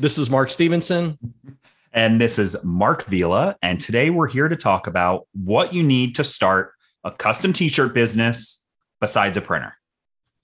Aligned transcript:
This 0.00 0.16
is 0.16 0.30
Mark 0.30 0.52
Stephenson. 0.52 1.18
And 1.92 2.20
this 2.20 2.38
is 2.38 2.56
Marc 2.62 3.02
Vila. 3.06 3.56
And 3.62 3.80
today 3.80 4.10
we're 4.10 4.28
here 4.28 4.46
to 4.46 4.54
talk 4.54 4.86
about 4.86 5.26
what 5.32 5.74
you 5.74 5.82
need 5.82 6.14
to 6.14 6.24
start 6.24 6.74
a 7.02 7.10
custom 7.10 7.52
t-shirt 7.52 7.94
business 7.94 8.64
besides 9.00 9.36
a 9.36 9.40
printer. 9.40 9.74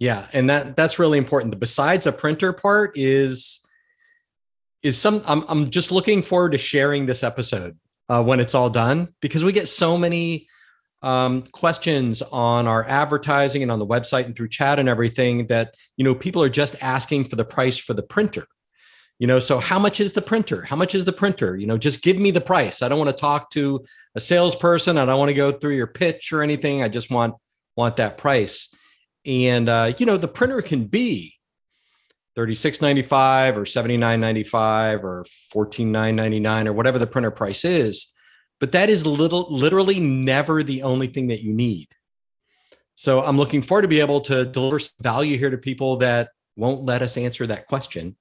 Yeah, 0.01 0.27
and 0.33 0.51
that 0.51 0.77
that's 0.77 0.99
really 0.99 1.19
important. 1.19 1.53
The 1.53 1.57
besides 1.57 2.09
a 2.09 2.13
printer 2.13 2.53
part 2.53 2.99
is 2.99 3.61
is 4.83 4.99
some 4.99 5.23
I'm 5.25 5.45
I'm 5.47 5.71
just 5.71 5.93
looking 5.93 6.25
forward 6.25 6.51
to 6.51 6.59
sharing 6.59 7.07
this 7.07 7.23
episode 7.23 7.79
uh, 8.09 8.25
when 8.25 8.41
it's 8.41 8.57
all 8.57 8.71
done 8.71 9.15
because 9.21 9.45
we 9.45 9.53
get 9.53 9.69
so 9.69 9.97
many 9.97 10.49
um, 11.03 11.43
questions 11.53 12.23
on 12.23 12.67
our 12.67 12.85
advertising 12.89 13.63
and 13.63 13.71
on 13.71 13.79
the 13.79 13.87
website 13.87 14.25
and 14.25 14.35
through 14.35 14.49
chat 14.49 14.81
and 14.81 14.89
everything 14.89 15.47
that 15.47 15.77
you 15.97 16.05
know 16.05 16.15
people 16.15 16.43
are 16.43 16.49
just 16.49 16.75
asking 16.83 17.27
for 17.27 17.37
the 17.37 17.45
price 17.45 17.79
for 17.79 17.95
the 17.95 18.03
printer 18.03 18.49
you 19.19 19.27
know 19.27 19.39
so 19.39 19.59
how 19.59 19.79
much 19.79 20.01
is 20.01 20.13
the 20.13 20.23
printer? 20.23 20.63
How 20.63 20.77
much 20.77 20.95
is 20.95 21.05
the 21.05 21.13
printer? 21.13 21.57
You 21.57 21.67
know 21.67 21.79
just 21.79 22.03
give 22.03 22.19
me 22.19 22.31
the 22.31 22.41
price. 22.41 22.83
I 22.83 22.89
don't 22.89 22.99
want 22.99 23.11
to 23.11 23.21
talk 23.21 23.51
to 23.51 23.85
a 24.15 24.21
salesperson. 24.21 24.99
I 24.99 25.07
don't 25.07 25.19
want 25.19 25.31
to 25.31 25.35
go 25.35 25.53
through 25.53 25.77
your 25.77 25.87
pitch 25.87 26.33
or 26.33 26.43
anything. 26.43 26.83
I 26.83 26.89
just 26.89 27.11
want 27.11 27.35
want 27.77 27.97
that 27.97 28.19
price. 28.19 28.75
And 29.27 29.69
uh, 29.69 29.93
you 29.99 30.07
know 30.07 30.17
the 30.17 30.29
printer 30.29 30.63
can 30.63 30.87
be 30.87 31.35
36.95 32.37 33.57
or 33.57 33.63
79.95 33.63 35.05
or 35.05 35.25
14.999 35.55 36.67
or 36.67 36.73
whatever 36.73 36.99
the 36.99 37.07
printer 37.07 37.31
price 37.31 37.65
is 37.65 38.13
but 38.61 38.73
that 38.73 38.89
is 38.89 39.07
little 39.07 39.47
literally 39.51 40.01
never 40.01 40.63
the 40.63 40.83
only 40.83 41.07
thing 41.07 41.29
that 41.29 41.43
you 41.43 41.53
need. 41.53 41.89
So 42.95 43.23
i'm 43.23 43.37
looking 43.37 43.61
forward 43.61 43.83
to 43.83 43.89
be 43.89 44.01
able 44.01 44.21
to 44.23 44.45
deliver 44.45 44.81
value 45.01 45.37
here 45.37 45.51
to 45.51 45.59
people 45.59 45.97
that 45.99 46.31
won't 46.57 46.83
let 46.83 47.03
us 47.03 47.17
answer 47.17 47.47
that 47.47 47.67
question 47.67 48.17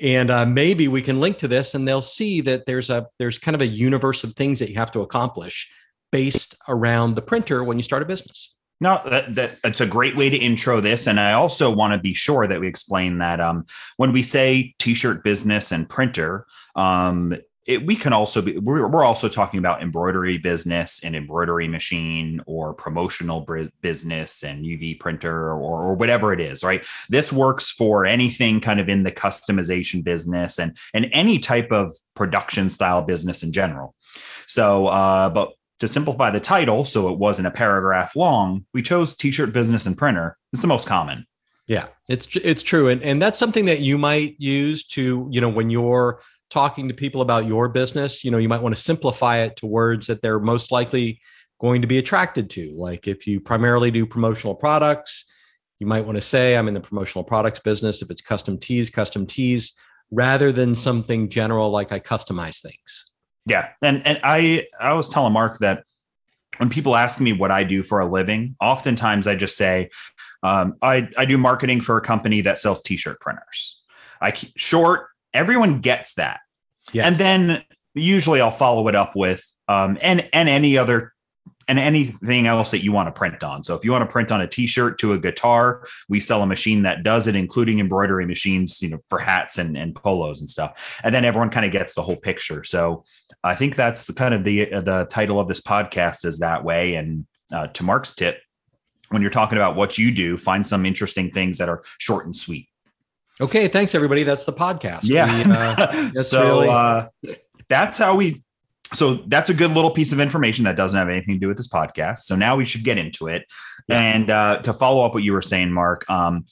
and 0.00 0.30
uh, 0.30 0.46
maybe 0.46 0.88
we 0.88 1.02
can 1.02 1.20
link 1.20 1.38
to 1.38 1.48
this 1.48 1.74
and 1.74 1.86
they'll 1.86 2.02
see 2.02 2.40
that 2.40 2.66
there's 2.66 2.90
a 2.90 3.06
there's 3.18 3.38
kind 3.38 3.54
of 3.54 3.60
a 3.60 3.66
universe 3.66 4.24
of 4.24 4.32
things 4.34 4.58
that 4.58 4.68
you 4.68 4.76
have 4.76 4.92
to 4.92 5.00
accomplish 5.00 5.70
based 6.10 6.56
around 6.68 7.14
the 7.14 7.22
printer 7.22 7.64
when 7.64 7.76
you 7.76 7.82
start 7.82 8.02
a 8.02 8.06
business 8.06 8.54
no, 8.82 9.00
that, 9.08 9.36
that, 9.36 9.62
that's 9.62 9.80
a 9.80 9.86
great 9.86 10.16
way 10.16 10.28
to 10.28 10.36
intro 10.36 10.80
this. 10.80 11.06
And 11.06 11.20
I 11.20 11.34
also 11.34 11.70
want 11.70 11.92
to 11.92 12.00
be 12.00 12.12
sure 12.12 12.48
that 12.48 12.58
we 12.58 12.66
explain 12.66 13.18
that 13.18 13.38
um, 13.38 13.64
when 13.96 14.10
we 14.10 14.24
say 14.24 14.74
t-shirt 14.80 15.22
business 15.22 15.70
and 15.70 15.88
printer, 15.88 16.48
um, 16.74 17.32
it, 17.64 17.86
we 17.86 17.94
can 17.94 18.12
also 18.12 18.42
be 18.42 18.58
we're, 18.58 18.86
we're 18.88 19.04
also 19.04 19.28
talking 19.28 19.58
about 19.58 19.82
embroidery 19.82 20.38
business 20.38 21.00
and 21.04 21.14
embroidery 21.14 21.68
machine 21.68 22.40
or 22.46 22.74
promotional 22.74 23.46
business 23.80 24.42
and 24.42 24.64
uv 24.64 24.98
printer 24.98 25.50
or, 25.50 25.82
or 25.82 25.94
whatever 25.94 26.32
it 26.32 26.40
is 26.40 26.64
right? 26.64 26.84
This 27.08 27.32
works 27.32 27.70
for 27.70 28.04
anything 28.04 28.60
kind 28.60 28.80
of 28.80 28.88
in 28.88 29.04
the 29.04 29.12
customization 29.12 30.02
business 30.02 30.58
and 30.58 30.76
and 30.92 31.06
any 31.12 31.38
type 31.38 31.70
of 31.70 31.92
production 32.14 32.68
style 32.68 33.02
business 33.02 33.42
in 33.42 33.52
general. 33.52 33.94
So 34.46 34.88
uh, 34.88 35.30
but 35.30 35.52
to 35.78 35.88
simplify 35.88 36.30
the 36.30 36.40
title 36.40 36.84
so 36.84 37.08
it 37.12 37.18
wasn't 37.18 37.46
a 37.46 37.50
paragraph 37.50 38.16
long 38.16 38.64
we 38.72 38.82
chose 38.82 39.14
t-shirt 39.14 39.52
business 39.52 39.86
and 39.86 39.96
printer. 39.96 40.36
It's 40.52 40.62
the 40.62 40.68
most 40.68 40.88
common. 40.88 41.26
Yeah 41.68 41.86
it's 42.08 42.28
it's 42.36 42.62
true. 42.62 42.88
And 42.88 43.02
and 43.02 43.22
that's 43.22 43.38
something 43.38 43.66
that 43.66 43.80
you 43.80 43.96
might 43.96 44.34
use 44.38 44.84
to 44.88 45.28
you 45.30 45.40
know 45.40 45.48
when 45.48 45.70
you're 45.70 46.20
talking 46.52 46.86
to 46.88 46.94
people 46.94 47.22
about 47.22 47.46
your 47.46 47.68
business, 47.68 48.22
you 48.24 48.30
know, 48.30 48.38
you 48.38 48.48
might 48.48 48.60
want 48.60 48.74
to 48.74 48.80
simplify 48.80 49.38
it 49.38 49.56
to 49.56 49.66
words 49.66 50.06
that 50.06 50.20
they're 50.20 50.38
most 50.38 50.70
likely 50.70 51.20
going 51.60 51.80
to 51.80 51.88
be 51.88 51.98
attracted 51.98 52.50
to. 52.50 52.72
Like 52.76 53.08
if 53.08 53.26
you 53.26 53.40
primarily 53.40 53.90
do 53.90 54.04
promotional 54.04 54.54
products, 54.54 55.24
you 55.78 55.86
might 55.86 56.04
want 56.04 56.16
to 56.16 56.20
say, 56.20 56.56
I'm 56.56 56.68
in 56.68 56.74
the 56.74 56.80
promotional 56.80 57.24
products 57.24 57.58
business. 57.58 58.02
If 58.02 58.10
it's 58.10 58.20
custom 58.20 58.58
tees, 58.58 58.90
custom 58.90 59.26
tees, 59.26 59.72
rather 60.10 60.52
than 60.52 60.74
something 60.74 61.30
general 61.30 61.70
like 61.70 61.90
I 61.90 62.00
customize 62.00 62.60
things. 62.60 63.10
Yeah. 63.46 63.70
And 63.80 64.06
and 64.06 64.20
I 64.22 64.66
I 64.78 64.92
was 64.92 65.08
telling 65.08 65.32
Mark 65.32 65.58
that 65.60 65.84
when 66.58 66.68
people 66.68 66.94
ask 66.94 67.18
me 67.18 67.32
what 67.32 67.50
I 67.50 67.64
do 67.64 67.82
for 67.82 68.00
a 68.00 68.06
living, 68.06 68.56
oftentimes 68.60 69.26
I 69.26 69.36
just 69.36 69.56
say, 69.56 69.88
um, 70.42 70.74
I, 70.82 71.08
I 71.16 71.24
do 71.24 71.38
marketing 71.38 71.80
for 71.80 71.96
a 71.96 72.02
company 72.02 72.42
that 72.42 72.58
sells 72.58 72.82
t-shirt 72.82 73.20
printers. 73.20 73.82
I 74.20 74.32
keep 74.32 74.52
short, 74.56 75.08
everyone 75.34 75.80
gets 75.80 76.14
that. 76.14 76.40
Yes. 76.92 77.06
And 77.06 77.16
then 77.16 77.64
usually 77.94 78.40
I'll 78.40 78.50
follow 78.50 78.88
it 78.88 78.94
up 78.94 79.14
with 79.14 79.44
um, 79.68 79.98
and 80.00 80.28
and 80.32 80.48
any 80.48 80.78
other 80.78 81.12
and 81.68 81.78
anything 81.78 82.46
else 82.46 82.72
that 82.72 82.82
you 82.82 82.92
want 82.92 83.06
to 83.06 83.12
print 83.12 83.42
on. 83.44 83.62
So 83.62 83.74
if 83.74 83.84
you 83.84 83.92
want 83.92 84.02
to 84.06 84.12
print 84.12 84.32
on 84.32 84.40
a 84.40 84.48
t-shirt 84.48 84.98
to 84.98 85.12
a 85.12 85.18
guitar, 85.18 85.86
we 86.08 86.18
sell 86.18 86.42
a 86.42 86.46
machine 86.46 86.82
that 86.82 87.04
does 87.04 87.28
it, 87.28 87.36
including 87.36 87.78
embroidery 87.78 88.26
machines, 88.26 88.82
you 88.82 88.90
know, 88.90 88.98
for 89.08 89.18
hats 89.18 89.58
and, 89.58 89.76
and 89.76 89.94
polos 89.94 90.40
and 90.40 90.50
stuff. 90.50 91.00
And 91.04 91.14
then 91.14 91.24
everyone 91.24 91.50
kind 91.50 91.64
of 91.64 91.72
gets 91.72 91.94
the 91.94 92.02
whole 92.02 92.16
picture. 92.16 92.64
So 92.64 93.04
I 93.44 93.54
think 93.54 93.76
that's 93.76 94.04
the 94.04 94.12
kind 94.12 94.34
of 94.34 94.44
the 94.44 94.66
the 94.66 95.06
title 95.10 95.38
of 95.38 95.48
this 95.48 95.60
podcast 95.60 96.24
is 96.24 96.40
that 96.40 96.64
way. 96.64 96.94
And 96.94 97.26
uh, 97.52 97.68
to 97.68 97.84
Mark's 97.84 98.14
tip, 98.14 98.40
when 99.10 99.22
you're 99.22 99.30
talking 99.30 99.58
about 99.58 99.76
what 99.76 99.98
you 99.98 100.10
do, 100.10 100.36
find 100.36 100.66
some 100.66 100.84
interesting 100.84 101.30
things 101.30 101.58
that 101.58 101.68
are 101.68 101.84
short 101.98 102.24
and 102.24 102.34
sweet. 102.34 102.68
Okay, 103.42 103.66
thanks 103.66 103.92
everybody. 103.96 104.22
That's 104.22 104.44
the 104.44 104.52
podcast. 104.52 105.00
Yeah. 105.02 105.26
We, 105.26 105.52
uh, 105.52 106.12
so 106.22 106.60
really... 106.60 106.68
uh, 106.68 107.08
that's 107.68 107.98
how 107.98 108.14
we. 108.14 108.44
So 108.94 109.14
that's 109.26 109.50
a 109.50 109.54
good 109.54 109.72
little 109.72 109.90
piece 109.90 110.12
of 110.12 110.20
information 110.20 110.64
that 110.66 110.76
doesn't 110.76 110.96
have 110.96 111.08
anything 111.08 111.34
to 111.34 111.40
do 111.40 111.48
with 111.48 111.56
this 111.56 111.66
podcast. 111.66 112.18
So 112.18 112.36
now 112.36 112.54
we 112.54 112.64
should 112.64 112.84
get 112.84 112.98
into 112.98 113.26
it. 113.26 113.44
Yeah. 113.88 114.00
And 114.00 114.30
uh, 114.30 114.58
to 114.58 114.72
follow 114.72 115.04
up 115.04 115.12
what 115.12 115.24
you 115.24 115.32
were 115.32 115.42
saying, 115.42 115.72
Mark, 115.72 116.08
um, 116.08 116.46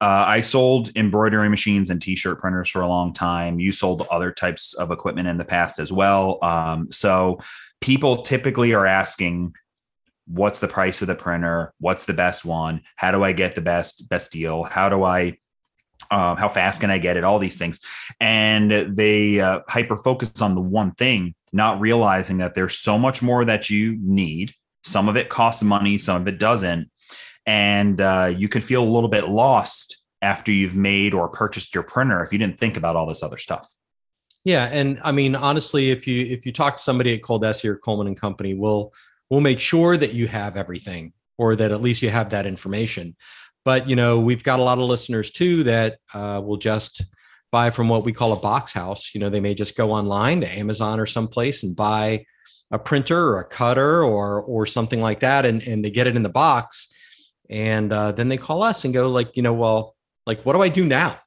uh, 0.00 0.24
I 0.26 0.40
sold 0.40 0.96
embroidery 0.96 1.50
machines 1.50 1.90
and 1.90 2.00
t-shirt 2.00 2.40
printers 2.40 2.70
for 2.70 2.80
a 2.80 2.88
long 2.88 3.12
time. 3.12 3.60
You 3.60 3.70
sold 3.70 4.06
other 4.10 4.32
types 4.32 4.72
of 4.72 4.92
equipment 4.92 5.28
in 5.28 5.36
the 5.36 5.44
past 5.44 5.78
as 5.78 5.92
well. 5.92 6.38
Um, 6.42 6.90
so 6.90 7.38
people 7.82 8.22
typically 8.22 8.72
are 8.72 8.86
asking, 8.86 9.54
"What's 10.26 10.60
the 10.60 10.68
price 10.68 11.02
of 11.02 11.08
the 11.08 11.14
printer? 11.16 11.74
What's 11.80 12.06
the 12.06 12.14
best 12.14 12.46
one? 12.46 12.80
How 12.96 13.12
do 13.12 13.22
I 13.22 13.32
get 13.32 13.56
the 13.56 13.60
best 13.60 14.08
best 14.08 14.32
deal? 14.32 14.62
How 14.62 14.88
do 14.88 15.04
I 15.04 15.36
uh, 16.10 16.34
how 16.34 16.48
fast 16.48 16.80
can 16.80 16.90
I 16.90 16.98
get 16.98 17.16
it? 17.16 17.24
All 17.24 17.38
these 17.38 17.58
things, 17.58 17.80
and 18.20 18.96
they 18.96 19.40
uh, 19.40 19.60
hyper 19.68 19.96
focus 19.96 20.42
on 20.42 20.54
the 20.54 20.60
one 20.60 20.92
thing, 20.92 21.34
not 21.52 21.80
realizing 21.80 22.38
that 22.38 22.54
there's 22.54 22.78
so 22.78 22.98
much 22.98 23.22
more 23.22 23.44
that 23.44 23.70
you 23.70 23.96
need. 24.00 24.52
Some 24.84 25.08
of 25.08 25.16
it 25.16 25.28
costs 25.28 25.62
money, 25.62 25.98
some 25.98 26.20
of 26.20 26.28
it 26.28 26.38
doesn't, 26.38 26.90
and 27.46 28.00
uh, 28.00 28.32
you 28.36 28.48
could 28.48 28.64
feel 28.64 28.82
a 28.82 28.88
little 28.88 29.08
bit 29.08 29.28
lost 29.28 29.98
after 30.22 30.50
you've 30.50 30.76
made 30.76 31.14
or 31.14 31.28
purchased 31.28 31.74
your 31.74 31.84
printer 31.84 32.22
if 32.22 32.32
you 32.32 32.38
didn't 32.38 32.58
think 32.58 32.76
about 32.76 32.96
all 32.96 33.06
this 33.06 33.22
other 33.22 33.36
stuff. 33.36 33.68
Yeah, 34.44 34.68
and 34.70 35.00
I 35.02 35.12
mean 35.12 35.34
honestly, 35.34 35.90
if 35.90 36.06
you 36.06 36.26
if 36.26 36.44
you 36.44 36.52
talk 36.52 36.76
to 36.76 36.82
somebody 36.82 37.14
at 37.14 37.22
Coldesi 37.22 37.64
or 37.64 37.76
Coleman 37.76 38.08
and 38.08 38.20
Company, 38.20 38.54
we'll 38.54 38.92
we'll 39.30 39.40
make 39.40 39.60
sure 39.60 39.96
that 39.96 40.12
you 40.12 40.26
have 40.26 40.56
everything, 40.56 41.12
or 41.38 41.56
that 41.56 41.70
at 41.70 41.80
least 41.80 42.02
you 42.02 42.10
have 42.10 42.30
that 42.30 42.46
information. 42.46 43.16
But 43.64 43.88
you 43.88 43.96
know, 43.96 44.20
we've 44.20 44.42
got 44.42 44.60
a 44.60 44.62
lot 44.62 44.78
of 44.78 44.84
listeners 44.84 45.30
too 45.30 45.62
that 45.64 45.98
uh, 46.12 46.40
will 46.44 46.56
just 46.56 47.04
buy 47.50 47.70
from 47.70 47.88
what 47.88 48.04
we 48.04 48.12
call 48.12 48.32
a 48.32 48.40
box 48.40 48.72
house. 48.72 49.14
You 49.14 49.20
know, 49.20 49.30
they 49.30 49.40
may 49.40 49.54
just 49.54 49.76
go 49.76 49.92
online 49.92 50.40
to 50.40 50.48
Amazon 50.48 51.00
or 51.00 51.06
someplace 51.06 51.62
and 51.62 51.74
buy 51.74 52.26
a 52.70 52.78
printer 52.78 53.28
or 53.28 53.40
a 53.40 53.44
cutter 53.44 54.02
or 54.02 54.42
or 54.42 54.66
something 54.66 55.00
like 55.00 55.20
that, 55.20 55.46
and 55.46 55.62
and 55.62 55.84
they 55.84 55.90
get 55.90 56.06
it 56.06 56.16
in 56.16 56.22
the 56.22 56.28
box, 56.28 56.92
and 57.48 57.92
uh, 57.92 58.12
then 58.12 58.28
they 58.28 58.36
call 58.36 58.62
us 58.62 58.84
and 58.84 58.92
go 58.92 59.10
like, 59.10 59.36
you 59.36 59.42
know, 59.42 59.54
well, 59.54 59.94
like 60.26 60.42
what 60.42 60.54
do 60.54 60.62
I 60.62 60.68
do 60.68 60.84
now? 60.84 61.18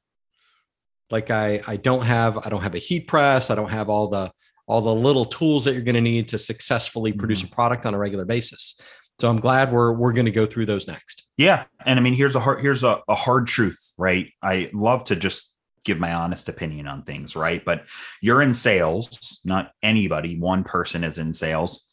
Like 1.10 1.30
I 1.30 1.60
I 1.66 1.76
don't 1.76 2.02
have 2.02 2.38
I 2.46 2.50
don't 2.50 2.62
have 2.62 2.74
a 2.74 2.78
heat 2.78 3.08
press. 3.08 3.50
I 3.50 3.54
don't 3.54 3.70
have 3.70 3.88
all 3.88 4.08
the 4.08 4.30
all 4.66 4.82
the 4.82 4.94
little 4.94 5.24
tools 5.24 5.64
that 5.64 5.72
you're 5.72 5.82
going 5.82 5.94
to 5.94 6.00
need 6.00 6.28
to 6.28 6.38
successfully 6.38 7.12
produce 7.12 7.40
mm-hmm. 7.40 7.52
a 7.52 7.54
product 7.54 7.86
on 7.86 7.94
a 7.94 7.98
regular 7.98 8.26
basis. 8.26 8.78
So 9.18 9.28
I'm 9.28 9.40
glad 9.40 9.72
we're 9.72 9.92
we're 9.92 10.12
going 10.12 10.26
to 10.26 10.32
go 10.32 10.46
through 10.46 10.66
those 10.66 10.86
next. 10.86 11.26
Yeah, 11.36 11.64
and 11.84 11.98
I 11.98 12.02
mean 12.02 12.14
here's 12.14 12.36
a 12.36 12.40
hard 12.40 12.60
here's 12.60 12.84
a, 12.84 13.00
a 13.08 13.14
hard 13.14 13.46
truth, 13.46 13.94
right? 13.98 14.30
I 14.42 14.70
love 14.72 15.04
to 15.04 15.16
just 15.16 15.56
give 15.84 15.98
my 15.98 16.12
honest 16.12 16.48
opinion 16.48 16.86
on 16.86 17.02
things, 17.02 17.34
right? 17.34 17.64
But 17.64 17.86
you're 18.20 18.42
in 18.42 18.54
sales, 18.54 19.40
not 19.44 19.72
anybody. 19.82 20.38
One 20.38 20.62
person 20.62 21.02
is 21.02 21.18
in 21.18 21.32
sales, 21.32 21.88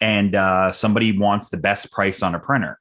and 0.00 0.34
uh, 0.34 0.72
somebody 0.72 1.16
wants 1.16 1.50
the 1.50 1.58
best 1.58 1.92
price 1.92 2.22
on 2.22 2.34
a 2.34 2.40
printer, 2.40 2.78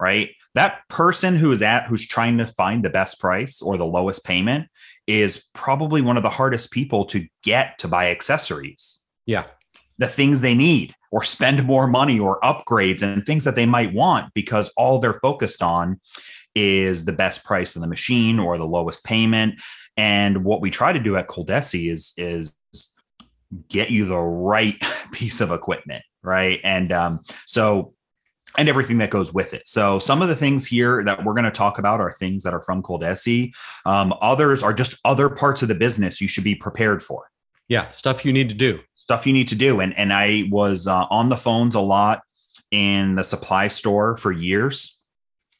right? 0.00 0.30
That 0.54 0.88
person 0.88 1.36
who 1.36 1.50
is 1.50 1.62
at 1.62 1.88
who's 1.88 2.06
trying 2.06 2.38
to 2.38 2.46
find 2.46 2.84
the 2.84 2.90
best 2.90 3.20
price 3.20 3.60
or 3.60 3.76
the 3.76 3.84
lowest 3.84 4.24
payment 4.24 4.68
is 5.06 5.44
probably 5.52 6.00
one 6.00 6.16
of 6.16 6.22
the 6.22 6.30
hardest 6.30 6.70
people 6.70 7.04
to 7.06 7.26
get 7.42 7.78
to 7.78 7.88
buy 7.88 8.10
accessories. 8.10 9.04
Yeah. 9.26 9.44
The 9.98 10.06
things 10.06 10.40
they 10.40 10.54
need 10.54 10.94
or 11.14 11.22
spend 11.22 11.64
more 11.64 11.86
money 11.86 12.18
or 12.18 12.40
upgrades 12.40 13.00
and 13.00 13.24
things 13.24 13.44
that 13.44 13.54
they 13.54 13.66
might 13.66 13.94
want 13.94 14.34
because 14.34 14.68
all 14.70 14.98
they're 14.98 15.20
focused 15.20 15.62
on 15.62 16.00
is 16.56 17.04
the 17.04 17.12
best 17.12 17.44
price 17.44 17.76
of 17.76 17.82
the 17.82 17.86
machine 17.86 18.40
or 18.40 18.58
the 18.58 18.66
lowest 18.66 19.04
payment. 19.04 19.62
And 19.96 20.44
what 20.44 20.60
we 20.60 20.70
try 20.70 20.92
to 20.92 20.98
do 20.98 21.16
at 21.16 21.28
Coldesi 21.28 21.88
is 21.88 22.14
is 22.16 22.52
get 23.68 23.90
you 23.90 24.06
the 24.06 24.18
right 24.18 24.74
piece 25.12 25.40
of 25.40 25.52
equipment, 25.52 26.02
right? 26.24 26.58
And 26.64 26.90
um, 26.90 27.20
so 27.46 27.94
and 28.58 28.68
everything 28.68 28.98
that 28.98 29.10
goes 29.10 29.32
with 29.32 29.54
it. 29.54 29.68
So 29.68 30.00
some 30.00 30.20
of 30.20 30.26
the 30.26 30.36
things 30.36 30.66
here 30.66 31.04
that 31.04 31.24
we're 31.24 31.34
going 31.34 31.44
to 31.44 31.52
talk 31.52 31.78
about 31.78 32.00
are 32.00 32.10
things 32.10 32.42
that 32.42 32.54
are 32.54 32.62
from 32.62 32.82
Coldesi. 32.82 33.52
Um, 33.86 34.12
others 34.20 34.64
are 34.64 34.72
just 34.72 34.98
other 35.04 35.28
parts 35.28 35.62
of 35.62 35.68
the 35.68 35.76
business 35.76 36.20
you 36.20 36.26
should 36.26 36.42
be 36.42 36.56
prepared 36.56 37.04
for. 37.04 37.30
Yeah, 37.68 37.88
stuff 37.90 38.24
you 38.24 38.32
need 38.32 38.48
to 38.48 38.54
do. 38.54 38.80
Stuff 39.04 39.26
you 39.26 39.34
need 39.34 39.48
to 39.48 39.54
do. 39.54 39.80
And 39.80 39.96
and 39.98 40.12
I 40.12 40.44
was 40.50 40.86
uh, 40.86 41.06
on 41.10 41.28
the 41.28 41.36
phones 41.36 41.74
a 41.74 41.80
lot 41.80 42.22
in 42.70 43.16
the 43.16 43.22
supply 43.22 43.68
store 43.68 44.16
for 44.16 44.32
years 44.32 44.98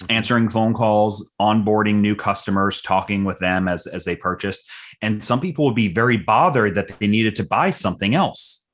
answering 0.09 0.49
phone 0.49 0.75
calls, 0.75 1.31
onboarding 1.41 1.97
new 1.97 2.17
customers, 2.17 2.81
talking 2.81 3.25
with 3.25 3.39
them 3.39 3.69
as 3.69 3.87
as 3.87 4.05
they 4.05 4.17
purchased. 4.17 4.69
And 5.03 5.23
some 5.23 5.41
people 5.41 5.67
would 5.67 5.75
be 5.75 5.93
very 5.93 6.17
bothered 6.17 6.77
that 6.77 6.89
they 6.99 7.07
needed 7.07 7.37
to 7.37 7.45
buy 7.45 7.71
something 7.71 8.15
else. 8.15 8.67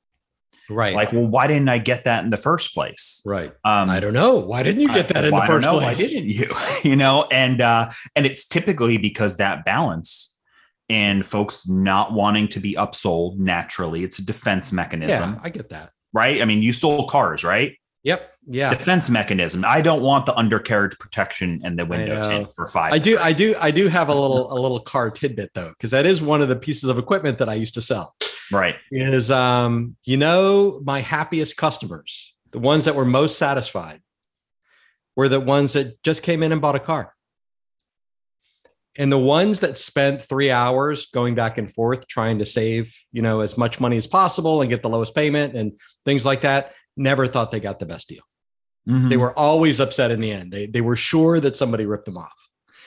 Right. 0.69 0.95
Like, 0.95 1.11
well, 1.11 1.27
why 1.27 1.47
didn't 1.47 1.67
I 1.67 1.79
get 1.79 2.05
that 2.05 2.23
in 2.23 2.29
the 2.29 2.37
first 2.37 2.73
place? 2.73 3.21
Right. 3.25 3.51
Um, 3.65 3.89
I 3.89 3.99
don't 3.99 4.13
know. 4.13 4.37
Why 4.37 4.63
didn't 4.63 4.79
you 4.79 4.87
get 4.87 5.09
that 5.09 5.25
I, 5.25 5.27
in 5.27 5.33
the 5.33 5.41
first 5.41 5.67
place? 5.67 5.83
Why 5.83 5.93
didn't 5.95 6.29
you? 6.29 6.49
you 6.89 6.95
know, 6.95 7.27
and 7.29 7.61
uh, 7.61 7.89
and 8.15 8.25
it's 8.25 8.47
typically 8.47 8.97
because 8.97 9.37
that 9.37 9.65
balance 9.65 10.30
and 10.91 11.25
folks 11.25 11.69
not 11.69 12.11
wanting 12.11 12.49
to 12.49 12.59
be 12.59 12.75
upsold 12.75 13.37
naturally. 13.37 14.03
It's 14.03 14.19
a 14.19 14.25
defense 14.25 14.73
mechanism. 14.73 15.33
Yeah, 15.33 15.39
I 15.41 15.49
get 15.49 15.69
that. 15.69 15.91
Right. 16.11 16.41
I 16.41 16.45
mean, 16.45 16.61
you 16.61 16.73
sold 16.73 17.09
cars, 17.09 17.45
right? 17.45 17.77
Yep. 18.03 18.33
Yeah. 18.47 18.69
Defense 18.71 19.09
mechanism. 19.09 19.63
I 19.65 19.81
don't 19.81 20.01
want 20.01 20.25
the 20.25 20.35
undercarriage 20.35 20.99
protection 20.99 21.61
and 21.63 21.79
the 21.79 21.85
window 21.85 22.21
tint 22.27 22.53
for 22.53 22.67
five. 22.67 22.91
I 22.91 22.99
do. 22.99 23.17
I 23.19 23.31
do. 23.31 23.55
I 23.61 23.71
do 23.71 23.87
have 23.87 24.09
a 24.09 24.13
little 24.13 24.51
a 24.51 24.57
little 24.59 24.81
car 24.81 25.09
tidbit 25.09 25.51
though, 25.53 25.69
because 25.69 25.91
that 25.91 26.05
is 26.05 26.21
one 26.21 26.41
of 26.41 26.49
the 26.49 26.57
pieces 26.57 26.89
of 26.89 26.97
equipment 26.97 27.37
that 27.37 27.47
I 27.47 27.53
used 27.53 27.75
to 27.75 27.81
sell. 27.81 28.15
Right. 28.51 28.75
Is 28.91 29.31
um, 29.31 29.95
you 30.03 30.17
know, 30.17 30.81
my 30.83 30.99
happiest 30.99 31.55
customers, 31.55 32.35
the 32.51 32.59
ones 32.59 32.83
that 32.85 32.95
were 32.95 33.05
most 33.05 33.37
satisfied, 33.37 34.01
were 35.15 35.29
the 35.29 35.39
ones 35.39 35.73
that 35.73 36.03
just 36.03 36.21
came 36.21 36.43
in 36.43 36.51
and 36.51 36.59
bought 36.59 36.75
a 36.75 36.79
car. 36.79 37.13
And 38.97 39.11
the 39.11 39.17
ones 39.17 39.61
that 39.61 39.77
spent 39.77 40.21
three 40.21 40.51
hours 40.51 41.05
going 41.07 41.33
back 41.33 41.57
and 41.57 41.71
forth 41.71 42.07
trying 42.07 42.39
to 42.39 42.45
save, 42.45 42.93
you 43.13 43.21
know, 43.21 43.39
as 43.39 43.57
much 43.57 43.79
money 43.79 43.95
as 43.95 44.05
possible 44.05 44.61
and 44.61 44.69
get 44.69 44.81
the 44.81 44.89
lowest 44.89 45.15
payment 45.15 45.55
and 45.55 45.79
things 46.05 46.25
like 46.25 46.41
that 46.41 46.73
never 46.97 47.25
thought 47.27 47.51
they 47.51 47.61
got 47.61 47.79
the 47.79 47.85
best 47.85 48.09
deal. 48.09 48.23
Mm-hmm. 48.87 49.09
They 49.09 49.17
were 49.17 49.37
always 49.37 49.79
upset 49.79 50.11
in 50.11 50.21
the 50.21 50.31
end. 50.31 50.51
They 50.51 50.65
they 50.65 50.81
were 50.81 50.95
sure 50.95 51.39
that 51.39 51.55
somebody 51.55 51.85
ripped 51.85 52.05
them 52.05 52.17
off. 52.17 52.33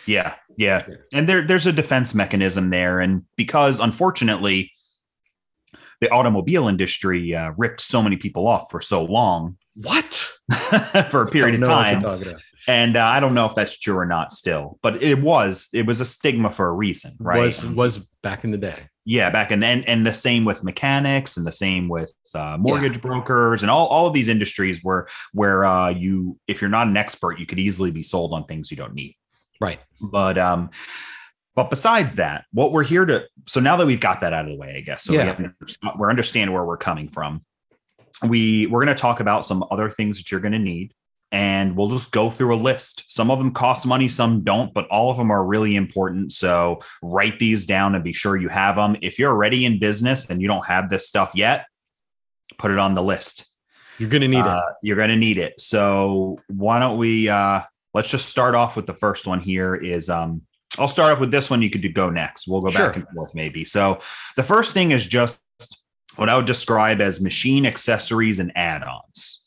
Yeah, 0.07 0.35
yeah. 0.57 0.87
And 1.15 1.29
there 1.29 1.47
there's 1.47 1.67
a 1.67 1.73
defense 1.73 2.15
mechanism 2.15 2.71
there 2.71 3.01
and 3.01 3.25
because 3.37 3.81
unfortunately 3.81 4.73
the 6.01 6.11
automobile 6.11 6.69
industry 6.69 7.35
uh, 7.35 7.53
ripped 7.57 7.81
so 7.81 8.03
many 8.03 8.17
people 8.17 8.47
off 8.47 8.71
for 8.71 8.81
so 8.81 9.05
long. 9.05 9.57
What? 9.75 10.31
for 11.11 11.23
a 11.23 11.27
period 11.27 11.63
of 11.63 11.69
time. 11.69 12.03
And 12.67 12.97
uh, 12.97 13.05
I 13.05 13.21
don't 13.21 13.35
know 13.35 13.45
if 13.45 13.55
that's 13.55 13.79
true 13.79 13.97
or 13.97 14.07
not 14.07 14.33
still, 14.33 14.79
but 14.83 15.03
it 15.03 15.21
was 15.21 15.69
it 15.75 15.85
was 15.85 16.01
a 16.01 16.05
stigma 16.05 16.51
for 16.51 16.67
a 16.67 16.73
reason, 16.73 17.15
right? 17.19 17.41
Was 17.41 17.67
was 17.67 17.99
back 18.23 18.45
in 18.45 18.53
the 18.53 18.59
day. 18.59 18.89
Yeah, 19.05 19.29
back 19.29 19.51
in 19.51 19.61
then, 19.61 19.85
and 19.85 20.07
the 20.07 20.15
same 20.15 20.47
with 20.47 20.65
mechanics, 20.65 21.37
and 21.37 21.47
the 21.47 21.53
same 21.53 21.91
with 21.91 22.15
uh, 22.35 22.57
mortgage 22.59 22.97
yeah. 22.97 23.03
brokers, 23.03 23.63
and 23.63 23.71
all, 23.71 23.87
all 23.89 24.07
of 24.07 24.15
these 24.15 24.31
industries 24.31 24.81
where 24.83 25.09
where 25.33 25.67
uh, 25.67 25.91
you, 25.91 26.39
if 26.49 26.63
you're 26.63 26.71
not 26.71 26.87
an 26.87 26.97
expert, 26.97 27.39
you 27.39 27.45
could 27.45 27.59
easily 27.59 27.91
be 27.91 28.03
sold 28.03 28.33
on 28.33 28.47
things 28.47 28.71
you 28.71 28.79
don't 28.79 28.95
need. 28.95 29.15
Right. 29.61 29.79
But 30.01 30.39
um, 30.39 30.71
but 31.55 31.69
besides 31.69 32.15
that, 32.15 32.47
what 32.53 32.73
we're 32.73 32.85
here 32.85 33.05
to, 33.05 33.27
so 33.47 33.61
now 33.61 33.77
that 33.77 33.87
we've 33.87 34.01
got 34.01 34.21
that 34.21 34.33
out 34.33 34.47
of 34.47 34.53
the 34.53 34.57
way, 34.57 34.75
I 34.79 34.81
guess, 34.81 35.05
so 35.05 35.13
yeah. 35.13 35.37
we 35.99 36.07
understanding 36.09 36.55
where 36.55 36.65
we're 36.65 36.79
coming 36.79 37.09
from. 37.09 37.45
We 38.23 38.67
we're 38.67 38.85
going 38.85 38.95
to 38.95 39.01
talk 39.01 39.21
about 39.21 39.45
some 39.45 39.65
other 39.71 39.91
things 39.91 40.19
that 40.19 40.31
you're 40.31 40.41
going 40.41 40.53
to 40.53 40.59
need 40.59 40.95
and 41.35 41.77
we'll 41.77 41.89
just 41.89 42.13
go 42.13 42.31
through 42.31 42.55
a 42.55 42.57
list. 42.57 43.03
Some 43.09 43.29
of 43.29 43.39
them 43.39 43.53
cost 43.53 43.87
money, 43.89 44.09
some 44.09 44.43
don't, 44.43 44.73
but 44.73 44.87
all 44.87 45.11
of 45.11 45.17
them 45.17 45.33
are 45.33 45.45
really 45.45 45.75
important. 45.75 46.33
So 46.33 46.81
write 47.03 47.41
these 47.41 47.67
down 47.67 47.97
and 47.97 48.05
be 48.05 48.13
sure 48.13 48.37
you 48.37 48.49
have 48.49 48.77
them. 48.77 48.97
If 49.03 49.19
you're 49.19 49.33
already 49.33 49.65
in 49.65 49.81
business 49.81 50.31
and 50.31 50.41
you 50.41 50.47
don't 50.47 50.65
have 50.67 50.91
this 50.91 51.09
stuff 51.09 51.33
yet, 51.35 51.67
put 52.57 52.71
it 52.71 52.79
on 52.79 52.95
the 52.95 53.03
list. 53.03 53.51
You're 53.99 54.11
going 54.11 54.23
to 54.23 54.29
need 54.29 54.47
uh, 54.47 54.63
it. 54.65 54.87
You're 54.87 54.97
going 54.97 55.09
to 55.09 55.17
need 55.17 55.39
it. 55.39 55.61
So 55.61 56.39
why 56.47 56.79
don't 56.79 56.99
we 56.99 57.29
uh 57.29 57.63
let's 57.95 58.11
just 58.11 58.29
start 58.29 58.55
off 58.55 58.77
with 58.77 58.87
the 58.87 58.95
first 58.95 59.27
one 59.27 59.41
here 59.41 59.75
is 59.75 60.09
um 60.09 60.43
I'll 60.79 60.89
start 60.89 61.13
off 61.13 61.21
with 61.21 61.33
this 61.33 61.51
one 61.51 61.63
you 61.63 61.71
could 61.71 61.95
go 61.95 62.11
next. 62.11 62.47
We'll 62.47 62.61
go 62.61 62.71
sure. 62.71 62.89
back 62.89 62.97
and 62.97 63.09
forth 63.09 63.35
maybe. 63.35 63.65
So 63.65 63.99
the 64.37 64.43
first 64.45 64.73
thing 64.73 64.93
is 64.93 65.05
just 65.05 65.41
what 66.17 66.29
I 66.29 66.37
would 66.37 66.47
describe 66.47 67.01
as 67.01 67.21
machine 67.21 67.67
accessories 67.67 68.39
and 68.39 68.53
add-ons. 68.57 69.43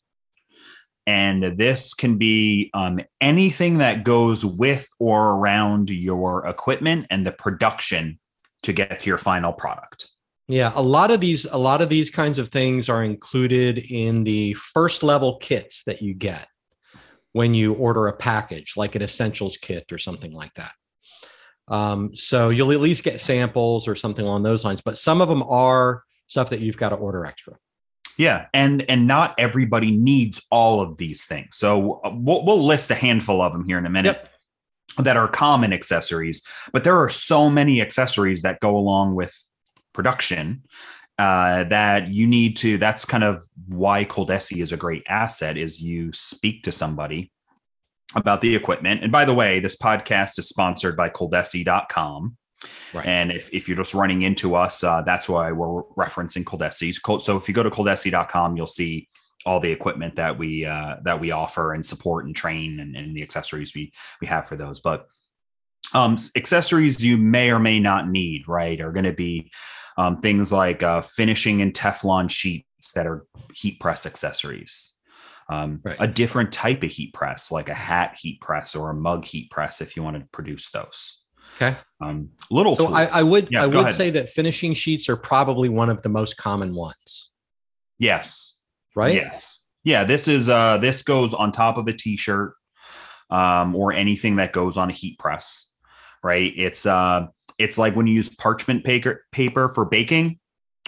And 1.05 1.57
this 1.57 1.93
can 1.93 2.17
be 2.17 2.69
um, 2.73 2.99
anything 3.21 3.77
that 3.77 4.03
goes 4.03 4.43
with 4.45 4.89
or 4.99 5.31
around 5.31 5.89
your 5.89 6.45
equipment 6.45 7.07
and 7.09 7.25
the 7.25 7.31
production 7.31 8.19
to 8.63 8.73
get 8.73 8.99
to 8.99 9.09
your 9.09 9.17
final 9.17 9.53
product. 9.53 10.09
Yeah 10.49 10.71
a 10.75 10.81
lot 10.81 11.11
of 11.11 11.19
these 11.19 11.45
a 11.45 11.57
lot 11.57 11.81
of 11.81 11.89
these 11.89 12.09
kinds 12.09 12.37
of 12.37 12.49
things 12.49 12.89
are 12.89 13.03
included 13.03 13.79
in 13.89 14.23
the 14.23 14.53
first 14.53 15.03
level 15.03 15.37
kits 15.37 15.83
that 15.83 16.01
you 16.01 16.13
get 16.13 16.47
when 17.33 17.53
you 17.53 17.73
order 17.73 18.07
a 18.07 18.13
package 18.13 18.73
like 18.75 18.95
an 18.95 19.01
essentials 19.01 19.57
kit 19.57 19.91
or 19.91 19.97
something 19.97 20.33
like 20.33 20.53
that. 20.55 20.71
Um, 21.69 22.15
so 22.15 22.49
you'll 22.49 22.71
at 22.71 22.79
least 22.79 23.03
get 23.03 23.19
samples 23.19 23.89
or 23.89 23.95
something 23.95 24.25
along 24.25 24.43
those 24.43 24.63
lines 24.63 24.81
but 24.81 24.97
some 24.97 25.21
of 25.21 25.29
them 25.29 25.43
are 25.43 26.03
stuff 26.27 26.50
that 26.50 26.59
you've 26.59 26.77
got 26.77 26.89
to 26.89 26.95
order 26.95 27.25
extra 27.25 27.57
yeah, 28.18 28.47
and 28.53 28.83
and 28.89 29.07
not 29.07 29.35
everybody 29.38 29.91
needs 29.91 30.45
all 30.50 30.81
of 30.81 30.97
these 30.97 31.25
things. 31.25 31.56
So 31.56 32.01
uh, 32.03 32.12
we'll, 32.13 32.44
we'll 32.44 32.65
list 32.65 32.89
a 32.89 32.95
handful 32.95 33.41
of 33.41 33.53
them 33.53 33.65
here 33.65 33.77
in 33.77 33.85
a 33.85 33.89
minute. 33.89 34.18
Yep. 34.18 34.31
That 35.06 35.16
are 35.16 35.28
common 35.28 35.73
accessories, 35.73 36.42
but 36.73 36.83
there 36.83 36.97
are 36.97 37.09
so 37.09 37.51
many 37.51 37.81
accessories 37.81 38.42
that 38.42 38.59
go 38.61 38.75
along 38.75 39.13
with 39.13 39.37
production 39.94 40.63
uh, 41.19 41.66
that 41.66 42.07
you 42.07 42.25
need 42.25 42.57
to. 42.57 42.80
That's 42.80 43.06
kind 43.06 43.23
of 43.23 43.44
why 43.68 44.06
Coldesi 44.06 44.59
is 44.59 44.71
a 44.71 44.78
great 44.78 45.04
asset. 45.07 45.56
Is 45.56 45.80
you 45.80 46.11
speak 46.13 46.63
to 46.63 46.71
somebody 46.71 47.31
about 48.16 48.42
the 48.42 48.56
equipment. 48.56 49.04
And 49.04 49.11
by 49.11 49.25
the 49.25 49.35
way, 49.35 49.59
this 49.59 49.75
podcast 49.75 50.40
is 50.40 50.49
sponsored 50.49 50.97
by 50.97 51.09
Coldesi.com. 51.09 52.37
Right. 52.94 53.06
And 53.06 53.31
if, 53.31 53.54
if 53.54 53.68
you're 53.68 53.78
just 53.78 53.94
running 53.94 54.23
into 54.23 54.56
us, 54.56 54.83
uh, 54.83 55.02
that's 55.04 55.30
why 55.30 55.52
we're 55.52 55.83
referencing 55.97 56.44
Coldesi. 56.44 57.21
So 57.21 57.37
if 57.37 57.47
you 57.47 57.54
go 57.54 57.64
to 57.64 57.69
coldesi.com, 57.69 58.57
you'll 58.57 58.68
see 58.68 59.09
all 59.45 59.59
the 59.59 59.71
equipment 59.71 60.16
that 60.16 60.37
we 60.37 60.66
uh, 60.66 60.95
that 61.04 61.19
we 61.19 61.31
offer 61.31 61.73
and 61.73 61.85
support 61.85 62.26
and 62.26 62.35
train 62.35 62.80
and, 62.80 62.95
and 62.95 63.16
the 63.16 63.23
accessories 63.23 63.73
we 63.76 63.94
we 64.19 64.28
have 64.28 64.47
for 64.47 64.56
those. 64.56 64.80
But 64.80 65.07
um, 65.94 66.18
accessories 66.35 67.04
you 67.04 67.18
may 67.18 67.52
or 67.52 67.59
may 67.59 67.80
not 67.80 68.09
need, 68.09 68.47
right, 68.47 68.80
are 68.81 68.92
going 68.92 69.06
to 69.06 69.14
be 69.14 69.52
um, 69.97 70.21
things 70.21 70.52
like 70.52 70.83
uh, 70.83 71.02
finishing 71.02 71.61
and 71.61 71.73
Teflon 71.73 72.30
sheets 72.30 72.92
that 72.94 73.07
are 73.07 73.26
heat 73.54 73.80
press 73.80 74.06
accessories. 74.06 74.95
Um, 75.49 75.80
right. 75.83 75.95
A 75.99 76.07
different 76.07 76.52
type 76.52 76.83
of 76.83 76.92
heat 76.92 77.14
press, 77.14 77.52
like 77.52 77.69
a 77.69 77.73
hat 77.73 78.18
heat 78.19 78.42
press 78.42 78.76
or 78.76 78.90
a 78.90 78.94
mug 78.94 79.23
heat 79.23 79.49
press, 79.49 79.80
if 79.80 79.95
you 79.95 80.04
want 80.04 80.18
to 80.18 80.28
produce 80.31 80.69
those. 80.71 81.21
Okay. 81.59 81.76
Um, 81.99 82.30
little. 82.52 82.76
So 82.76 82.94
I, 82.94 83.06
I, 83.06 83.23
would 83.23 83.47
yeah, 83.49 83.64
I 83.64 83.68
would 83.68 83.76
ahead. 83.78 83.94
say 83.94 84.09
that 84.11 84.30
finishing 84.30 84.76
sheets 84.76 85.09
are 85.09 85.18
probably 85.18 85.69
one 85.69 85.90
of 85.90 86.04
the 86.04 86.09
most 86.09 86.37
common 86.37 86.76
ones. 86.76 87.31
Yes. 87.97 88.56
Right. 88.95 89.16
Yes. 89.16 89.59
Yeah. 89.83 90.04
This 90.04 90.28
is 90.28 90.49
uh 90.49 90.78
this 90.78 91.02
goes 91.02 91.33
on 91.33 91.52
top 91.52 91.78
of 91.78 91.87
a 91.87 91.94
t-shirt, 91.94 92.54
um, 93.31 93.76
or 93.76 93.92
anything 93.92 94.35
that 94.35 94.54
goes 94.54 94.78
on 94.78 94.90
a 94.90 94.94
heat 94.94 95.18
press. 95.18 95.73
Right. 96.23 96.54
It's 96.56 96.85
uh 96.85 97.28
it's 97.57 97.80
like 97.80 97.95
when 97.95 98.06
you 98.06 98.14
use 98.14 98.30
parchment 98.30 98.83
paper 98.83 99.26
paper 99.31 99.69
for 99.69 99.85
baking 99.85 100.40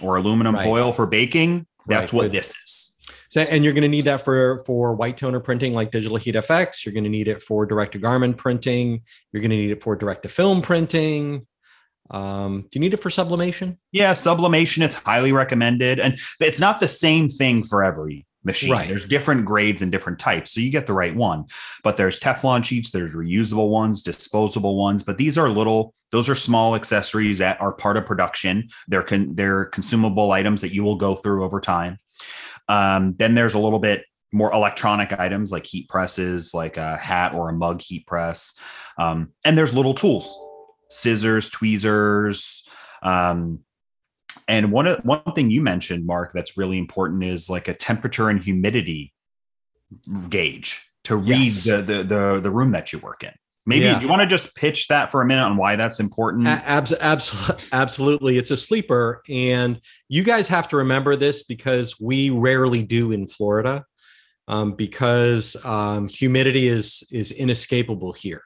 or 0.04 0.18
aluminum 0.18 0.54
right. 0.54 0.66
foil 0.66 0.94
for 0.94 1.08
baking. 1.08 1.66
That's 1.88 2.14
right. 2.14 2.18
what 2.18 2.24
Good. 2.26 2.34
this 2.34 2.54
is. 2.64 2.89
So, 3.30 3.42
and 3.42 3.64
you're 3.64 3.74
going 3.74 3.84
to 3.84 3.90
need 3.90 4.06
that 4.06 4.24
for 4.24 4.64
for 4.66 4.94
white 4.96 5.18
toner 5.18 5.40
printing 5.40 5.74
like 5.74 5.92
Digital 5.92 6.18
Heat 6.18 6.36
FX. 6.36 6.86
You're 6.86 6.94
going 6.94 7.04
to 7.04 7.10
need 7.10 7.28
it 7.28 7.42
for 7.42 7.66
direct 7.66 7.94
to 7.94 8.00
garment 8.00 8.38
printing. 8.38 9.02
You're 9.32 9.42
going 9.42 9.52
to 9.52 9.56
need 9.56 9.72
it 9.72 9.84
for 9.84 9.96
direct 9.96 10.24
to 10.24 10.30
film 10.30 10.62
printing. 10.62 11.46
Um, 12.12 12.62
do 12.62 12.70
you 12.74 12.80
need 12.80 12.96
it 12.96 12.98
for 12.98 13.12
sublimation? 13.12 13.78
Yeah, 13.92 14.14
sublimation. 14.14 14.82
It's 14.82 14.96
highly 14.96 15.32
recommended, 15.32 16.00
and 16.00 16.18
it's 16.40 16.60
not 16.60 16.80
the 16.80 16.88
same 16.88 17.30
thing 17.30 17.64
for 17.64 17.84
every 17.84 18.26
machine. 18.44 18.72
Right. 18.72 18.88
There's 18.88 19.06
different 19.06 19.46
grades 19.46 19.82
and 19.82 19.92
different 19.92 20.18
types. 20.18 20.54
So 20.54 20.62
you 20.62 20.72
get 20.72 20.88
the 20.88 20.94
right 20.94 21.16
one. 21.16 21.46
But 21.84 21.98
there's 21.98 22.20
Teflon 22.20 22.64
sheets, 22.64 22.92
there's 22.92 23.16
reusable 23.16 23.70
ones, 23.70 24.02
disposable 24.02 24.78
ones, 24.78 25.04
but 25.04 25.18
these 25.18 25.38
are 25.38 25.50
little 25.50 25.94
those 26.12 26.28
are 26.28 26.36
small 26.36 26.76
accessories 26.76 27.38
that 27.38 27.62
are 27.62 27.72
part 27.72 27.98
of 27.98 28.06
production. 28.06 28.70
They're 28.88 29.04
con- 29.04 29.36
they're 29.36 29.66
consumable 29.66 30.32
items 30.32 30.62
that 30.62 30.74
you 30.74 30.84
will 30.84 30.96
go 30.96 31.16
through 31.16 31.44
over 31.44 31.60
time. 31.60 32.00
Um, 32.70 33.16
then 33.18 33.36
there's 33.36 33.56
a 33.56 33.60
little 33.60 33.80
bit 33.80 34.06
more 34.32 34.54
electronic 34.54 35.12
items 35.12 35.52
like 35.52 35.66
heat 35.66 35.90
presses, 35.90 36.54
like 36.54 36.78
a 36.78 36.96
hat 36.96 37.34
or 37.34 37.50
a 37.50 37.54
mug 37.54 37.82
heat 37.82 38.08
press. 38.08 38.54
Um, 38.98 39.34
and 39.44 39.58
there's 39.58 39.74
little 39.74 39.94
tools, 39.94 40.38
scissors, 40.90 41.50
tweezers, 41.50 42.64
um, 43.02 43.60
and 44.48 44.72
one 44.72 44.88
one 45.04 45.22
thing 45.36 45.52
you 45.52 45.62
mentioned, 45.62 46.06
Mark, 46.06 46.32
that's 46.34 46.58
really 46.58 46.78
important 46.78 47.24
is 47.24 47.50
like 47.50 47.68
a 47.68 47.74
temperature 47.74 48.30
and 48.30 48.42
humidity 48.42 49.14
gauge 50.30 50.90
to 51.04 51.16
read 51.16 51.46
yes. 51.46 51.64
the, 51.64 51.82
the, 51.82 52.04
the 52.04 52.40
the 52.44 52.52
room 52.52 52.72
that 52.72 52.94
you 52.94 53.00
work 53.00 53.24
in. 53.24 53.32
Maybe 53.70 53.86
yeah. 53.86 54.02
you 54.02 54.08
want 54.08 54.22
to 54.22 54.26
just 54.26 54.56
pitch 54.56 54.88
that 54.88 55.12
for 55.12 55.22
a 55.22 55.26
minute 55.28 55.44
on 55.44 55.56
why 55.56 55.76
that's 55.76 56.00
important. 56.00 56.48
Abs- 56.48 56.92
absolutely, 56.92 57.66
absolutely, 57.72 58.38
it's 58.40 58.50
a 58.50 58.58
sleeper, 58.58 59.22
and 59.30 59.80
you 60.08 60.24
guys 60.24 60.48
have 60.48 60.68
to 60.70 60.78
remember 60.78 61.16
this 61.16 61.44
because 61.44 62.00
we 62.00 62.32
rarely 62.32 62.82
do 62.82 63.12
in 63.12 63.28
Florida, 63.28 63.86
um, 64.48 64.72
because 64.72 65.56
um, 65.68 66.08
humidity 66.08 66.68
is 66.68 67.04
is 67.12 67.32
inescapable 67.32 68.12
here. 68.12 68.42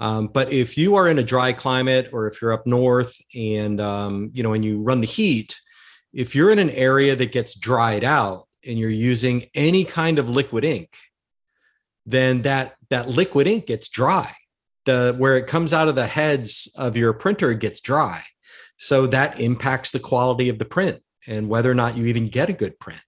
Um, 0.00 0.28
but 0.28 0.50
if 0.50 0.78
you 0.78 0.96
are 0.96 1.08
in 1.08 1.18
a 1.18 1.22
dry 1.22 1.52
climate 1.52 2.08
or 2.14 2.26
if 2.26 2.40
you're 2.40 2.54
up 2.54 2.66
north 2.66 3.14
and 3.36 3.82
um, 3.82 4.30
you 4.32 4.42
know 4.42 4.54
and 4.54 4.64
you 4.64 4.80
run 4.80 5.02
the 5.02 5.06
heat, 5.06 5.60
if 6.14 6.34
you're 6.34 6.50
in 6.50 6.58
an 6.58 6.70
area 6.70 7.14
that 7.14 7.32
gets 7.32 7.54
dried 7.54 8.02
out 8.02 8.48
and 8.66 8.78
you're 8.78 8.88
using 8.88 9.44
any 9.54 9.84
kind 9.84 10.18
of 10.18 10.30
liquid 10.30 10.64
ink, 10.64 10.96
then 12.06 12.42
that 12.42 12.74
that 12.90 13.08
liquid 13.08 13.46
ink 13.46 13.66
gets 13.66 13.88
dry. 13.88 14.32
The 14.84 15.14
where 15.16 15.36
it 15.36 15.46
comes 15.46 15.72
out 15.72 15.88
of 15.88 15.94
the 15.94 16.06
heads 16.06 16.70
of 16.76 16.96
your 16.96 17.12
printer 17.12 17.54
gets 17.54 17.80
dry. 17.80 18.22
So 18.78 19.06
that 19.08 19.38
impacts 19.38 19.92
the 19.92 20.00
quality 20.00 20.48
of 20.48 20.58
the 20.58 20.64
print 20.64 21.00
and 21.26 21.48
whether 21.48 21.70
or 21.70 21.74
not 21.74 21.96
you 21.96 22.06
even 22.06 22.28
get 22.28 22.50
a 22.50 22.52
good 22.52 22.78
print. 22.80 23.00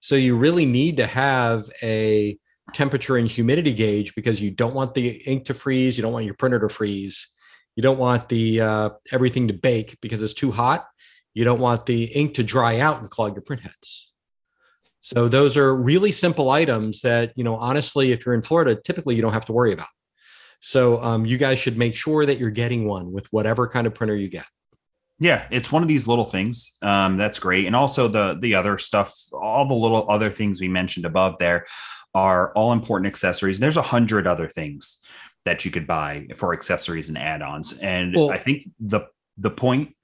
So 0.00 0.16
you 0.16 0.36
really 0.36 0.66
need 0.66 0.96
to 0.96 1.06
have 1.06 1.68
a 1.82 2.38
temperature 2.74 3.16
and 3.16 3.30
humidity 3.30 3.72
gauge 3.72 4.14
because 4.14 4.40
you 4.40 4.50
don't 4.50 4.74
want 4.74 4.94
the 4.94 5.08
ink 5.08 5.44
to 5.46 5.54
freeze, 5.54 5.96
you 5.96 6.02
don't 6.02 6.12
want 6.12 6.24
your 6.24 6.34
printer 6.34 6.58
to 6.60 6.68
freeze, 6.68 7.28
you 7.76 7.82
don't 7.82 7.98
want 7.98 8.28
the 8.28 8.60
uh, 8.60 8.90
everything 9.12 9.48
to 9.48 9.54
bake 9.54 9.98
because 10.00 10.22
it's 10.22 10.34
too 10.34 10.50
hot. 10.50 10.86
You 11.34 11.44
don't 11.44 11.60
want 11.60 11.86
the 11.86 12.04
ink 12.04 12.34
to 12.34 12.42
dry 12.42 12.80
out 12.80 13.00
and 13.00 13.08
clog 13.08 13.34
your 13.34 13.42
print 13.42 13.62
heads. 13.62 14.07
So 15.00 15.28
those 15.28 15.56
are 15.56 15.74
really 15.74 16.12
simple 16.12 16.50
items 16.50 17.00
that 17.02 17.32
you 17.36 17.44
know 17.44 17.56
honestly, 17.56 18.12
if 18.12 18.24
you're 18.26 18.34
in 18.34 18.42
Florida, 18.42 18.74
typically 18.74 19.14
you 19.14 19.22
don't 19.22 19.32
have 19.32 19.46
to 19.46 19.52
worry 19.52 19.72
about. 19.72 19.88
So 20.60 21.02
um, 21.02 21.24
you 21.24 21.38
guys 21.38 21.58
should 21.58 21.78
make 21.78 21.94
sure 21.94 22.26
that 22.26 22.38
you're 22.38 22.50
getting 22.50 22.86
one 22.86 23.12
with 23.12 23.26
whatever 23.32 23.68
kind 23.68 23.86
of 23.86 23.94
printer 23.94 24.16
you 24.16 24.28
get. 24.28 24.46
Yeah, 25.20 25.46
it's 25.50 25.70
one 25.70 25.82
of 25.82 25.88
these 25.88 26.06
little 26.08 26.24
things. 26.24 26.76
Um, 26.82 27.16
that's 27.16 27.38
great, 27.38 27.66
and 27.66 27.76
also 27.76 28.08
the 28.08 28.38
the 28.40 28.54
other 28.54 28.78
stuff, 28.78 29.14
all 29.32 29.66
the 29.66 29.74
little 29.74 30.08
other 30.10 30.30
things 30.30 30.60
we 30.60 30.68
mentioned 30.68 31.06
above 31.06 31.36
there 31.38 31.66
are 32.14 32.52
all 32.52 32.72
important 32.72 33.06
accessories. 33.06 33.58
There's 33.58 33.76
a 33.76 33.82
hundred 33.82 34.26
other 34.26 34.48
things 34.48 35.00
that 35.44 35.64
you 35.64 35.70
could 35.70 35.86
buy 35.86 36.26
for 36.36 36.52
accessories 36.52 37.08
and 37.08 37.16
add-ons. 37.16 37.78
And 37.78 38.14
well, 38.14 38.30
I 38.30 38.38
think 38.38 38.64
the 38.80 39.02
the 39.36 39.50
point 39.50 39.94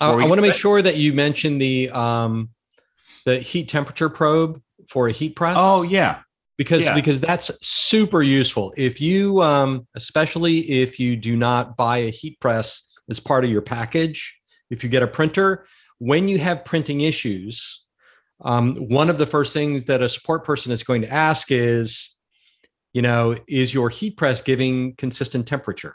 I, 0.00 0.10
I 0.10 0.26
want 0.26 0.40
to 0.40 0.42
make 0.42 0.54
sure 0.54 0.80
that 0.80 0.96
you 0.96 1.12
mention 1.12 1.58
the 1.58 1.90
um 1.90 2.50
the 3.24 3.38
heat 3.38 3.68
temperature 3.68 4.08
probe 4.08 4.60
for 4.88 5.08
a 5.08 5.12
heat 5.12 5.36
press. 5.36 5.56
Oh 5.58 5.82
yeah. 5.82 6.20
Because 6.58 6.84
yeah. 6.84 6.94
because 6.94 7.20
that's 7.20 7.50
super 7.62 8.22
useful. 8.22 8.72
If 8.76 9.00
you 9.00 9.40
um 9.42 9.86
especially 9.94 10.58
if 10.58 10.98
you 10.98 11.16
do 11.16 11.36
not 11.36 11.76
buy 11.76 11.98
a 11.98 12.10
heat 12.10 12.38
press 12.40 12.92
as 13.08 13.20
part 13.20 13.44
of 13.44 13.50
your 13.50 13.62
package, 13.62 14.38
if 14.70 14.82
you 14.82 14.90
get 14.90 15.02
a 15.02 15.06
printer, 15.06 15.66
when 15.98 16.28
you 16.28 16.38
have 16.38 16.64
printing 16.64 17.02
issues, 17.02 17.84
um, 18.40 18.76
one 18.76 19.08
of 19.08 19.18
the 19.18 19.26
first 19.26 19.52
things 19.52 19.84
that 19.84 20.02
a 20.02 20.08
support 20.08 20.44
person 20.44 20.72
is 20.72 20.82
going 20.82 21.02
to 21.02 21.12
ask 21.12 21.50
is, 21.50 22.16
you 22.92 23.02
know, 23.02 23.36
is 23.46 23.72
your 23.72 23.88
heat 23.88 24.16
press 24.16 24.42
giving 24.42 24.94
consistent 24.96 25.46
temperature? 25.46 25.94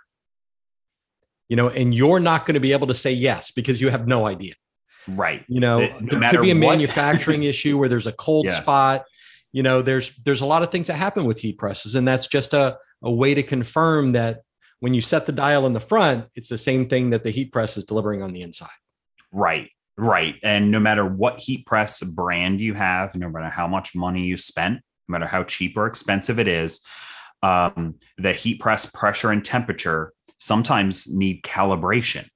You 1.49 1.55
know, 1.55 1.69
and 1.69 1.93
you're 1.93 2.19
not 2.19 2.45
going 2.45 2.55
to 2.55 2.59
be 2.59 2.71
able 2.73 2.87
to 2.87 2.93
say 2.93 3.11
yes 3.11 3.51
because 3.51 3.79
you 3.79 3.89
have 3.89 4.07
no 4.07 4.27
idea. 4.27 4.53
Right. 5.07 5.43
You 5.47 5.59
know, 5.59 5.79
no 6.01 6.19
there 6.19 6.31
could 6.31 6.41
be 6.41 6.51
a 6.51 6.55
what. 6.55 6.61
manufacturing 6.61 7.43
issue 7.43 7.77
where 7.77 7.89
there's 7.89 8.07
a 8.07 8.13
cold 8.13 8.47
yeah. 8.49 8.53
spot. 8.53 9.05
You 9.51 9.63
know, 9.63 9.81
there's 9.81 10.15
there's 10.23 10.41
a 10.41 10.45
lot 10.45 10.63
of 10.63 10.71
things 10.71 10.87
that 10.87 10.95
happen 10.95 11.25
with 11.25 11.39
heat 11.39 11.57
presses, 11.57 11.95
and 11.95 12.07
that's 12.07 12.27
just 12.27 12.53
a, 12.53 12.77
a 13.01 13.11
way 13.11 13.33
to 13.33 13.43
confirm 13.43 14.11
that 14.13 14.41
when 14.79 14.93
you 14.93 15.01
set 15.01 15.25
the 15.25 15.31
dial 15.31 15.65
in 15.65 15.73
the 15.73 15.79
front, 15.79 16.25
it's 16.35 16.49
the 16.49 16.57
same 16.57 16.87
thing 16.87 17.09
that 17.11 17.23
the 17.23 17.31
heat 17.31 17.51
press 17.51 17.77
is 17.77 17.83
delivering 17.83 18.21
on 18.21 18.33
the 18.33 18.41
inside. 18.41 18.69
Right. 19.31 19.69
Right. 19.97 20.35
And 20.43 20.69
no 20.69 20.79
matter 20.79 21.05
what 21.05 21.39
heat 21.39 21.65
press 21.65 22.03
brand 22.03 22.59
you 22.59 22.75
have, 22.75 23.15
no 23.15 23.29
matter 23.29 23.49
how 23.49 23.67
much 23.67 23.95
money 23.95 24.25
you 24.25 24.37
spent, 24.37 24.81
no 25.07 25.13
matter 25.13 25.25
how 25.25 25.43
cheap 25.43 25.75
or 25.75 25.87
expensive 25.87 26.37
it 26.37 26.47
is, 26.47 26.81
um, 27.41 27.95
the 28.17 28.33
heat 28.33 28.59
press 28.59 28.85
pressure 28.85 29.31
and 29.31 29.43
temperature 29.43 30.13
sometimes 30.39 31.11
need 31.11 31.41
calibration, 31.41 32.27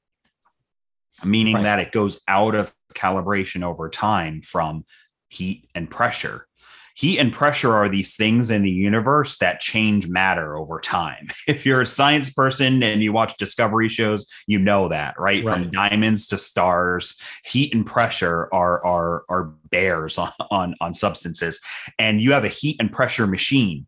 meaning 1.24 1.56
right. 1.56 1.64
that 1.64 1.80
it 1.80 1.92
goes 1.92 2.22
out 2.28 2.56
of 2.56 2.74
calibration 2.94 3.64
over 3.64 3.90
time 3.90 4.42
from 4.42 4.86
heat 5.30 5.70
and 5.74 5.90
pressure 5.90 6.48
heat 6.96 7.18
and 7.18 7.32
pressure 7.34 7.74
are 7.74 7.90
these 7.90 8.16
things 8.16 8.52
in 8.52 8.64
the 8.64 8.72
universe 8.72 9.38
that 9.38 9.60
change 9.60 10.08
matter 10.08 10.56
over 10.56 10.80
time. 10.80 11.30
If 11.48 11.66
you're 11.66 11.82
a 11.82 11.86
science 11.86 12.32
person 12.32 12.82
and 12.84 13.02
you 13.02 13.12
watch 13.12 13.36
discovery 13.38 13.90
shows, 13.90 14.26
you 14.48 14.60
know 14.60 14.88
that, 14.90 15.20
right? 15.20 15.44
right. 15.44 15.54
From 15.54 15.72
diamonds 15.72 16.28
to 16.28 16.38
stars, 16.38 17.20
heat 17.44 17.74
and 17.74 17.86
pressure 17.86 18.48
are 18.54 18.86
are 18.86 19.24
are 19.28 19.44
bears 19.70 20.18
on, 20.18 20.32
on 20.50 20.76
on 20.80 20.94
substances. 20.94 21.60
And 22.00 22.22
you 22.22 22.32
have 22.34 22.46
a 22.46 22.50
heat 22.50 22.78
and 22.80 22.92
pressure 22.92 23.28
machine. 23.28 23.88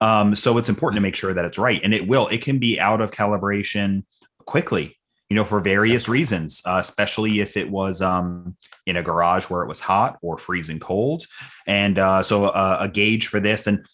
Um, 0.00 0.34
so 0.34 0.58
it's 0.58 0.68
important 0.68 0.98
to 0.98 1.02
make 1.02 1.16
sure 1.16 1.32
that 1.32 1.44
it's 1.44 1.58
right. 1.58 1.80
And 1.82 1.94
it 1.94 2.06
will, 2.06 2.28
it 2.28 2.42
can 2.42 2.58
be 2.58 2.78
out 2.78 3.00
of 3.00 3.10
calibration 3.10 4.04
quickly 4.44 4.98
you 5.28 5.36
know, 5.36 5.44
for 5.44 5.60
various 5.60 6.08
reasons, 6.08 6.60
uh, 6.66 6.78
especially 6.80 7.40
if 7.40 7.56
it 7.56 7.70
was 7.70 8.02
um, 8.02 8.56
in 8.86 8.96
a 8.96 9.02
garage 9.02 9.44
where 9.46 9.62
it 9.62 9.68
was 9.68 9.80
hot 9.80 10.18
or 10.22 10.36
freezing 10.36 10.78
cold. 10.78 11.26
And 11.66 11.98
uh, 11.98 12.22
so 12.22 12.44
uh, 12.46 12.78
a 12.80 12.88
gauge 12.88 13.28
for 13.28 13.40
this, 13.40 13.66
and 13.66 13.84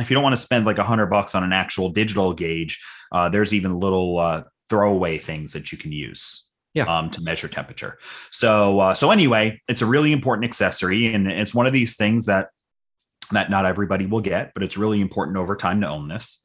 if 0.00 0.10
you 0.10 0.14
don't 0.14 0.22
want 0.22 0.34
to 0.34 0.40
spend 0.40 0.66
like 0.66 0.78
a 0.78 0.84
hundred 0.84 1.06
bucks 1.06 1.34
on 1.34 1.44
an 1.44 1.52
actual 1.52 1.90
digital 1.90 2.32
gauge, 2.32 2.84
uh, 3.12 3.28
there's 3.28 3.54
even 3.54 3.78
little 3.78 4.18
uh, 4.18 4.42
throwaway 4.68 5.18
things 5.18 5.52
that 5.52 5.72
you 5.72 5.78
can 5.78 5.92
use. 5.92 6.42
Yeah. 6.74 6.84
Um, 6.84 7.08
to 7.12 7.22
measure 7.22 7.48
temperature. 7.48 7.96
So, 8.30 8.80
uh, 8.80 8.92
so 8.92 9.10
anyway, 9.10 9.62
it's 9.66 9.80
a 9.80 9.86
really 9.86 10.12
important 10.12 10.44
accessory, 10.44 11.14
and 11.14 11.26
it's 11.26 11.54
one 11.54 11.66
of 11.66 11.72
these 11.72 11.96
things 11.96 12.26
that 12.26 12.50
that 13.30 13.48
not 13.48 13.64
everybody 13.64 14.04
will 14.04 14.20
get, 14.20 14.52
but 14.52 14.62
it's 14.62 14.76
really 14.76 15.00
important 15.00 15.38
over 15.38 15.56
time 15.56 15.80
to 15.80 15.88
own 15.88 16.08
this. 16.08 16.42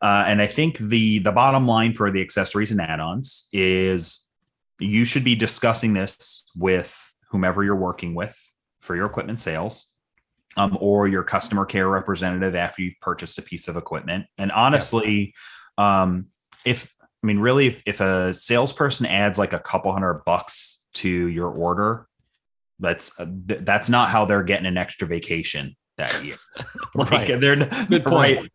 Uh, 0.00 0.24
and 0.26 0.40
I 0.40 0.46
think 0.46 0.78
the 0.78 1.18
the 1.18 1.32
bottom 1.32 1.66
line 1.66 1.92
for 1.92 2.10
the 2.10 2.20
accessories 2.20 2.70
and 2.70 2.80
add-ons 2.80 3.48
is 3.52 4.26
you 4.78 5.04
should 5.04 5.24
be 5.24 5.34
discussing 5.34 5.92
this 5.92 6.46
with 6.56 7.12
whomever 7.30 7.64
you're 7.64 7.76
working 7.76 8.14
with 8.14 8.36
for 8.80 8.94
your 8.94 9.06
equipment 9.06 9.40
sales. 9.40 9.86
Um, 10.56 10.76
or 10.80 11.06
your 11.06 11.22
customer 11.22 11.64
care 11.64 11.88
representative 11.88 12.56
after 12.56 12.82
you've 12.82 12.98
purchased 13.00 13.38
a 13.38 13.42
piece 13.42 13.68
of 13.68 13.76
equipment. 13.76 14.26
And 14.38 14.50
honestly, 14.50 15.32
yeah. 15.78 16.02
um, 16.02 16.28
if 16.64 16.92
I 17.00 17.26
mean, 17.26 17.38
really, 17.38 17.68
if, 17.68 17.82
if 17.86 18.00
a 18.00 18.34
salesperson 18.34 19.06
adds 19.06 19.38
like 19.38 19.52
a 19.52 19.60
couple 19.60 19.92
hundred 19.92 20.24
bucks 20.24 20.84
to 20.94 21.08
your 21.08 21.50
order, 21.50 22.08
that's 22.80 23.18
uh, 23.20 23.26
that's 23.28 23.88
not 23.88 24.08
how 24.08 24.24
they're 24.24 24.42
getting 24.42 24.66
an 24.66 24.76
extra 24.76 25.06
vacation 25.06 25.76
that 25.96 26.24
year. 26.24 26.36
like 26.94 27.10
right. 27.10 27.40
they're 27.40 27.56
right 28.06 28.50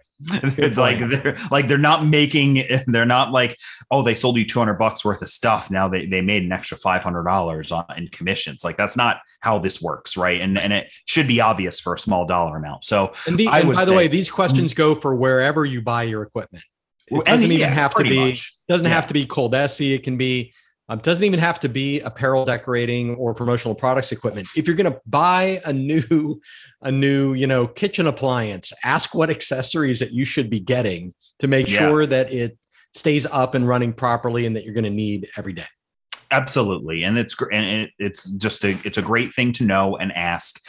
like 0.76 1.00
they're 1.00 1.38
like 1.52 1.68
they're 1.68 1.78
not 1.78 2.06
making 2.06 2.64
they're 2.88 3.06
not 3.06 3.32
like 3.32 3.58
oh 3.92 4.02
they 4.02 4.16
sold 4.16 4.38
you 4.38 4.46
200 4.46 4.74
bucks 4.76 5.04
worth 5.04 5.22
of 5.22 5.30
stuff. 5.30 5.70
Now 5.70 5.88
they, 5.88 6.06
they 6.06 6.22
made 6.22 6.44
an 6.44 6.52
extra 6.52 6.78
$500 6.78 7.98
in 7.98 8.08
commissions. 8.10 8.64
Like 8.64 8.78
that's 8.78 8.98
not 8.98 9.22
how 9.40 9.60
this 9.60 9.82
works 9.82 10.18
right? 10.18 10.42
And 10.42 10.58
and 10.58 10.74
it 10.74 10.94
should 11.06 11.28
be 11.28 11.42
obvious 11.42 11.80
for 11.80 11.94
a 11.94 11.98
small 11.98 12.26
dollar 12.26 12.58
amount. 12.58 12.84
So 12.84 13.14
and, 13.28 13.38
the, 13.38 13.48
and 13.48 13.74
by 13.74 13.84
say, 13.84 13.90
the 13.90 13.98
way 13.98 14.08
these 14.08 14.30
questions 14.30 14.74
mm. 14.74 14.78
go 14.78 14.96
for 14.96 15.16
wherever 15.16 15.66
you 15.66 15.82
buy 15.82 16.04
your 16.04 16.24
equipment. 16.24 16.64
It 17.08 17.26
doesn't 17.26 17.52
even 17.52 17.70
have 17.70 17.94
to 17.96 18.04
be 18.04 18.30
much. 18.30 18.56
doesn't 18.68 18.88
yeah. 18.88 18.94
have 18.94 19.08
to 19.08 19.14
be 19.14 19.26
Coldesi. 19.26 19.94
It 19.94 20.04
can 20.04 20.18
be 20.18 20.54
um, 20.90 21.00
doesn't 21.00 21.24
even 21.24 21.40
have 21.40 21.60
to 21.62 21.70
be 21.70 22.02
apparel 22.02 22.46
decorating 22.46 23.16
or 23.16 23.34
promotional 23.34 23.74
products 23.74 24.12
equipment. 24.12 24.48
If 24.56 24.68
you're 24.68 24.76
going 24.76 24.92
to 24.92 25.00
buy 25.06 25.62
a 25.66 25.72
new, 25.72 26.42
a 26.82 26.92
new, 26.92 27.34
you 27.34 27.48
know, 27.48 27.68
kitchen 27.68 28.08
appliance, 28.08 28.74
ask 28.84 29.16
what 29.16 29.30
accessories 29.30 30.00
that 30.00 30.12
you 30.12 30.26
should 30.26 30.50
be 30.50 30.60
getting 30.60 31.14
to 31.40 31.48
make 31.48 31.70
yeah. 31.70 31.80
sure 31.80 32.06
that 32.06 32.32
it 32.34 32.58
stays 32.94 33.26
up 33.26 33.56
and 33.56 33.68
running 33.68 33.94
properly 33.94 34.46
and 34.46 34.56
that 34.56 34.66
you're 34.66 34.74
going 34.74 34.84
to 34.84 34.90
need 34.90 35.30
every 35.38 35.54
day. 35.54 35.66
Absolutely, 36.32 37.04
and 37.04 37.18
it's 37.18 37.36
and 37.52 37.90
it's 38.00 38.32
just 38.32 38.66
a 38.66 38.72
it's 38.84 38.98
a 38.98 39.04
great 39.04 39.34
thing 39.36 39.52
to 39.54 39.64
know 39.64 39.98
and 39.98 40.12
ask. 40.14 40.60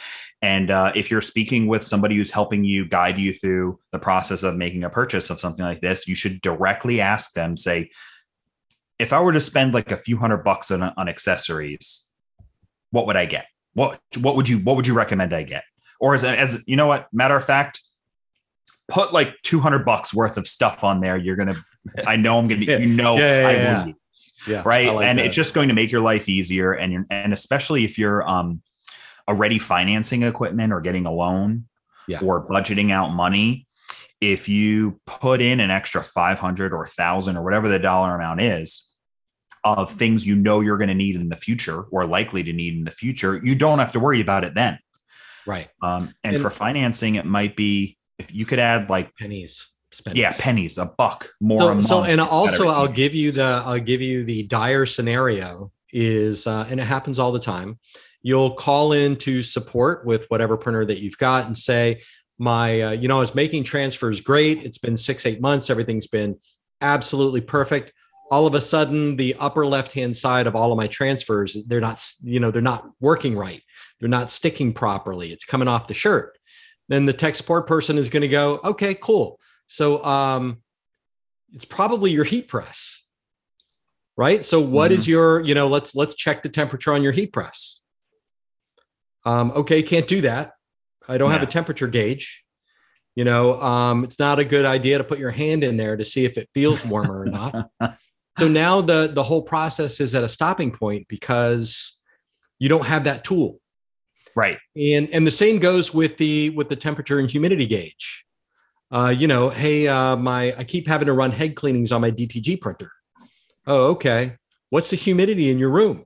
And 0.41 0.69
uh, 0.69 0.91
if 0.93 1.09
you're 1.09 1.21
speaking 1.21 1.65
with 1.65 1.83
somebody 1.83 2.15
who's 2.15 2.29
helping 2.29 2.63
you 2.63 2.87
guide 2.87 3.17
you 3.17 3.33
through 3.33 3.79
the 3.91 3.97
process 3.97 4.43
of 4.43 4.55
making 4.55 4.83
a 4.83 4.91
purchase 4.91 5.31
of 5.31 5.39
something 5.39 5.65
like 5.65 5.81
this, 5.81 6.07
you 6.07 6.13
should 6.13 6.39
directly 6.41 7.01
ask 7.01 7.33
them, 7.33 7.57
say, 7.57 7.89
if 8.99 9.13
I 9.13 9.21
were 9.21 9.33
to 9.33 9.39
spend 9.39 9.73
like 9.73 9.91
a 9.91 9.97
few 9.97 10.17
hundred 10.17 10.43
bucks 10.43 10.71
on, 10.71 10.81
on 10.81 11.09
accessories, 11.09 12.05
what 12.91 13.07
would 13.07 13.17
I 13.17 13.25
get? 13.25 13.45
What 13.73 13.99
what 14.19 14.35
would 14.35 14.47
you 14.47 14.59
what 14.59 14.75
would 14.75 14.87
you 14.87 14.93
recommend 14.93 15.33
I 15.33 15.43
get? 15.43 15.63
Or 15.99 16.15
as 16.15 16.23
as 16.23 16.63
you 16.65 16.75
know 16.75 16.87
what, 16.87 17.07
matter 17.13 17.35
of 17.35 17.43
fact, 17.43 17.81
put 18.87 19.13
like 19.13 19.35
200 19.43 19.85
bucks 19.85 20.13
worth 20.13 20.37
of 20.37 20.47
stuff 20.47 20.83
on 20.83 21.01
there. 21.01 21.17
You're 21.17 21.35
gonna, 21.35 21.55
I 22.05 22.15
know 22.15 22.37
I'm 22.37 22.47
gonna, 22.47 22.65
yeah. 22.65 22.77
you 22.77 22.87
know, 22.87 23.17
yeah, 23.17 23.41
yeah, 23.41 23.47
I 23.47 23.51
yeah. 23.51 23.85
yeah. 24.47 24.61
right, 24.65 24.93
like 24.93 25.05
and 25.05 25.19
that. 25.19 25.25
it's 25.25 25.35
just 25.35 25.53
going 25.53 25.69
to 25.69 25.73
make 25.73 25.91
your 25.91 26.01
life 26.01 26.29
easier, 26.29 26.73
and 26.73 26.93
you're, 26.93 27.05
and 27.09 27.33
especially 27.33 27.83
if 27.83 27.97
you're 27.97 28.27
um 28.27 28.61
already 29.27 29.59
financing 29.59 30.23
equipment 30.23 30.71
or 30.71 30.81
getting 30.81 31.05
a 31.05 31.11
loan 31.11 31.65
yeah. 32.07 32.19
or 32.21 32.47
budgeting 32.47 32.91
out 32.91 33.11
money 33.11 33.64
if 34.31 34.49
you 34.49 34.99
put 35.05 35.41
in 35.41 35.59
an 35.59 35.71
extra 35.71 36.03
500 36.03 36.73
or 36.73 36.79
1000 36.79 37.37
or 37.37 37.43
whatever 37.43 37.67
the 37.67 37.79
dollar 37.79 38.15
amount 38.15 38.41
is 38.41 38.91
of 39.63 39.91
things 39.91 40.25
you 40.25 40.35
know 40.35 40.61
you're 40.61 40.77
going 40.77 40.89
to 40.89 40.93
need 40.93 41.15
in 41.15 41.29
the 41.29 41.35
future 41.35 41.81
or 41.91 42.05
likely 42.05 42.43
to 42.43 42.53
need 42.53 42.75
in 42.75 42.83
the 42.83 42.91
future 42.91 43.39
you 43.43 43.55
don't 43.55 43.79
have 43.79 43.91
to 43.91 43.99
worry 43.99 44.21
about 44.21 44.43
it 44.43 44.53
then 44.53 44.77
right 45.45 45.69
um, 45.81 46.13
and, 46.23 46.35
and, 46.35 46.41
for 46.41 46.49
financing 46.49 47.15
it 47.15 47.25
might 47.25 47.55
be 47.55 47.97
if 48.19 48.33
you 48.33 48.45
could 48.45 48.59
add 48.59 48.89
like 48.89 49.15
pennies 49.15 49.75
Pennies. 50.03 50.19
Yeah, 50.19 50.33
pennies, 50.37 50.77
a 50.77 50.85
buck 50.85 51.29
more. 51.39 51.73
So, 51.75 51.81
so 51.81 52.03
and 52.03 52.19
also, 52.19 52.67
I'll 52.67 52.87
give 52.87 53.15
you 53.15 53.31
the 53.31 53.63
I'll 53.65 53.79
give 53.79 54.01
you 54.01 54.25
the 54.25 54.43
dire 54.43 54.85
scenario 54.85 55.71
is, 55.93 56.47
uh, 56.47 56.67
and 56.69 56.79
it 56.79 56.83
happens 56.83 57.17
all 57.17 57.31
the 57.31 57.39
time. 57.39 57.79
You'll 58.21 58.55
call 58.55 58.91
in 58.91 59.15
to 59.17 59.41
support 59.43 60.05
with 60.05 60.25
whatever 60.29 60.57
printer 60.57 60.85
that 60.85 60.99
you've 60.99 61.17
got 61.17 61.45
and 61.45 61.57
say, 61.57 62.01
my 62.37 62.81
uh, 62.81 62.91
you 62.91 63.07
know 63.07 63.17
i 63.17 63.19
was 63.19 63.35
making 63.35 63.63
transfers 63.63 64.19
great. 64.19 64.63
It's 64.63 64.77
been 64.77 64.97
six 64.97 65.25
eight 65.25 65.41
months. 65.41 65.69
Everything's 65.69 66.07
been 66.07 66.37
absolutely 66.81 67.41
perfect. 67.41 67.93
All 68.31 68.47
of 68.47 68.55
a 68.55 68.61
sudden 68.61 69.15
the 69.15 69.35
upper 69.39 69.65
left 69.65 69.93
hand 69.93 70.17
side 70.17 70.47
of 70.47 70.55
all 70.55 70.71
of 70.71 70.77
my 70.77 70.87
transfers 70.87 71.57
they're 71.67 71.81
not 71.81 72.03
you 72.21 72.39
know 72.39 72.51
they're 72.51 72.61
not 72.61 72.89
working 72.99 73.35
right. 73.35 73.61
They're 73.99 74.09
not 74.09 74.31
sticking 74.31 74.73
properly. 74.73 75.31
It's 75.31 75.45
coming 75.45 75.67
off 75.67 75.87
the 75.87 75.93
shirt. 75.93 76.37
Then 76.89 77.05
the 77.05 77.13
tech 77.13 77.35
support 77.35 77.67
person 77.67 77.97
is 77.97 78.09
going 78.09 78.21
to 78.21 78.27
go 78.27 78.59
okay 78.63 78.95
cool. 78.95 79.39
So 79.67 80.03
um 80.03 80.61
it's 81.53 81.65
probably 81.65 82.11
your 82.11 82.25
heat 82.25 82.47
press 82.47 83.01
right? 84.17 84.45
So 84.45 84.61
what 84.61 84.91
mm-hmm. 84.91 84.99
is 84.99 85.07
your 85.07 85.41
you 85.41 85.55
know 85.55 85.67
let's 85.67 85.95
let's 85.95 86.15
check 86.15 86.43
the 86.43 86.49
temperature 86.49 86.93
on 86.93 87.03
your 87.03 87.11
heat 87.11 87.31
press. 87.31 87.81
Um 89.25 89.51
okay 89.51 89.81
can't 89.83 90.07
do 90.07 90.21
that 90.21 90.54
I 91.07 91.17
don't 91.17 91.29
yeah. 91.29 91.33
have 91.33 91.43
a 91.43 91.51
temperature 91.51 91.87
gauge. 91.87 92.43
You 93.15 93.23
know, 93.23 93.61
um, 93.61 94.03
it's 94.03 94.19
not 94.19 94.39
a 94.39 94.45
good 94.45 94.65
idea 94.65 94.97
to 94.97 95.03
put 95.03 95.19
your 95.19 95.31
hand 95.31 95.63
in 95.63 95.77
there 95.77 95.95
to 95.95 96.03
see 96.03 96.25
if 96.25 96.37
it 96.37 96.49
feels 96.53 96.85
warmer 96.85 97.21
or 97.21 97.25
not. 97.25 97.69
So 98.37 98.49
now 98.49 98.81
the 98.81 99.09
the 99.13 99.23
whole 99.23 99.41
process 99.41 100.01
is 100.01 100.13
at 100.13 100.23
a 100.23 100.29
stopping 100.29 100.71
point 100.71 101.07
because 101.07 102.01
you 102.59 102.67
don't 102.67 102.85
have 102.85 103.05
that 103.05 103.23
tool. 103.23 103.61
Right. 104.35 104.57
And 104.75 105.09
and 105.11 105.25
the 105.25 105.31
same 105.31 105.59
goes 105.59 105.93
with 105.93 106.17
the 106.17 106.49
with 106.49 106.67
the 106.69 106.75
temperature 106.75 107.19
and 107.19 107.31
humidity 107.31 107.65
gauge. 107.65 108.25
Uh, 108.91 109.13
you 109.15 109.27
know, 109.27 109.49
hey, 109.49 109.87
uh, 109.87 110.15
my 110.15 110.53
I 110.57 110.63
keep 110.63 110.87
having 110.87 111.07
to 111.07 111.13
run 111.13 111.31
head 111.31 111.55
cleanings 111.55 111.91
on 111.91 112.01
my 112.01 112.11
DTG 112.11 112.59
printer. 112.59 112.91
Oh, 113.65 113.87
okay. 113.91 114.35
What's 114.69 114.89
the 114.89 114.97
humidity 114.97 115.49
in 115.49 115.57
your 115.57 115.71
room? 115.71 116.05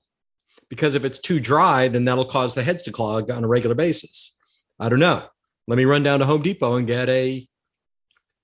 Because 0.70 0.94
if 0.94 1.04
it's 1.04 1.18
too 1.18 1.40
dry, 1.40 1.88
then 1.88 2.06
that'll 2.06 2.26
cause 2.26 2.54
the 2.54 2.62
heads 2.62 2.84
to 2.84 2.92
clog 2.92 3.32
on 3.32 3.44
a 3.44 3.48
regular 3.48 3.76
basis. 3.76 4.38
I 4.80 4.90
don't 4.90 5.00
know. 5.00 5.24
Let 5.68 5.78
me 5.78 5.86
run 5.86 6.04
down 6.04 6.20
to 6.20 6.26
Home 6.26 6.42
Depot 6.42 6.76
and 6.76 6.88
get 6.88 7.10
a 7.10 7.48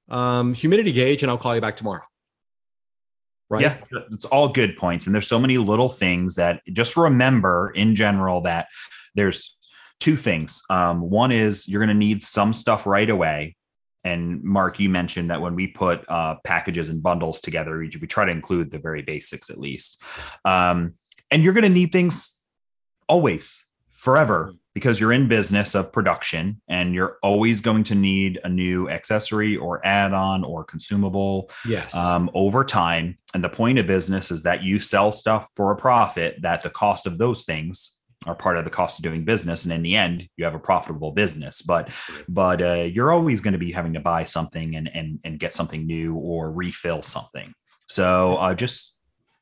um, 0.10 0.54
humidity 0.54 0.92
gauge, 0.92 1.24
and 1.24 1.32
I'll 1.32 1.38
call 1.38 1.56
you 1.56 1.62
back 1.62 1.78
tomorrow. 1.78 2.04
Right? 3.50 3.62
Yeah, 3.62 3.78
it's 4.12 4.26
all 4.26 4.50
good 4.50 4.76
points, 4.76 5.06
and 5.06 5.14
there's 5.14 5.28
so 5.28 5.40
many 5.40 5.58
little 5.58 5.90
things 5.90 6.36
that 6.36 6.62
just 6.72 6.98
remember 6.98 7.72
in 7.76 7.96
general 7.96 8.42
that 8.42 8.68
there's 9.14 9.56
two 10.00 10.16
things. 10.16 10.62
Um, 10.70 11.10
one 11.10 11.32
is 11.32 11.68
you're 11.68 11.80
going 11.80 11.90
to 11.90 11.94
need 11.94 12.22
some 12.22 12.54
stuff 12.54 12.86
right 12.86 13.10
away. 13.10 13.56
And 14.04 14.44
Mark, 14.44 14.80
you 14.80 14.90
mentioned 14.90 15.32
that 15.32 15.42
when 15.42 15.56
we 15.56 15.68
put 15.68 16.08
uh, 16.08 16.36
packages 16.44 16.90
and 16.90 17.02
bundles 17.02 17.42
together, 17.42 17.80
we, 17.80 17.92
we, 18.00 18.06
try 18.06 18.26
to 18.26 18.32
include 18.32 18.70
the 18.70 18.78
very 18.78 19.02
basics 19.02 19.50
at 19.50 19.58
least. 19.58 20.00
Um, 20.44 20.94
and 21.32 21.44
you're 21.44 21.54
going 21.54 21.64
to 21.64 21.70
need 21.70 21.92
things 21.92 22.44
always, 23.10 23.66
forever 23.94 24.54
because 24.76 25.00
you're 25.00 25.14
in 25.14 25.28
business 25.28 25.74
of 25.74 25.92
production 25.92 26.62
and 26.68 26.94
you're 26.94 27.18
always 27.24 27.62
going 27.62 27.86
to 27.86 27.96
need 27.96 28.42
a 28.44 28.50
new 28.50 28.90
accessory 28.90 29.56
or 29.56 29.84
add-on 29.88 30.44
or 30.44 30.66
consumable 30.66 31.50
yes. 31.66 31.96
um, 31.96 32.30
over 32.36 32.64
time. 32.64 33.18
And 33.34 33.42
the 33.42 33.50
point 33.50 33.80
of 33.80 33.88
business 33.88 34.32
is 34.32 34.44
that 34.44 34.64
you 34.64 34.82
sell 34.82 35.14
stuff 35.14 35.48
for 35.56 35.72
a 35.72 35.78
profit 35.78 36.42
that 36.42 36.62
the 36.62 36.70
cost 36.70 37.08
of 37.08 37.18
those 37.18 37.46
things 37.46 38.02
are 38.26 38.36
part 38.36 38.58
of 38.58 38.66
the 38.66 38.72
cost 38.72 39.00
of 39.00 39.04
doing 39.04 39.24
business. 39.24 39.64
And 39.64 39.74
in 39.74 39.82
the 39.82 39.96
end 39.96 40.28
you 40.36 40.44
have 40.44 40.56
a 40.56 40.60
profitable 40.60 41.12
business. 41.12 41.62
But 41.62 41.90
but 42.28 42.62
uh, 42.62 42.90
you're 42.92 43.14
always 43.14 43.40
going 43.40 43.54
to 43.54 43.58
be 43.58 43.72
having 43.72 43.94
to 43.94 44.02
buy 44.02 44.26
something 44.26 44.76
and 44.76 44.90
and, 44.94 45.20
and 45.24 45.40
get 45.40 45.54
something 45.54 45.88
new 45.88 46.16
or 46.16 46.52
refill 46.52 47.02
something. 47.02 47.54
So 47.88 48.36
uh, 48.36 48.56
just 48.56 48.98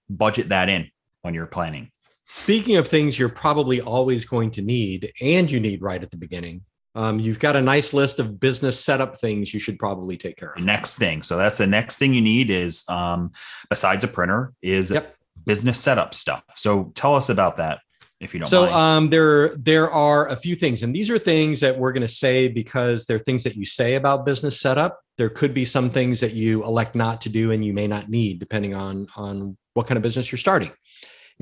budget 0.10 0.50
that 0.50 0.70
in 0.70 0.92
when 1.22 1.34
you're 1.34 1.48
planning 1.48 1.90
Speaking 2.26 2.78
of 2.78 2.88
things 2.88 3.18
you're 3.18 3.30
probably 3.30 3.82
always 3.82 4.26
going 4.26 4.52
to 4.52 4.62
need 4.62 5.12
and 5.22 5.50
you 5.50 5.60
need 5.60 5.82
right 5.82 6.02
at 6.02 6.12
the 6.12 6.18
beginning, 6.18 6.62
um, 6.96 7.20
you've 7.20 7.40
got 7.40 7.56
a 7.56 7.62
nice 7.62 7.94
list 7.94 8.20
of 8.20 8.40
business 8.40 8.80
setup 8.80 9.20
things 9.20 9.54
you 9.54 9.60
should 9.60 9.80
probably 9.80 10.16
take 10.16 10.38
care 10.38 10.54
of. 10.54 10.64
Next 10.64 10.98
thing. 10.98 11.24
So 11.24 11.38
that's 11.38 11.58
the 11.58 11.68
next 11.68 11.98
thing 11.98 12.14
you 12.14 12.22
need 12.22 12.50
is 12.50 12.88
um, 12.88 13.32
besides 13.70 14.04
a 14.04 14.08
printer 14.08 14.54
is 14.62 14.92
yep. 14.92 15.16
business 15.46 15.80
setup 15.80 16.14
stuff. 16.14 16.44
So 16.56 16.92
tell 16.96 17.16
us 17.16 17.30
about 17.30 17.58
that 17.58 17.80
if 18.24 18.34
you 18.34 18.40
don't 18.40 18.50
so 18.50 18.72
um, 18.72 19.10
there 19.10 19.50
there 19.58 19.92
are 19.92 20.30
a 20.30 20.36
few 20.36 20.56
things 20.56 20.84
and 20.84 20.96
these 20.96 21.10
are 21.10 21.20
things 21.20 21.60
that 21.60 21.78
we're 21.78 21.92
going 21.92 22.02
to 22.02 22.08
say 22.08 22.48
because 22.48 23.06
they're 23.06 23.20
things 23.20 23.44
that 23.44 23.56
you 23.56 23.66
say 23.66 23.96
about 23.96 24.26
business 24.26 24.60
setup 24.60 25.02
there 25.18 25.30
could 25.30 25.54
be 25.54 25.66
some 25.66 25.90
things 25.90 26.20
that 26.20 26.34
you 26.34 26.64
elect 26.64 26.96
not 26.96 27.22
to 27.22 27.30
do 27.30 27.52
and 27.52 27.64
you 27.64 27.74
may 27.74 27.88
not 27.88 28.10
need 28.10 28.40
depending 28.40 28.74
on 28.74 29.08
on 29.16 29.58
what 29.74 29.88
kind 29.88 29.98
of 29.98 30.04
business 30.04 30.32
you're 30.32 30.40
starting 30.40 30.72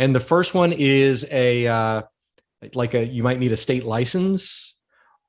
and 0.01 0.15
the 0.15 0.19
first 0.19 0.55
one 0.55 0.73
is 0.73 1.27
a 1.31 1.67
uh, 1.67 2.01
like 2.73 2.95
a 2.95 3.05
you 3.05 3.21
might 3.21 3.37
need 3.37 3.51
a 3.51 3.57
state 3.57 3.85
license, 3.85 4.75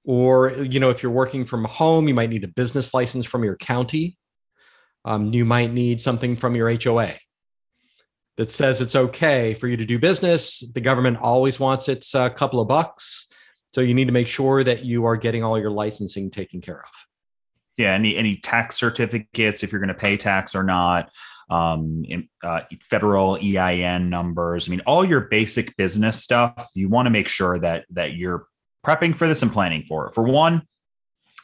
or 0.02 0.50
you 0.52 0.80
know 0.80 0.88
if 0.88 1.02
you're 1.02 1.12
working 1.12 1.44
from 1.44 1.66
home, 1.66 2.08
you 2.08 2.14
might 2.14 2.30
need 2.30 2.42
a 2.42 2.48
business 2.48 2.94
license 2.94 3.26
from 3.26 3.44
your 3.44 3.54
county. 3.56 4.16
Um, 5.04 5.30
you 5.35 5.44
might 5.44 5.72
need 5.72 6.00
something 6.00 6.37
from 6.37 6.56
your 6.56 6.74
HOA 6.74 7.12
that 8.38 8.50
says 8.50 8.80
it's 8.80 8.96
okay 8.96 9.52
for 9.52 9.68
you 9.68 9.76
to 9.76 9.85
do 9.85 9.98
business. 9.98 10.64
The 10.72 10.80
government 10.80 11.18
always 11.18 11.61
wants 11.61 11.90
its 11.90 12.14
uh, 12.14 12.30
couple 12.30 12.58
of 12.58 12.66
bucks. 12.66 13.26
So 13.74 13.82
you 13.82 13.92
need 13.92 14.06
to 14.06 14.12
make 14.12 14.28
sure 14.28 14.64
that 14.64 14.87
you 14.87 15.04
are 15.04 15.16
getting 15.16 15.44
all 15.44 15.58
your 15.58 15.70
licensing 15.70 16.30
taken 16.30 16.62
care 16.62 16.80
of. 16.80 16.90
Yeah, 17.76 17.92
any 17.92 18.16
any 18.16 18.37
tax 18.37 18.76
certificates 18.76 19.62
if 19.62 19.70
you're 19.70 19.82
going 19.82 19.88
to 19.88 19.94
pay 19.94 20.16
tax 20.16 20.54
or 20.54 20.62
not 20.62 21.11
um, 21.50 22.05
uh, 22.42 22.62
federal 22.81 23.37
EIN 23.37 24.11
numbers. 24.11 24.68
I 24.68 24.70
mean, 24.70 24.83
all 24.87 25.05
your 25.05 25.22
basic 25.22 25.76
business 25.76 26.22
stuff. 26.22 26.70
You 26.74 26.88
want 26.88 27.07
to 27.07 27.11
make 27.11 27.28
sure 27.28 27.59
that 27.59 27.87
that 27.90 28.14
you're 28.14 28.46
prepping 28.85 29.16
for 29.16 29.28
this 29.28 29.42
and 29.42 29.52
planning 29.52 29.85
for 29.87 30.09
it. 30.09 30.14
For 30.14 30.24
one, 30.24 30.62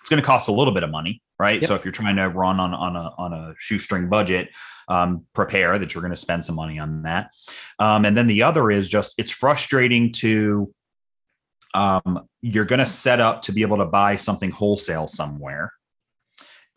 it's 0.01 0.11
going 0.11 0.21
to 0.21 0.27
cost 0.27 0.49
a 0.49 0.53
little 0.53 0.75
bit 0.75 0.83
of 0.83 0.91
money, 0.91 1.23
right? 1.39 1.61
Yep. 1.61 1.69
So 1.69 1.75
if 1.75 1.85
you're 1.85 1.93
trying 1.93 2.17
to 2.17 2.29
run 2.29 2.61
on 2.61 2.75
on 2.75 2.97
a 2.97 3.11
on 3.19 3.33
a 3.33 3.55
shoestring 3.59 4.09
budget, 4.09 4.51
um, 4.89 5.27
prepare 5.35 5.79
that 5.79 5.95
you're 5.95 6.03
going 6.03 6.15
to 6.15 6.17
spend 6.17 6.45
some 6.45 6.55
money 6.55 6.79
on 6.79 7.03
that. 7.03 7.33
Um, 7.79 8.05
and 8.05 8.17
then 8.17 8.27
the 8.27 8.43
other 8.43 8.71
is 8.71 8.89
just 8.89 9.15
it's 9.19 9.31
frustrating 9.31 10.13
to 10.13 10.73
um, 11.75 12.27
you're 12.41 12.65
going 12.65 12.79
to 12.79 12.87
set 12.87 13.21
up 13.21 13.43
to 13.43 13.53
be 13.53 13.63
able 13.63 13.77
to 13.77 13.85
buy 13.85 14.17
something 14.17 14.51
wholesale 14.51 15.07
somewhere 15.07 15.73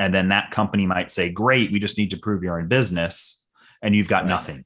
and 0.01 0.11
then 0.11 0.29
that 0.29 0.49
company 0.49 0.87
might 0.87 1.11
say, 1.11 1.29
"Great, 1.29 1.71
we 1.71 1.79
just 1.79 1.97
need 1.97 2.11
to 2.11 2.17
prove 2.17 2.43
you're 2.43 2.59
in 2.59 2.67
business," 2.67 3.45
and 3.81 3.95
you've 3.95 4.07
got 4.07 4.23
right. 4.23 4.29
nothing. 4.29 4.65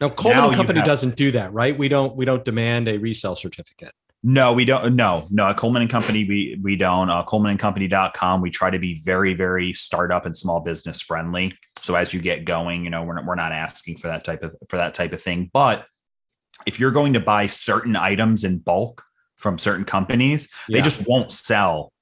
Now, 0.00 0.08
Coleman 0.08 0.50
now 0.50 0.56
Company 0.56 0.78
have, 0.78 0.86
doesn't 0.86 1.16
do 1.16 1.30
that, 1.32 1.52
right? 1.52 1.76
We 1.76 1.88
don't 1.88 2.16
we 2.16 2.24
don't 2.24 2.44
demand 2.44 2.88
a 2.88 2.96
resale 2.96 3.36
certificate. 3.36 3.92
No, 4.22 4.54
we 4.54 4.64
don't. 4.64 4.96
No, 4.96 5.26
no. 5.30 5.48
At 5.48 5.58
Coleman 5.58 5.82
and 5.82 5.90
Company, 5.90 6.24
we 6.24 6.58
we 6.62 6.76
don't. 6.76 7.10
Uh, 7.10 7.24
ColemanandCompany.com. 7.24 8.40
We 8.40 8.50
try 8.50 8.70
to 8.70 8.78
be 8.78 8.98
very, 9.02 9.34
very 9.34 9.74
startup 9.74 10.24
and 10.24 10.34
small 10.34 10.60
business 10.60 11.02
friendly. 11.02 11.52
So 11.82 11.94
as 11.94 12.14
you 12.14 12.20
get 12.20 12.46
going, 12.46 12.84
you 12.84 12.90
know, 12.90 13.02
we're 13.02 13.14
not, 13.14 13.26
we're 13.26 13.34
not 13.34 13.52
asking 13.52 13.98
for 13.98 14.08
that 14.08 14.24
type 14.24 14.42
of 14.42 14.56
for 14.68 14.78
that 14.78 14.94
type 14.94 15.12
of 15.12 15.22
thing. 15.22 15.50
But 15.52 15.86
if 16.66 16.80
you're 16.80 16.90
going 16.90 17.12
to 17.14 17.20
buy 17.20 17.46
certain 17.46 17.96
items 17.96 18.44
in 18.44 18.58
bulk 18.58 19.04
from 19.36 19.58
certain 19.58 19.84
companies, 19.84 20.48
yeah. 20.68 20.78
they 20.78 20.82
just 20.82 21.06
won't 21.06 21.32
sell 21.32 21.92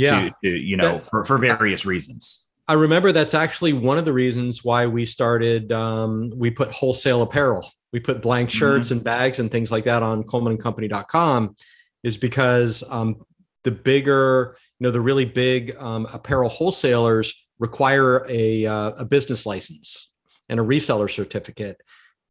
yeah. 0.00 0.20
to, 0.20 0.34
to 0.44 0.58
you 0.58 0.76
know, 0.76 0.94
that, 0.94 1.04
for, 1.04 1.24
for 1.24 1.38
various 1.38 1.84
reasons. 1.84 2.46
I 2.68 2.74
remember 2.74 3.10
that's 3.10 3.34
actually 3.34 3.72
one 3.72 3.98
of 3.98 4.04
the 4.04 4.12
reasons 4.12 4.64
why 4.64 4.86
we 4.86 5.04
started, 5.04 5.72
um, 5.72 6.32
we 6.36 6.50
put 6.50 6.70
wholesale 6.70 7.22
apparel. 7.22 7.70
We 7.92 7.98
put 7.98 8.22
blank 8.22 8.50
mm-hmm. 8.50 8.58
shirts 8.58 8.88
mm-hmm. 8.88 8.98
and 8.98 9.04
bags 9.04 9.38
and 9.40 9.50
things 9.50 9.72
like 9.72 9.84
that 9.84 10.02
on 10.02 10.22
colemanandcompany.com 10.22 11.56
is 12.04 12.16
because 12.16 12.84
um, 12.88 13.16
the 13.64 13.72
bigger, 13.72 14.56
you 14.78 14.84
know, 14.84 14.90
the 14.92 15.00
really 15.00 15.24
big 15.24 15.76
um, 15.78 16.06
apparel 16.12 16.48
wholesalers 16.48 17.34
require 17.58 18.24
a, 18.28 18.66
uh, 18.66 18.92
a 18.98 19.04
business 19.04 19.44
license 19.46 20.12
and 20.48 20.60
a 20.60 20.62
reseller 20.62 21.10
certificate 21.10 21.80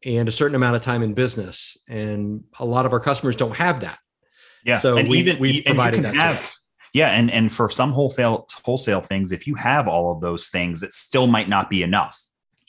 and 0.06 0.30
a 0.30 0.32
certain 0.32 0.56
amount 0.56 0.76
of 0.76 0.82
time 0.82 1.04
in 1.04 1.14
business. 1.14 1.78
And 1.90 2.46
a 2.60 2.66
lot 2.66 2.86
of 2.86 2.94
our 2.94 3.00
customers 3.00 3.36
don't 3.36 3.56
have 3.56 3.82
that. 3.82 4.00
Yeah. 4.64 4.78
So 4.78 4.98
and 4.98 5.10
we, 5.10 5.20
even 5.20 5.40
we 5.40 5.62
provided 5.62 6.04
that. 6.04 6.16
have-. 6.16 6.54
Yeah, 6.94 7.10
and 7.10 7.30
and 7.32 7.52
for 7.52 7.70
some 7.70 7.92
wholesale 7.92 8.48
wholesale 8.64 9.02
things, 9.02 9.32
if 9.32 9.46
you 9.48 9.56
have 9.56 9.88
all 9.88 10.12
of 10.12 10.22
those 10.22 10.50
things, 10.50 10.84
it 10.84 10.94
still 10.94 11.28
might 11.28 11.50
not 11.50 11.70
be 11.70 11.84
enough 11.84 12.20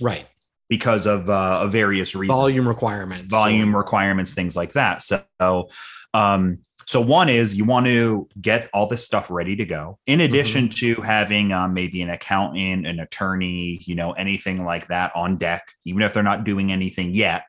Right. 0.00 0.26
because 0.68 1.06
of 1.06 1.28
uh, 1.30 1.66
various 1.68 2.14
reasons. 2.14 2.36
Volume 2.38 2.68
requirements. 2.68 3.26
volume 3.26 3.74
requirements, 3.74 4.34
things 4.34 4.56
like 4.56 4.72
that. 4.74 5.02
So, 5.02 5.68
um, 6.14 6.58
so 6.86 7.00
one 7.00 7.28
is 7.28 7.54
you 7.54 7.64
want 7.64 7.86
to 7.86 8.28
get 8.40 8.68
all 8.74 8.86
this 8.88 9.04
stuff 9.04 9.30
ready 9.30 9.54
to 9.56 9.64
go. 9.64 9.98
In 10.06 10.20
addition 10.20 10.68
to 10.70 10.96
having 10.96 11.52
um, 11.52 11.72
maybe 11.72 12.02
an 12.02 12.10
accountant, 12.10 12.86
an 12.86 12.98
attorney, 13.00 13.80
you 13.84 13.94
know, 13.94 14.12
anything 14.12 14.64
like 14.64 14.88
that 14.88 15.14
on 15.14 15.36
deck, 15.38 15.62
even 15.84 16.02
if 16.02 16.12
they're 16.12 16.22
not 16.24 16.42
doing 16.44 16.72
anything 16.72 17.14
yet, 17.14 17.44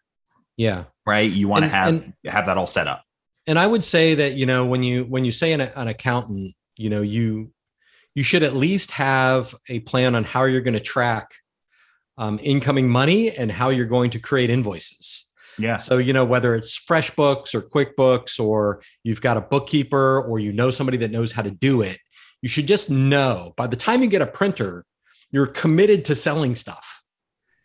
Yeah. 0.58 0.84
right? 1.08 1.30
You 1.30 1.48
want 1.48 1.64
to 1.64 1.70
have 1.70 1.88
and- 1.90 2.14
have 2.28 2.46
that 2.46 2.58
all 2.58 2.68
set 2.68 2.88
up. 2.88 3.04
and 3.48 3.58
I 3.58 3.66
would 3.66 3.84
say 3.84 4.14
that 4.16 4.34
you 4.34 4.46
know 4.46 4.66
when 4.66 4.84
you 4.84 5.06
when 5.06 5.26
you 5.26 5.32
say 5.32 5.52
an, 5.54 5.62
an 5.62 5.88
accountant, 5.88 6.54
you 6.82 6.89
know 6.89 7.02
you 7.02 7.52
you 8.15 8.24
should 8.24 8.44
at 8.44 8.56
least 8.56 8.91
have 8.91 9.56
a 9.70 9.80
plan 9.82 10.15
on 10.15 10.24
how 10.24 10.44
you're 10.44 10.62
going 10.62 10.74
to 10.74 10.80
track 10.80 11.32
um, 12.17 12.39
incoming 12.44 12.89
money 12.89 13.32
and 13.32 13.52
how 13.52 13.70
you're 13.70 13.86
going 13.86 14.12
to 14.12 14.20
create 14.20 14.50
invoices. 14.50 15.32
Yeah, 15.58 15.76
So 15.78 15.98
you 15.98 16.13
know 16.13 16.26
whether 16.26 16.56
it's 16.56 16.82
FreshBooks 16.89 17.54
or 17.54 17.62
QuickBooks 17.62 18.39
or 18.39 18.82
you've 19.04 19.22
got 19.22 19.38
a 19.38 19.41
bookkeeper 19.41 20.22
or 20.22 20.39
you 20.39 20.52
know 20.52 20.72
somebody 20.72 20.98
that 21.00 21.12
knows 21.12 21.32
how 21.32 21.41
to 21.41 21.52
do 21.52 21.82
it, 21.82 22.00
you 22.41 22.50
should 22.50 22.67
just 22.67 22.89
know 22.89 23.54
by 23.58 23.67
the 23.67 23.76
time 23.76 24.02
you 24.02 24.08
get 24.08 24.22
a 24.22 24.28
printer, 24.28 24.86
you're 25.32 25.46
committed 25.46 26.06
to 26.06 26.15
selling 26.15 26.56
stuff. 26.56 27.02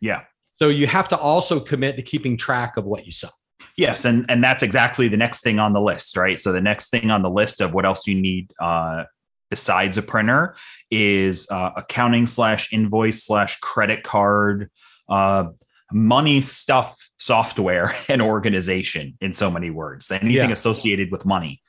yeah. 0.01 0.23
So 0.53 0.69
you 0.69 0.87
have 0.87 1.09
to 1.09 1.19
also 1.19 1.61
commit 1.61 1.97
to 1.97 2.03
keeping 2.03 2.37
track 2.37 2.77
of 2.77 2.85
what 2.85 3.07
you 3.07 3.13
sell. 3.13 3.35
Yes, 3.77 4.05
and 4.07 4.25
and 4.29 4.43
that's 4.43 4.63
exactly 4.63 5.09
the 5.09 5.17
next 5.19 5.43
thing 5.43 5.59
on 5.59 5.73
the 5.75 5.81
list, 5.81 6.17
right? 6.17 6.41
So 6.41 6.51
the 6.53 6.61
next 6.61 6.91
thing 6.91 7.11
on 7.11 7.23
the 7.23 7.31
list 7.31 7.61
of 7.61 7.75
what 7.75 7.85
else 7.85 8.07
you 8.07 8.15
need 8.15 8.53
uh, 8.59 9.05
besides 9.51 9.99
a 9.99 10.03
printer 10.03 10.57
is 10.91 11.47
uh, 11.51 11.71
accounting 11.77 12.27
slash 12.27 12.73
invoice 12.73 13.23
slash 13.25 13.59
credit 13.61 14.03
card, 14.03 14.71
uh, 15.09 15.49
money 15.93 16.41
stuff, 16.41 17.11
software, 17.19 17.93
and 18.09 18.23
organization. 18.23 19.17
In 19.21 19.33
so 19.33 19.51
many 19.51 19.71
words, 19.71 20.11
anything 20.11 20.33
Yeah. 20.33 20.51
associated 20.51 21.13
with 21.13 21.27
money. 21.27 21.61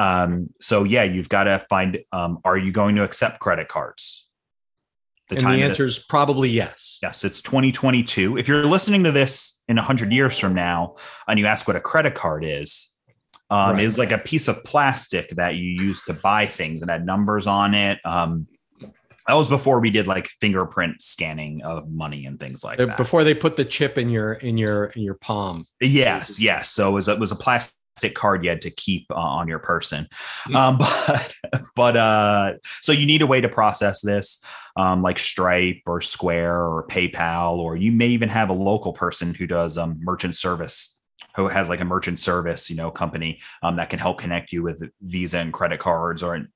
Um, 0.00 0.50
so 0.60 0.84
yeah, 0.84 1.02
you've 1.04 1.28
got 1.28 1.44
to 1.44 1.58
find. 1.70 1.98
Um, 2.12 2.38
are 2.44 2.56
you 2.58 2.72
going 2.72 2.96
to 2.96 3.02
accept 3.04 3.40
credit 3.40 3.68
cards? 3.68 4.27
And 5.36 5.40
the 5.40 5.46
of 5.64 5.70
answer 5.70 5.86
is 5.86 5.98
probably 5.98 6.48
yes. 6.48 6.98
Yes, 7.02 7.24
it's 7.24 7.40
2022. 7.40 8.36
If 8.38 8.48
you're 8.48 8.66
listening 8.66 9.04
to 9.04 9.12
this 9.12 9.62
in 9.68 9.76
100 9.76 10.12
years 10.12 10.38
from 10.38 10.54
now 10.54 10.96
and 11.26 11.38
you 11.38 11.46
ask 11.46 11.66
what 11.66 11.76
a 11.76 11.80
credit 11.80 12.14
card 12.14 12.44
is, 12.44 12.92
um, 13.50 13.74
Right. 13.74 13.82
it 13.82 13.84
was 13.86 13.98
like 13.98 14.12
a 14.12 14.18
piece 14.18 14.48
of 14.48 14.62
plastic 14.64 15.30
that 15.36 15.56
you 15.56 15.70
used 15.84 16.06
to 16.06 16.14
buy 16.14 16.46
things 16.46 16.82
and 16.82 16.90
had 16.90 17.04
numbers 17.06 17.46
on 17.46 17.74
it. 17.74 17.98
Um, 18.04 18.46
that 19.26 19.34
was 19.34 19.48
before 19.48 19.80
we 19.80 19.90
did 19.90 20.06
like 20.06 20.28
fingerprint 20.40 21.02
scanning 21.02 21.62
of 21.62 21.90
money 21.90 22.24
and 22.24 22.40
things 22.40 22.64
like 22.64 22.80
Uh, 22.80 22.86
that. 22.86 22.96
before 22.96 23.24
they 23.24 23.34
put 23.34 23.56
the 23.56 23.64
chip 23.64 23.98
in 23.98 24.08
your 24.08 24.32
in 24.34 24.56
your 24.56 24.86
in 24.86 25.02
your 25.02 25.14
palm. 25.14 25.66
Yes, 25.82 26.40
yes. 26.40 26.70
So 26.70 26.88
it 26.88 26.92
was, 26.92 27.08
it 27.08 27.18
was 27.18 27.30
a 27.30 27.36
plastic 27.36 27.74
card 28.00 28.44
you 28.44 28.50
had 28.50 28.62
to 28.62 28.70
keep 28.70 29.06
uh, 29.10 29.14
on 29.14 29.48
your 29.48 29.58
person. 29.58 30.08
Mm. 30.46 30.54
Um, 30.54 30.78
but 31.06 31.34
but 31.74 31.96
uh, 31.96 32.54
so 32.82 32.92
you 32.92 33.06
need 33.06 33.22
a 33.22 33.26
way 33.26 33.40
to 33.40 33.48
process 33.48 34.00
this, 34.00 34.42
um, 34.76 35.02
like 35.02 35.18
Stripe 35.18 35.82
or 35.86 36.00
Square 36.00 36.62
or 36.62 36.86
PayPal, 36.88 37.58
or 37.58 37.76
you 37.76 37.92
may 37.92 38.08
even 38.08 38.28
have 38.28 38.50
a 38.50 38.54
local 38.54 38.92
person 38.92 39.34
who 39.34 39.46
does 39.46 39.78
um, 39.78 39.98
merchant 40.00 40.36
service, 40.36 41.00
who 41.36 41.48
has 41.48 41.68
like 41.68 41.80
a 41.80 41.84
merchant 41.84 42.20
service, 42.20 42.70
you 42.70 42.76
know, 42.76 42.90
company 42.90 43.40
um, 43.62 43.76
that 43.76 43.90
can 43.90 43.98
help 43.98 44.18
connect 44.18 44.52
you 44.52 44.62
with 44.62 44.82
Visa 45.02 45.38
and 45.38 45.52
credit 45.52 45.80
cards 45.80 46.22
or 46.22 46.46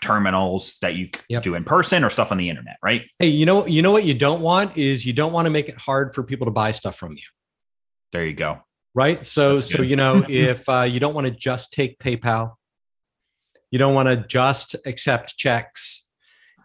terminals 0.00 0.78
that 0.80 0.94
you 0.94 1.08
Yep. 1.28 1.42
do 1.42 1.54
in 1.54 1.64
person 1.64 2.04
or 2.04 2.10
stuff 2.10 2.30
on 2.30 2.38
the 2.38 2.48
internet, 2.48 2.76
right? 2.82 3.02
Hey, 3.18 3.28
you 3.28 3.46
know 3.46 3.66
you 3.66 3.82
know 3.82 3.90
what 3.90 4.04
you 4.04 4.14
don't 4.14 4.40
want 4.40 4.76
is 4.76 5.04
you 5.04 5.12
don't 5.12 5.32
want 5.32 5.46
to 5.46 5.50
make 5.50 5.68
it 5.68 5.76
hard 5.76 6.14
for 6.14 6.22
people 6.22 6.46
to 6.46 6.50
buy 6.50 6.72
stuff 6.72 6.96
from 6.96 7.12
you. 7.12 7.22
There 8.12 8.24
you 8.24 8.34
go. 8.34 8.60
Right. 8.98 9.24
So 9.24 9.60
so 9.60 9.80
you 9.82 9.94
know 9.94 10.24
if 10.28 10.68
uh, 10.68 10.82
you 10.82 10.98
don't 10.98 11.14
want 11.14 11.26
to 11.28 11.30
just 11.30 11.72
take 11.72 12.00
PayPal, 12.00 12.54
you 13.70 13.78
don't 13.78 13.94
want 13.94 14.08
to 14.08 14.16
just 14.26 14.74
accept 14.86 15.36
checks. 15.36 16.08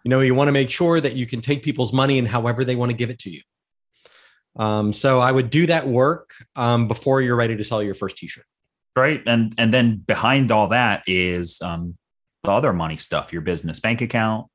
You 0.04 0.08
know 0.10 0.18
you 0.20 0.34
want 0.34 0.48
to 0.48 0.52
make 0.60 0.68
sure 0.68 1.00
that 1.00 1.14
you 1.14 1.26
can 1.26 1.40
take 1.40 1.62
people's 1.62 1.92
money 1.92 2.18
and 2.18 2.26
however 2.26 2.64
they 2.64 2.74
want 2.74 2.90
to 2.90 2.96
give 2.96 3.08
it 3.14 3.20
to 3.20 3.30
you. 3.30 3.42
Um, 4.56 4.92
so 4.92 5.20
I 5.20 5.30
would 5.30 5.48
do 5.50 5.66
that 5.66 5.86
work 5.86 6.30
um, 6.56 6.88
before 6.88 7.22
you're 7.22 7.36
ready 7.36 7.56
to 7.56 7.62
sell 7.64 7.82
your 7.84 7.94
first 7.94 8.16
T-shirt. 8.18 8.46
right 8.96 9.22
and 9.26 9.54
and 9.56 9.72
then 9.72 9.96
behind 10.14 10.50
all 10.50 10.68
that 10.68 11.02
is 11.06 11.60
um 11.62 11.96
the 12.44 12.50
other 12.58 12.72
money 12.72 12.96
stuff 13.08 13.32
your 13.32 13.42
business 13.42 13.78
bank 13.80 14.00
account 14.08 14.46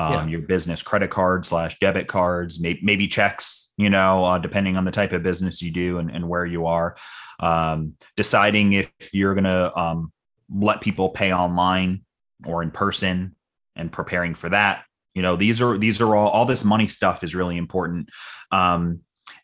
um 0.00 0.12
Yeah. 0.12 0.26
your 0.34 0.42
business 0.54 0.82
credit 0.82 1.10
card 1.18 1.44
slash 1.50 1.78
debit 1.80 2.06
cards 2.16 2.60
maybe, 2.64 2.80
maybe 2.90 3.06
checks 3.08 3.55
you 3.76 3.90
know 3.90 4.24
uh, 4.24 4.38
depending 4.38 4.76
on 4.76 4.84
the 4.84 4.90
type 4.90 5.12
of 5.12 5.22
business 5.22 5.62
you 5.62 5.70
do 5.70 5.98
and, 5.98 6.10
and 6.10 6.28
where 6.28 6.46
you 6.46 6.66
are 6.66 6.96
um 7.40 7.94
deciding 8.16 8.72
if 8.72 8.90
you're 9.12 9.34
gonna 9.34 9.72
um 9.76 10.12
let 10.54 10.80
people 10.80 11.10
pay 11.10 11.32
online 11.32 12.02
or 12.46 12.62
in 12.62 12.70
person 12.70 13.34
and 13.74 13.92
preparing 13.92 14.34
for 14.34 14.48
that 14.48 14.84
you 15.14 15.22
know 15.22 15.36
these 15.36 15.60
are 15.60 15.76
these 15.76 16.00
are 16.00 16.16
all 16.16 16.28
all 16.28 16.46
this 16.46 16.64
money 16.64 16.88
stuff 16.88 17.24
is 17.24 17.34
really 17.34 17.56
important 17.56 18.08
um 18.50 19.00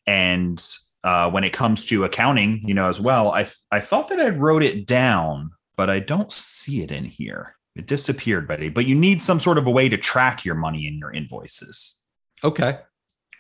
and 0.07 0.63
uh, 1.05 1.31
when 1.31 1.45
it 1.45 1.53
comes 1.53 1.87
to 1.87 2.05
accounting, 2.05 2.63
you 2.65 2.75
know, 2.75 2.89
as 2.89 3.01
well, 3.01 3.33
I 3.33 3.49
I 3.71 3.81
thought 3.81 4.09
that 4.09 4.21
I 4.21 4.29
wrote 4.29 4.63
it 4.63 4.87
down, 4.87 5.51
but 5.77 5.91
I 5.91 5.99
don't 5.99 6.33
see 6.33 6.83
it 6.83 6.91
in 6.91 7.05
here. 7.05 7.57
It 7.75 7.87
disappeared, 7.87 8.47
buddy. 8.47 8.69
But 8.69 8.87
you 8.87 8.95
need 8.95 9.23
some 9.23 9.41
sort 9.41 9.59
of 9.59 9.67
a 9.67 9.71
way 9.71 9.89
to 9.89 9.97
track 9.97 10.45
your 10.45 10.55
money 10.55 10.87
in 10.87 10.99
your 10.99 11.13
invoices, 11.13 12.01
Okay. 12.45 12.79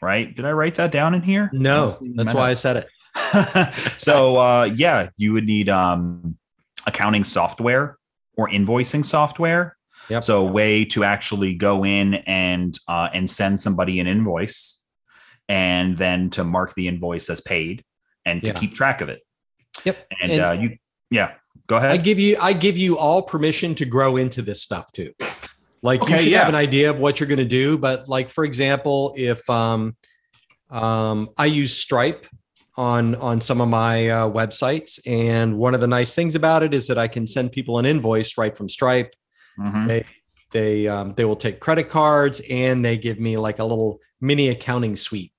Right? 0.03 0.35
Did 0.35 0.45
I 0.45 0.53
write 0.53 0.75
that 0.75 0.91
down 0.91 1.15
in 1.15 1.23
here? 1.23 1.49
No, 1.53 1.97
that's 2.17 2.35
why 2.35 2.51
I 2.51 2.55
said 2.55 2.77
it. 2.77 2.88
so 3.99 4.38
uh, 4.38 4.65
yeah, 4.65 5.09
you 5.17 5.33
would 5.33 5.47
need 5.47 5.69
um, 5.69 6.37
accounting 6.87 7.25
software 7.25 7.97
or 8.37 8.49
invoicing 8.49 9.05
software. 9.05 9.77
Yep. 10.09 10.25
So 10.25 10.47
a 10.47 10.51
way 10.51 10.85
to 10.87 11.05
actually 11.05 11.55
go 11.55 11.85
in 11.85 12.15
and 12.15 12.77
uh, 12.88 13.09
and 13.15 13.31
send 13.31 13.61
somebody 13.61 14.01
an 14.01 14.07
invoice, 14.09 14.83
and 15.49 15.97
then 15.97 16.29
to 16.31 16.45
mark 16.45 16.75
the 16.75 16.88
invoice 16.88 17.31
as 17.31 17.41
paid, 17.41 17.85
and 18.27 18.41
to 18.41 18.49
Yeah. 18.49 18.53
keep 18.55 18.75
track 18.75 19.01
of 19.01 19.09
it. 19.09 19.21
Yep. 19.85 20.07
And, 20.21 20.33
And- 20.33 20.41
uh, 20.43 20.53
you, 20.53 20.77
yeah, 21.11 21.35
go 21.69 21.77
ahead. 21.77 21.93
I 21.93 21.99
give 21.99 22.19
you 22.19 22.37
I 22.41 22.53
give 22.53 22.77
you 22.77 22.99
all 22.99 23.23
permission 23.23 23.75
to 23.77 23.85
grow 23.85 24.17
into 24.17 24.43
this 24.43 24.61
stuff 24.61 24.91
too. 24.93 25.15
Like 25.83 26.01
you 26.09 26.16
should 26.16 26.27
yeah. 26.27 26.38
have 26.40 26.49
an 26.49 26.55
idea 26.55 26.90
of 26.90 27.01
what 27.01 27.18
you're 27.18 27.27
going 27.27 27.38
to 27.38 27.45
do, 27.45 27.77
but 27.77 28.09
like 28.09 28.31
for 28.31 28.45
example, 28.45 29.14
if 29.16 29.49
um, 29.51 29.97
um, 30.71 31.31
I 31.37 31.47
use 31.47 31.77
Stripe 31.77 32.27
on 32.77 33.16
on 33.16 33.40
some 33.40 33.61
of 33.61 33.68
my 33.68 34.09
uh, 34.09 34.31
websites, 34.31 35.01
and 35.07 35.59
one 35.59 35.75
of 35.75 35.81
the 35.81 35.88
nice 35.88 36.14
things 36.14 36.37
about 36.37 36.62
it 36.62 36.73
is 36.73 36.87
that 36.87 36.99
I 36.99 37.09
can 37.09 37.27
send 37.27 37.51
people 37.51 37.79
an 37.79 37.87
invoice 37.87 38.38
right 38.38 38.57
from 38.57 38.68
Stripe. 38.68 39.14
Mhm. 39.59 39.88
They 39.88 40.05
they 40.53 40.87
um, 40.87 41.14
they 41.16 41.25
will 41.25 41.37
take 41.37 41.59
credit 41.59 41.88
cards, 41.88 42.40
and 42.49 42.85
they 42.85 42.97
give 42.97 43.18
me 43.18 43.37
like 43.37 43.59
a 43.59 43.64
little 43.64 43.99
mini 44.21 44.51
accounting 44.51 44.95
suite, 44.95 45.33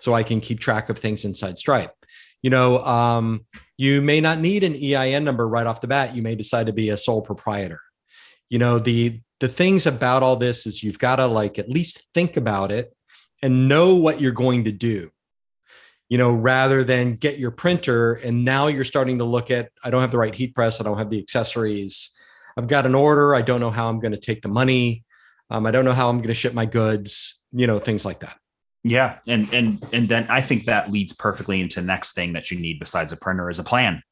so 0.00 0.14
I 0.14 0.22
can 0.22 0.40
keep 0.40 0.58
track 0.58 0.88
of 0.88 0.98
things 0.98 1.26
inside 1.26 1.58
Stripe. 1.58 1.94
You 2.42 2.48
know, 2.50 2.78
um, 2.78 3.44
you 3.76 4.00
may 4.00 4.20
not 4.20 4.40
need 4.40 4.64
an 4.64 4.74
EIN 4.74 5.22
number 5.22 5.46
right 5.46 5.66
off 5.66 5.80
the 5.80 5.86
bat. 5.86 6.16
You 6.16 6.22
may 6.22 6.34
decide 6.34 6.66
to 6.66 6.72
be 6.72 6.88
a 6.88 6.96
sole 6.96 7.20
proprietor. 7.20 7.80
You 8.48 8.58
know, 8.58 8.78
the 8.78 9.20
the 9.42 9.48
things 9.48 9.88
about 9.88 10.22
all 10.22 10.36
this 10.36 10.66
is 10.68 10.84
you've 10.84 11.00
got 11.00 11.16
to 11.16 11.26
like 11.26 11.58
at 11.58 11.68
least 11.68 12.06
think 12.14 12.36
about 12.36 12.70
it 12.70 12.94
and 13.42 13.66
know 13.66 13.96
what 13.96 14.20
you're 14.20 14.30
going 14.30 14.62
to 14.62 14.70
do. 14.70 15.10
You 16.08 16.16
know, 16.18 16.30
rather 16.30 16.84
than 16.84 17.14
get 17.14 17.40
your 17.40 17.50
printer 17.50 18.14
and 18.14 18.44
now 18.44 18.68
you're 18.68 18.84
starting 18.84 19.18
to 19.18 19.24
look 19.24 19.50
at 19.50 19.70
I 19.82 19.90
don't 19.90 20.00
have 20.00 20.12
the 20.12 20.18
right 20.18 20.32
heat 20.32 20.54
press, 20.54 20.80
I 20.80 20.84
don't 20.84 20.96
have 20.96 21.10
the 21.10 21.18
accessories. 21.18 22.10
I've 22.56 22.68
got 22.68 22.86
an 22.86 22.94
order, 22.94 23.34
I 23.34 23.42
don't 23.42 23.58
know 23.58 23.72
how 23.72 23.88
I'm 23.88 23.98
going 23.98 24.12
to 24.12 24.20
take 24.20 24.42
the 24.42 24.48
money. 24.48 25.02
Um, 25.50 25.66
I 25.66 25.72
don't 25.72 25.84
know 25.84 25.92
how 25.92 26.08
I'm 26.08 26.18
going 26.18 26.28
to 26.28 26.34
ship 26.34 26.54
my 26.54 26.66
goods, 26.66 27.42
you 27.50 27.66
know, 27.66 27.80
things 27.80 28.04
like 28.04 28.20
that. 28.20 28.38
Yeah, 28.84 29.18
and 29.26 29.52
and 29.52 29.84
and 29.92 30.08
then 30.08 30.28
I 30.28 30.40
think 30.40 30.66
that 30.66 30.92
leads 30.92 31.12
perfectly 31.12 31.60
into 31.60 31.80
the 31.80 31.86
next 31.86 32.12
thing 32.12 32.34
that 32.34 32.52
you 32.52 32.60
need 32.60 32.78
besides 32.78 33.12
a 33.12 33.16
printer 33.16 33.50
is 33.50 33.58
a 33.58 33.64
plan. 33.64 34.04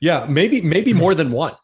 Yeah, 0.00 0.26
maybe 0.28 0.60
maybe 0.60 0.92
more 0.92 1.16
than 1.16 1.32
one. 1.32 1.54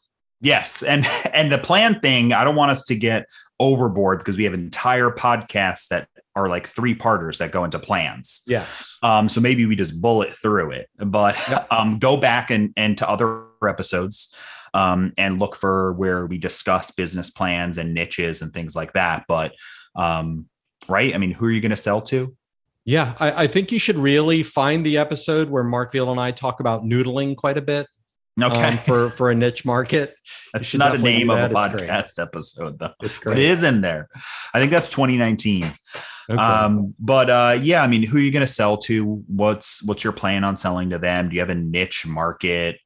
Yes, 0.40 0.82
and 0.82 1.06
and 1.32 1.50
the 1.50 1.58
plan 1.58 2.00
thing, 2.00 2.32
I 2.32 2.44
don't 2.44 2.56
want 2.56 2.70
us 2.70 2.84
to 2.86 2.96
get 2.96 3.26
overboard 3.60 4.18
because 4.18 4.36
we 4.36 4.44
have 4.44 4.54
entire 4.54 5.10
podcasts 5.10 5.88
that 5.88 6.08
are 6.36 6.48
like 6.48 6.68
three 6.68 6.94
parters 6.94 7.38
that 7.38 7.50
go 7.50 7.64
into 7.64 7.78
plans. 7.78 8.42
Yes. 8.46 8.98
Um, 9.02 9.28
so 9.28 9.40
maybe 9.40 9.66
we 9.66 9.74
just 9.74 10.00
bullet 10.00 10.32
through 10.32 10.70
it, 10.70 10.88
but 10.98 11.36
Yep. 11.48 11.66
um, 11.72 11.98
go 11.98 12.16
back 12.16 12.50
and 12.50 12.72
and 12.76 12.96
to 12.98 13.08
other 13.08 13.44
episodes 13.66 14.34
um, 14.74 15.12
and 15.16 15.38
look 15.38 15.56
for 15.56 15.92
where 15.94 16.26
we 16.26 16.38
discuss 16.38 16.90
business 16.90 17.30
plans 17.30 17.78
and 17.78 17.94
niches 17.94 18.42
and 18.42 18.52
things 18.52 18.76
like 18.76 18.92
that. 18.92 19.24
But 19.26 19.52
um, 19.96 20.46
right, 20.88 21.14
I 21.14 21.18
mean, 21.18 21.32
who 21.32 21.46
are 21.46 21.50
you 21.50 21.60
going 21.60 21.70
to 21.70 21.76
sell 21.76 22.00
to? 22.02 22.36
Yeah, 22.84 23.14
I, 23.18 23.44
I, 23.44 23.46
think 23.48 23.70
you 23.70 23.78
should 23.78 23.98
really 23.98 24.42
find 24.42 24.86
the 24.86 24.96
episode 24.96 25.50
where 25.50 25.62
Marc 25.62 25.92
Vila 25.92 26.10
and 26.10 26.20
I 26.20 26.30
talk 26.30 26.60
about 26.60 26.84
noodling 26.84 27.36
quite 27.36 27.58
a 27.58 27.62
bit. 27.62 27.86
Okay. 28.40 28.56
Um, 28.56 28.78
for 28.78 29.10
for 29.10 29.30
a 29.30 29.34
niche 29.34 29.64
market, 29.64 30.14
that's 30.52 30.74
not 30.74 30.94
a 30.94 30.98
name 30.98 31.30
of 31.30 31.38
a 31.38 31.54
podcast 31.54 32.20
episode 32.22 32.78
though. 32.78 32.92
It's 33.02 33.18
great. 33.18 33.34
But 33.34 33.38
it 33.38 33.46
is 33.46 33.62
in 33.62 33.80
there. 33.80 34.08
I 34.54 34.60
think 34.60 34.70
that's 34.70 34.90
2019. 34.90 35.64
Okay. 36.30 36.40
Um, 36.40 36.94
but 36.98 37.30
uh, 37.30 37.58
yeah, 37.60 37.82
I 37.82 37.86
mean, 37.86 38.02
who 38.02 38.18
are 38.18 38.20
you 38.20 38.30
going 38.30 38.46
to 38.46 38.52
sell 38.52 38.76
to? 38.78 39.22
What's 39.26 39.82
what's 39.82 40.04
your 40.04 40.12
plan 40.12 40.44
on 40.44 40.56
selling 40.56 40.90
to 40.90 40.98
them? 40.98 41.28
Do 41.28 41.34
you 41.34 41.40
have 41.40 41.50
a 41.50 41.54
niche 41.54 42.06
market? 42.06 42.78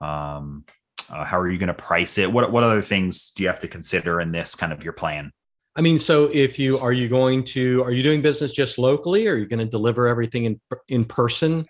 Um, 0.00 0.64
uh, 1.10 1.24
how 1.24 1.40
are 1.40 1.50
you 1.50 1.58
going 1.58 1.68
to 1.68 1.74
price 1.74 2.18
it? 2.18 2.30
What 2.30 2.52
what 2.52 2.62
other 2.62 2.82
things 2.82 3.32
do 3.32 3.42
you 3.42 3.48
have 3.48 3.60
to 3.60 3.68
consider 3.68 4.20
in 4.20 4.32
this 4.32 4.54
kind 4.54 4.72
of 4.72 4.84
your 4.84 4.92
plan? 4.92 5.32
I 5.76 5.82
mean, 5.82 5.98
so 5.98 6.28
if 6.32 6.58
you 6.58 6.78
are 6.78 6.92
you 6.92 7.08
going 7.08 7.44
to 7.44 7.82
are 7.84 7.92
you 7.92 8.02
doing 8.02 8.22
business 8.22 8.52
just 8.52 8.78
locally? 8.78 9.26
Or 9.26 9.32
are 9.32 9.38
you 9.38 9.46
going 9.46 9.60
to 9.60 9.66
deliver 9.66 10.06
everything 10.06 10.44
in 10.44 10.60
in 10.88 11.04
person? 11.04 11.66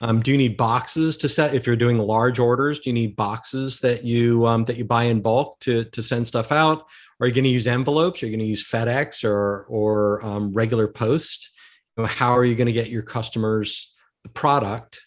Um, 0.00 0.20
do 0.20 0.30
you 0.30 0.38
need 0.38 0.56
boxes 0.56 1.16
to 1.18 1.28
set 1.28 1.54
if 1.54 1.66
you're 1.66 1.76
doing 1.76 1.98
large 1.98 2.38
orders? 2.38 2.80
Do 2.80 2.90
you 2.90 2.94
need 2.94 3.16
boxes 3.16 3.80
that 3.80 4.04
you 4.04 4.46
um, 4.46 4.64
that 4.64 4.76
you 4.76 4.84
buy 4.84 5.04
in 5.04 5.20
bulk 5.20 5.60
to 5.60 5.84
to 5.84 6.02
send 6.02 6.26
stuff 6.26 6.52
out? 6.52 6.86
Are 7.20 7.26
you 7.26 7.32
going 7.32 7.44
to 7.44 7.50
use 7.50 7.66
envelopes? 7.66 8.22
Are 8.22 8.26
you 8.26 8.32
going 8.32 8.40
to 8.40 8.46
use 8.46 8.68
FedEx 8.68 9.24
or 9.24 9.64
or 9.68 10.24
um, 10.24 10.52
regular 10.52 10.88
post? 10.88 11.50
You 11.96 12.02
know, 12.02 12.08
how 12.08 12.36
are 12.36 12.44
you 12.44 12.54
going 12.54 12.66
to 12.66 12.72
get 12.72 12.90
your 12.90 13.02
customers 13.02 13.92
the 14.22 14.28
product? 14.30 15.00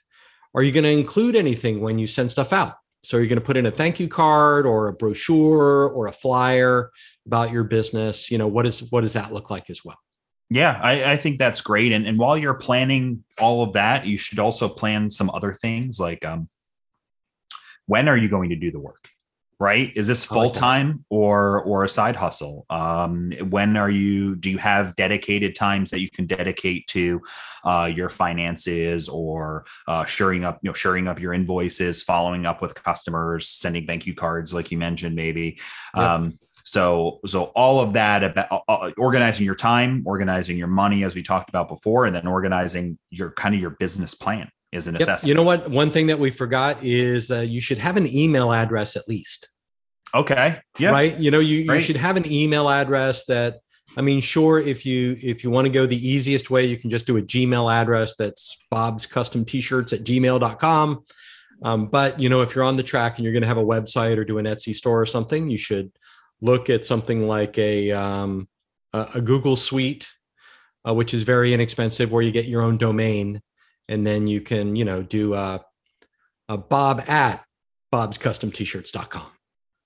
Are 0.56 0.63
you 0.63 0.71
going 0.71 0.86
to 0.86 0.89
include 0.89 1.36
anything 1.36 1.82
when 1.82 1.99
you 1.99 2.08
send 2.08 2.32
stuff 2.32 2.53
out? 2.53 2.75
So 3.03 3.17
are 3.17 3.21
you're 3.21 3.30
going 3.30 3.39
to 3.39 3.45
put 3.45 3.58
in 3.58 3.65
a 3.67 3.71
thank 3.71 3.99
you 3.99 4.08
card 4.08 4.65
or 4.65 4.88
a 4.88 4.93
brochure 4.93 5.88
or 5.89 6.08
a 6.08 6.12
flyer 6.12 6.91
about 7.25 7.51
your 7.51 7.63
business. 7.63 8.32
You 8.32 8.38
know, 8.38 8.47
what 8.47 8.65
is 8.65 8.91
what 8.91 9.01
does 9.01 9.13
that 9.13 9.32
look 9.32 9.49
like 9.49 9.69
as 9.69 9.86
well? 9.86 9.97
Yeah, 10.49 10.79
I, 10.81 11.13
I, 11.13 11.17
think 11.17 11.39
that's 11.39 11.60
great. 11.60 11.91
And 11.91 12.07
and 12.07 12.17
while 12.17 12.38
you're 12.38 12.53
planning 12.53 13.23
all 13.39 13.63
of 13.63 13.73
that, 13.73 14.05
you 14.05 14.17
should 14.17 14.39
also 14.39 14.69
plan 14.69 15.12
some 15.12 15.29
other 15.29 15.53
things 15.53 15.99
like 15.99 16.23
um, 16.23 16.47
when 17.86 18.07
are 18.07 18.15
you 18.15 18.29
going 18.29 18.49
to 18.51 18.55
do 18.55 18.71
the 18.71 18.79
work? 18.79 19.10
Right? 19.60 19.91
Is 19.95 20.05
this 20.05 20.23
full 20.23 20.51
time 20.51 20.88
like 20.88 20.97
or 21.10 21.63
or 21.63 21.83
a 21.83 21.89
side 21.89 22.15
hustle? 22.15 22.67
Um, 22.69 23.31
when 23.49 23.75
are 23.75 23.89
you? 23.89 24.36
Do 24.36 24.51
you 24.51 24.60
have 24.60 24.95
dedicated 24.95 25.55
times 25.55 25.89
that 25.89 25.99
you 25.99 26.12
can 26.12 26.27
dedicate 26.27 26.86
to 26.88 27.21
uh, 27.65 27.91
your 27.93 28.07
finances 28.07 29.10
or 29.10 29.65
uh, 29.88 30.05
shoring 30.05 30.45
up, 30.45 30.60
you 30.62 30.69
know, 30.69 30.75
shoring 30.75 31.07
up 31.07 31.19
your 31.19 31.33
invoices, 31.33 32.03
following 32.03 32.45
up 32.45 32.62
with 32.62 32.75
customers, 32.75 33.49
sending 33.49 33.88
thank 33.88 34.05
you 34.05 34.13
cards, 34.13 34.53
like 34.53 34.71
you 34.71 34.77
mentioned, 34.77 35.15
maybe. 35.15 35.60
Yep. 35.95 36.05
Um, 36.05 36.39
so, 36.67 37.21
so 37.25 37.45
all 37.56 37.80
of 37.80 37.93
that 37.93 38.25
about 38.25 38.51
uh, 38.51 38.60
uh, 38.67 38.91
organizing 38.97 39.45
your 39.45 39.56
time, 39.56 40.03
organizing 40.06 40.58
your 40.58 40.67
money, 40.67 41.06
as 41.06 41.15
we 41.15 41.23
talked 41.23 41.47
about 41.47 41.69
before, 41.69 42.06
and 42.06 42.13
then 42.13 42.27
organizing 42.27 42.99
your 43.10 43.32
kind 43.32 43.56
of 43.56 43.62
your 43.62 43.69
business 43.69 44.13
plan 44.13 44.49
is 44.73 44.86
a 44.86 44.91
necessity. 44.91 45.30
Yep. 45.30 45.34
You 45.34 45.34
know 45.36 45.43
what? 45.43 45.69
One 45.69 45.91
thing 45.91 46.08
that 46.08 46.19
we 46.19 46.30
forgot 46.30 46.84
is 46.84 47.32
uh, 47.32 47.39
you 47.39 47.62
should 47.62 47.77
have 47.77 47.95
an 47.95 48.06
email 48.13 48.51
address 48.51 48.97
at 48.97 49.08
least. 49.08 49.47
Okay. 50.13 50.60
Yeah. 50.77 50.91
Right. 50.91 51.17
You 51.17 51.32
know, 51.32 51.39
you, 51.39 51.73
you 51.73 51.80
should 51.80 51.95
have 51.95 52.17
an 52.17 52.30
email 52.30 52.67
address 52.67 53.23
that 53.27 53.60
I 53.95 54.01
mean, 54.01 54.19
sure, 54.19 54.60
if 54.60 54.86
you 54.86 55.17
if 55.23 55.45
you 55.45 55.49
want 55.49 55.67
to 55.67 55.71
go 55.71 55.86
the 55.86 56.06
easiest 56.06 56.49
way, 56.49 56.65
you 56.65 56.75
can 56.75 56.89
just 56.89 57.08
do 57.08 57.15
a 57.15 57.21
Gmail 57.21 57.73
address 57.73 58.15
that's 58.19 58.58
Bob's 58.69 59.06
custom 59.06 59.45
t-shirts 59.45 59.93
at 59.93 60.03
gmail.com. 60.03 61.06
Um, 61.63 61.88
but 61.88 62.19
you 62.19 62.27
know, 62.27 62.41
if 62.41 62.53
you're 62.53 62.65
on 62.65 62.75
the 62.75 62.84
track 62.84 63.15
and 63.15 63.23
you're 63.23 63.32
going 63.32 63.41
to 63.43 63.47
have 63.47 63.58
a 63.58 63.63
website 63.63 64.17
or 64.17 64.25
do 64.25 64.38
an 64.38 64.45
Etsy 64.45 64.75
store 64.75 65.01
or 65.01 65.06
something, 65.06 65.49
you 65.49 65.58
should 65.58 65.93
look 66.41 66.69
at 66.69 66.86
something 66.86 67.28
like 67.28 67.58
a 67.58 67.91
um, 67.91 68.47
a, 68.93 69.21
Google 69.21 69.56
Suite, 69.56 70.12
uh, 70.88 70.93
which 70.93 71.13
is 71.13 71.23
very 71.23 71.54
inexpensive, 71.54 72.12
where 72.12 72.23
you 72.23 72.32
get 72.32 72.45
your 72.45 72.62
own 72.62 72.78
domain, 72.78 73.41
and 73.88 74.06
then 74.06 74.28
you 74.28 74.41
can 74.41 74.76
you 74.76 74.86
know 74.86 75.02
do 75.02 75.34
a, 75.34 75.63
a 76.50 76.58
Bob 76.58 77.02
at 77.08 77.43
bobscustomtshirts.com. 77.93 79.37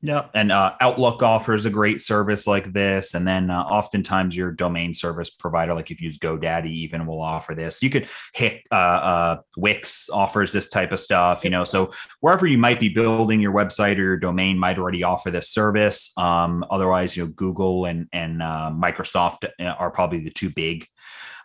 Yeah, 0.04 0.30
and 0.34 0.52
uh, 0.52 0.74
Outlook 0.82 1.22
offers 1.22 1.68
a 1.68 1.70
great 1.70 2.02
service 2.02 2.48
like 2.48 2.74
this, 2.74 3.14
and 3.14 3.28
then 3.28 3.52
uh, 3.52 3.62
oftentimes 3.62 4.36
your 4.36 4.52
domain 4.52 4.96
service 4.96 5.30
provider, 5.30 5.76
like 5.76 5.92
if 5.92 6.02
you 6.02 6.06
use 6.06 6.18
GoDaddy, 6.18 6.72
even 6.72 7.06
will 7.06 7.22
offer 7.22 7.54
this. 7.54 7.84
You 7.84 7.92
could 7.92 8.10
hit 8.34 8.64
uh, 8.72 8.76
uh, 8.76 9.42
Wix 9.58 10.10
offers 10.10 10.52
this 10.52 10.70
type 10.70 10.92
of 10.92 11.00
stuff, 11.00 11.44
you 11.44 11.52
know. 11.52 11.64
So 11.64 11.92
wherever 12.20 12.48
you 12.48 12.58
might 12.58 12.80
be 12.80 12.90
building 12.90 13.40
your 13.40 13.54
website 13.54 13.98
or 13.98 14.04
your 14.04 14.18
domain 14.18 14.58
might 14.58 14.80
already 14.80 15.04
offer 15.04 15.30
this 15.30 15.50
service. 15.50 16.12
Um, 16.18 16.66
otherwise, 16.72 17.16
you 17.16 17.26
know, 17.26 17.32
Google 17.36 17.86
and 17.86 18.08
and 18.12 18.42
uh, 18.42 18.72
Microsoft 18.74 19.48
uh, 19.60 19.64
are 19.64 19.92
probably 19.92 20.24
the 20.24 20.32
two 20.32 20.50
big. 20.50 20.88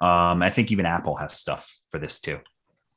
Um, 0.01 0.42
I 0.42 0.49
think 0.49 0.73
even 0.73 0.87
Apple 0.87 1.16
has 1.16 1.35
stuff 1.35 1.79
for 1.90 1.99
this 1.99 2.21
too. 2.21 2.40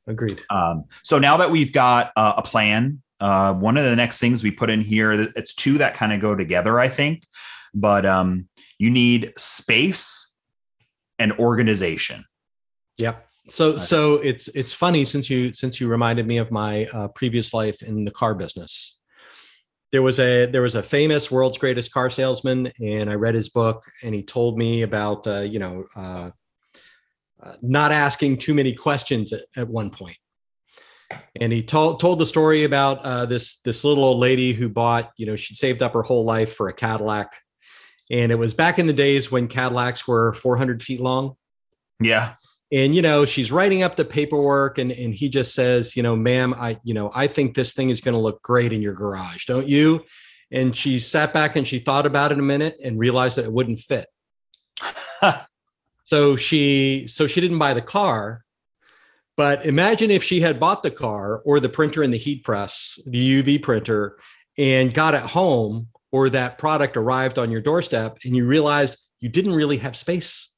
Agreed. 0.06 0.40
Um, 0.48 0.84
so 1.02 1.18
now 1.18 1.36
that 1.36 1.50
we've 1.50 1.72
got 1.72 2.12
a 2.16 2.40
plan 2.40 3.02
uh, 3.20 3.52
one 3.54 3.76
of 3.76 3.84
the 3.84 3.96
next 3.96 4.18
things 4.18 4.42
we 4.42 4.50
put 4.50 4.70
in 4.70 4.80
here, 4.80 5.12
it's 5.12 5.54
two 5.54 5.78
that 5.78 5.94
kind 5.94 6.12
of 6.12 6.20
go 6.20 6.34
together, 6.34 6.80
I 6.80 6.88
think, 6.88 7.26
but 7.74 8.06
um, 8.06 8.48
you 8.78 8.90
need 8.90 9.32
space 9.36 10.32
and 11.18 11.32
organization. 11.32 12.24
Yep. 12.96 13.26
So 13.48 13.76
so 13.76 14.14
it's 14.16 14.48
it's 14.48 14.72
funny 14.72 15.04
since 15.04 15.28
you 15.28 15.52
since 15.54 15.80
you 15.80 15.88
reminded 15.88 16.26
me 16.26 16.38
of 16.38 16.50
my 16.50 16.86
uh, 16.86 17.08
previous 17.08 17.52
life 17.52 17.82
in 17.82 18.04
the 18.04 18.10
car 18.10 18.34
business. 18.34 18.98
There 19.92 20.02
was 20.02 20.20
a 20.20 20.46
there 20.46 20.62
was 20.62 20.76
a 20.76 20.82
famous 20.82 21.30
world's 21.30 21.58
greatest 21.58 21.92
car 21.92 22.10
salesman, 22.10 22.70
and 22.80 23.10
I 23.10 23.14
read 23.14 23.34
his 23.34 23.48
book, 23.48 23.82
and 24.04 24.14
he 24.14 24.22
told 24.22 24.56
me 24.56 24.82
about 24.82 25.26
uh, 25.26 25.40
you 25.40 25.58
know 25.58 25.84
uh, 25.96 26.30
uh 27.42 27.56
not 27.60 27.90
asking 27.90 28.38
too 28.38 28.54
many 28.54 28.72
questions 28.72 29.32
at, 29.32 29.40
at 29.56 29.68
one 29.68 29.90
point 29.90 30.16
and 31.40 31.52
he 31.52 31.62
told 31.62 32.00
told 32.00 32.18
the 32.18 32.26
story 32.26 32.64
about 32.64 32.98
uh, 33.04 33.26
this 33.26 33.60
this 33.62 33.84
little 33.84 34.04
old 34.04 34.18
lady 34.18 34.52
who 34.52 34.68
bought 34.68 35.10
you 35.16 35.26
know 35.26 35.36
she'd 35.36 35.56
saved 35.56 35.82
up 35.82 35.92
her 35.92 36.02
whole 36.02 36.24
life 36.24 36.54
for 36.54 36.68
a 36.68 36.72
Cadillac, 36.72 37.34
and 38.10 38.32
it 38.32 38.36
was 38.36 38.54
back 38.54 38.78
in 38.78 38.86
the 38.86 38.92
days 38.92 39.30
when 39.30 39.48
Cadillacs 39.48 40.06
were 40.06 40.32
400 40.34 40.82
feet 40.82 41.00
long. 41.00 41.36
Yeah. 42.00 42.34
And 42.72 42.94
you 42.94 43.02
know 43.02 43.24
she's 43.24 43.50
writing 43.50 43.82
up 43.82 43.96
the 43.96 44.04
paperwork, 44.04 44.78
and 44.78 44.92
and 44.92 45.14
he 45.14 45.28
just 45.28 45.54
says, 45.54 45.96
you 45.96 46.02
know, 46.02 46.14
ma'am, 46.14 46.54
I 46.54 46.78
you 46.84 46.94
know 46.94 47.10
I 47.14 47.26
think 47.26 47.54
this 47.54 47.72
thing 47.72 47.90
is 47.90 48.00
going 48.00 48.14
to 48.14 48.20
look 48.20 48.42
great 48.42 48.72
in 48.72 48.82
your 48.82 48.94
garage, 48.94 49.46
don't 49.46 49.68
you? 49.68 50.04
And 50.52 50.74
she 50.74 50.98
sat 50.98 51.32
back 51.32 51.54
and 51.56 51.66
she 51.66 51.78
thought 51.78 52.06
about 52.06 52.32
it 52.32 52.38
a 52.38 52.42
minute 52.42 52.76
and 52.82 52.98
realized 52.98 53.38
that 53.38 53.44
it 53.44 53.52
wouldn't 53.52 53.78
fit. 53.78 54.06
so 56.04 56.36
she 56.36 57.06
so 57.08 57.26
she 57.26 57.40
didn't 57.40 57.58
buy 57.58 57.74
the 57.74 57.82
car 57.82 58.44
but 59.40 59.64
imagine 59.64 60.10
if 60.10 60.22
she 60.22 60.38
had 60.38 60.60
bought 60.60 60.82
the 60.82 60.90
car 60.90 61.40
or 61.46 61.60
the 61.60 61.68
printer 61.70 62.02
and 62.02 62.12
the 62.12 62.18
heat 62.18 62.44
press, 62.44 62.98
the 63.06 63.42
UV 63.42 63.62
printer, 63.62 64.18
and 64.58 64.92
got 64.92 65.14
it 65.14 65.22
home, 65.22 65.88
or 66.12 66.28
that 66.28 66.58
product 66.58 66.94
arrived 66.98 67.38
on 67.38 67.50
your 67.50 67.62
doorstep, 67.62 68.18
and 68.26 68.36
you 68.36 68.46
realized 68.46 68.98
you 69.18 69.30
didn't 69.30 69.54
really 69.54 69.78
have 69.78 69.96
space. 69.96 70.54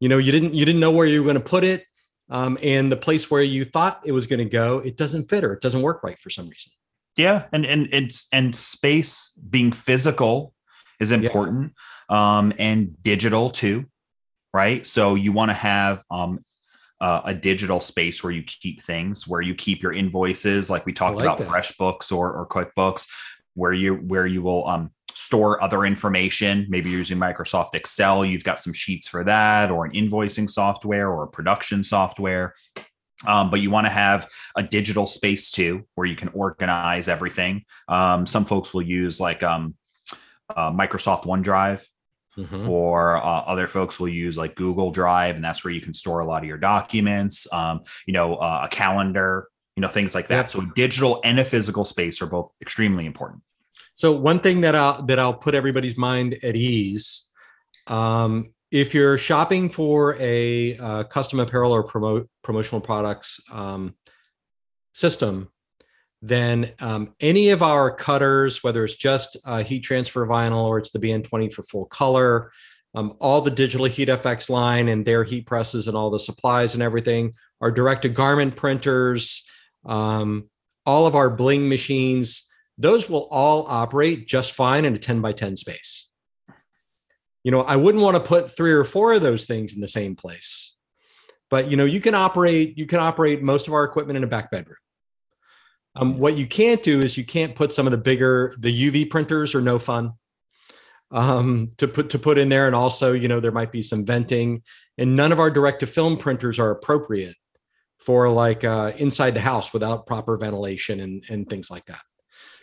You 0.00 0.10
know, 0.10 0.18
you 0.18 0.32
didn't 0.32 0.52
you 0.52 0.66
didn't 0.66 0.82
know 0.82 0.90
where 0.90 1.06
you 1.06 1.22
were 1.22 1.24
going 1.24 1.42
to 1.42 1.50
put 1.50 1.64
it, 1.64 1.86
um, 2.28 2.58
and 2.62 2.92
the 2.92 2.98
place 2.98 3.30
where 3.30 3.42
you 3.42 3.64
thought 3.64 4.02
it 4.04 4.12
was 4.12 4.26
going 4.26 4.40
to 4.40 4.44
go, 4.44 4.80
it 4.80 4.98
doesn't 4.98 5.30
fit 5.30 5.42
or 5.42 5.54
it 5.54 5.62
doesn't 5.62 5.80
work 5.80 6.02
right 6.02 6.18
for 6.18 6.28
some 6.28 6.46
reason. 6.46 6.72
Yeah, 7.16 7.44
and 7.52 7.64
and 7.64 7.88
it's 7.90 8.28
and 8.34 8.54
space 8.54 9.32
being 9.48 9.72
physical 9.72 10.52
is 11.00 11.10
important, 11.10 11.72
yeah. 12.10 12.36
um, 12.36 12.52
and 12.58 13.02
digital 13.02 13.48
too 13.48 13.86
right? 14.52 14.86
So 14.86 15.14
you 15.14 15.32
want 15.32 15.50
to 15.50 15.54
have 15.54 16.02
um, 16.10 16.44
uh, 17.00 17.22
a 17.24 17.34
digital 17.34 17.80
space 17.80 18.22
where 18.22 18.32
you 18.32 18.42
keep 18.42 18.82
things, 18.82 19.26
where 19.26 19.40
you 19.40 19.54
keep 19.54 19.82
your 19.82 19.92
invoices, 19.92 20.70
like 20.70 20.84
we 20.86 20.92
talked 20.92 21.16
like 21.16 21.24
about 21.24 21.38
that. 21.38 21.48
FreshBooks 21.48 22.12
or, 22.12 22.32
or 22.32 22.46
QuickBooks, 22.46 23.06
where 23.54 23.72
you 23.72 23.94
where 23.94 24.26
you 24.26 24.42
will 24.42 24.66
um, 24.66 24.90
store 25.14 25.62
other 25.62 25.84
information. 25.84 26.66
Maybe 26.68 26.90
using 26.90 27.18
Microsoft 27.18 27.74
Excel, 27.74 28.24
you've 28.24 28.44
got 28.44 28.60
some 28.60 28.72
sheets 28.72 29.08
for 29.08 29.24
that, 29.24 29.70
or 29.70 29.86
an 29.86 29.92
invoicing 29.92 30.48
software, 30.48 31.10
or 31.10 31.24
a 31.24 31.28
production 31.28 31.82
software. 31.84 32.54
Um, 33.26 33.50
but 33.50 33.60
you 33.60 33.70
want 33.70 33.86
to 33.86 33.90
have 33.90 34.28
a 34.56 34.62
digital 34.62 35.06
space 35.06 35.50
too, 35.50 35.84
where 35.94 36.06
you 36.06 36.16
can 36.16 36.28
organize 36.28 37.08
everything. 37.08 37.64
Um, 37.88 38.24
some 38.26 38.44
folks 38.44 38.72
will 38.72 38.82
use 38.82 39.20
like 39.20 39.42
um, 39.42 39.74
uh, 40.54 40.70
Microsoft 40.70 41.24
OneDrive 41.24 41.86
Mm-hmm. 42.38 42.68
Or 42.68 43.16
uh, 43.16 43.20
other 43.22 43.66
folks 43.66 43.98
will 43.98 44.08
use 44.08 44.38
like 44.38 44.54
Google 44.54 44.92
Drive, 44.92 45.34
and 45.34 45.44
that's 45.44 45.64
where 45.64 45.74
you 45.74 45.80
can 45.80 45.92
store 45.92 46.20
a 46.20 46.26
lot 46.26 46.42
of 46.42 46.48
your 46.48 46.58
documents. 46.58 47.52
Um, 47.52 47.82
you 48.06 48.12
know, 48.12 48.36
uh, 48.36 48.62
a 48.64 48.68
calendar, 48.68 49.48
you 49.76 49.80
know, 49.80 49.88
things 49.88 50.14
like 50.14 50.28
that. 50.28 50.42
Yep. 50.42 50.50
So 50.50 50.60
digital 50.76 51.20
and 51.24 51.40
a 51.40 51.44
physical 51.44 51.84
space 51.84 52.22
are 52.22 52.26
both 52.26 52.52
extremely 52.62 53.04
important. 53.04 53.42
So 53.94 54.12
one 54.12 54.38
thing 54.38 54.60
that 54.62 54.74
I'll 54.74 55.02
that 55.02 55.18
I'll 55.18 55.34
put 55.34 55.54
everybody's 55.54 55.96
mind 55.96 56.38
at 56.42 56.54
ease, 56.54 57.26
um, 57.88 58.54
if 58.70 58.94
you're 58.94 59.18
shopping 59.18 59.68
for 59.68 60.16
a 60.20 60.76
uh, 60.78 61.04
custom 61.04 61.40
apparel 61.40 61.72
or 61.72 61.82
promote 61.82 62.28
promotional 62.42 62.80
products 62.80 63.40
um, 63.52 63.94
system, 64.94 65.50
then 66.22 66.72
um, 66.80 67.14
any 67.20 67.50
of 67.50 67.62
our 67.62 67.90
cutters, 67.90 68.62
whether 68.62 68.84
it's 68.84 68.94
just 68.94 69.36
uh, 69.44 69.62
heat 69.62 69.80
transfer 69.80 70.26
vinyl 70.26 70.66
or 70.66 70.78
it's 70.78 70.90
the 70.90 70.98
BN20 70.98 71.52
for 71.52 71.62
full 71.62 71.86
color, 71.86 72.52
um, 72.94 73.16
all 73.20 73.40
the 73.40 73.50
digital 73.50 73.86
heat 73.86 74.08
FX 74.08 74.50
line 74.50 74.88
and 74.88 75.04
their 75.04 75.24
heat 75.24 75.46
presses 75.46 75.88
and 75.88 75.96
all 75.96 76.10
the 76.10 76.18
supplies 76.18 76.74
and 76.74 76.82
everything, 76.82 77.32
our 77.60 77.70
direct 77.70 78.02
to 78.02 78.08
garment 78.08 78.56
printers, 78.56 79.46
um, 79.86 80.48
all 80.84 81.06
of 81.06 81.14
our 81.14 81.30
bling 81.30 81.68
machines, 81.68 82.48
those 82.76 83.08
will 83.08 83.28
all 83.30 83.66
operate 83.68 84.26
just 84.26 84.52
fine 84.52 84.84
in 84.84 84.94
a 84.94 84.98
10 84.98 85.20
by 85.20 85.32
10 85.32 85.56
space. 85.56 86.10
You 87.44 87.50
know, 87.50 87.60
I 87.60 87.76
wouldn't 87.76 88.02
want 88.02 88.16
to 88.16 88.22
put 88.22 88.54
three 88.54 88.72
or 88.72 88.84
four 88.84 89.14
of 89.14 89.22
those 89.22 89.46
things 89.46 89.74
in 89.74 89.80
the 89.80 89.88
same 89.88 90.16
place. 90.16 90.76
But 91.48 91.70
you 91.70 91.76
know, 91.76 91.84
you 91.84 92.00
can 92.00 92.14
operate, 92.14 92.76
you 92.76 92.86
can 92.86 92.98
operate 92.98 93.42
most 93.42 93.66
of 93.66 93.74
our 93.74 93.84
equipment 93.84 94.16
in 94.16 94.24
a 94.24 94.26
back 94.26 94.50
bedroom. 94.50 94.76
Um, 95.96 96.18
what 96.18 96.36
you 96.36 96.46
can't 96.46 96.82
do 96.82 97.00
is 97.00 97.16
you 97.16 97.24
can't 97.24 97.54
put 97.54 97.72
some 97.72 97.86
of 97.86 97.90
the 97.90 97.98
bigger, 97.98 98.54
the 98.58 98.90
UV 98.90 99.10
printers 99.10 99.54
are 99.54 99.60
no 99.60 99.78
fun 99.78 100.12
um, 101.10 101.72
to 101.78 101.88
put 101.88 102.10
to 102.10 102.18
put 102.18 102.38
in 102.38 102.48
there, 102.48 102.66
and 102.66 102.74
also 102.74 103.12
you 103.12 103.28
know 103.28 103.40
there 103.40 103.52
might 103.52 103.72
be 103.72 103.82
some 103.82 104.04
venting, 104.04 104.62
and 104.98 105.16
none 105.16 105.32
of 105.32 105.40
our 105.40 105.50
direct 105.50 105.80
to 105.80 105.86
film 105.86 106.16
printers 106.16 106.58
are 106.58 106.70
appropriate 106.70 107.34
for 107.98 108.28
like 108.28 108.64
uh, 108.64 108.92
inside 108.96 109.34
the 109.34 109.40
house 109.40 109.72
without 109.72 110.06
proper 110.06 110.36
ventilation 110.36 111.00
and 111.00 111.24
and 111.28 111.48
things 111.48 111.70
like 111.70 111.84
that. 111.86 112.00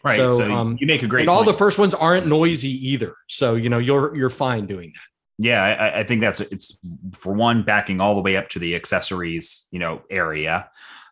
Right. 0.04 0.18
So, 0.18 0.38
so 0.38 0.54
um, 0.54 0.78
you 0.80 0.88
make 0.88 1.04
a 1.04 1.08
great. 1.08 1.22
And 1.22 1.30
all 1.30 1.44
the 1.44 1.54
first 1.54 1.80
ones 1.80 1.94
aren't 1.94 2.28
noisy 2.28 2.70
either, 2.90 3.16
so 3.28 3.56
you 3.56 3.70
know 3.70 3.80
you're 3.80 4.16
you're 4.16 4.30
fine 4.30 4.66
doing 4.66 4.94
that. 4.94 5.02
Yeah, 5.40 5.64
I, 5.64 6.00
I 6.00 6.04
think 6.04 6.22
that's 6.22 6.42
it's 6.42 6.80
for 7.14 7.34
one 7.34 7.64
backing 7.64 8.00
all 8.00 8.16
the 8.16 8.22
way 8.22 8.38
up 8.38 8.50
to 8.50 8.60
the 8.60 8.76
accessories, 8.76 9.68
you 9.72 9.80
know, 9.80 10.02
area. 10.10 10.70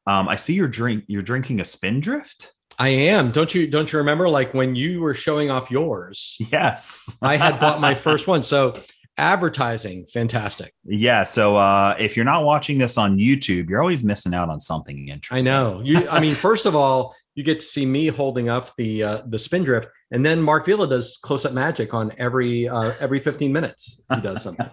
Um, 0.07 0.27
I 0.27 0.35
see 0.35 0.53
you're 0.53 0.67
drink 0.67 1.03
you're 1.07 1.21
drinking 1.21 1.61
a 1.61 1.65
Spindrift. 1.65 2.53
I 2.77 2.89
am. 2.89 3.31
Don't 3.31 3.53
you 3.55 3.67
don't 3.67 3.91
you 3.91 3.99
remember 3.99 4.27
like 4.27 4.53
when 4.53 4.75
you 4.75 5.01
were 5.01 5.13
showing 5.13 5.49
off 5.49 5.71
yours? 5.71 6.37
Yes. 6.51 7.17
I 7.21 7.37
had 7.37 7.59
bought 7.59 7.79
my 7.79 7.95
first 8.07 8.27
one. 8.27 8.43
So 8.43 8.79
advertising, 9.17 10.05
fantastic. 10.05 10.73
Yeah. 10.83 11.23
So 11.23 11.57
uh 11.57 11.95
if 11.99 12.15
you're 12.15 12.25
not 12.25 12.43
watching 12.43 12.77
this 12.77 12.97
on 12.97 13.17
YouTube, 13.17 13.69
you're 13.69 13.81
always 13.81 14.03
missing 14.03 14.33
out 14.33 14.49
on 14.49 14.59
something 14.59 15.07
interesting. 15.07 15.47
I 15.47 15.51
know. 15.51 15.81
You 15.83 16.07
I 16.09 16.19
mean, 16.19 16.35
first 16.35 16.65
of 16.65 16.75
all, 16.75 17.15
you 17.35 17.43
get 17.43 17.59
to 17.59 17.65
see 17.65 17.85
me 17.85 18.07
holding 18.07 18.49
up 18.49 18.75
the 18.77 19.03
uh 19.03 19.21
the 19.27 19.39
Spindrift, 19.39 19.87
and 20.11 20.25
then 20.25 20.41
Marc 20.41 20.65
Vila 20.65 20.87
does 20.87 21.17
close-up 21.21 21.53
magic 21.53 21.93
on 21.93 22.11
every 22.17 22.67
uh 22.67 22.93
every 22.99 23.19
15 23.19 23.51
minutes. 23.51 24.03
He 24.13 24.21
does 24.21 24.43
something. 24.43 24.69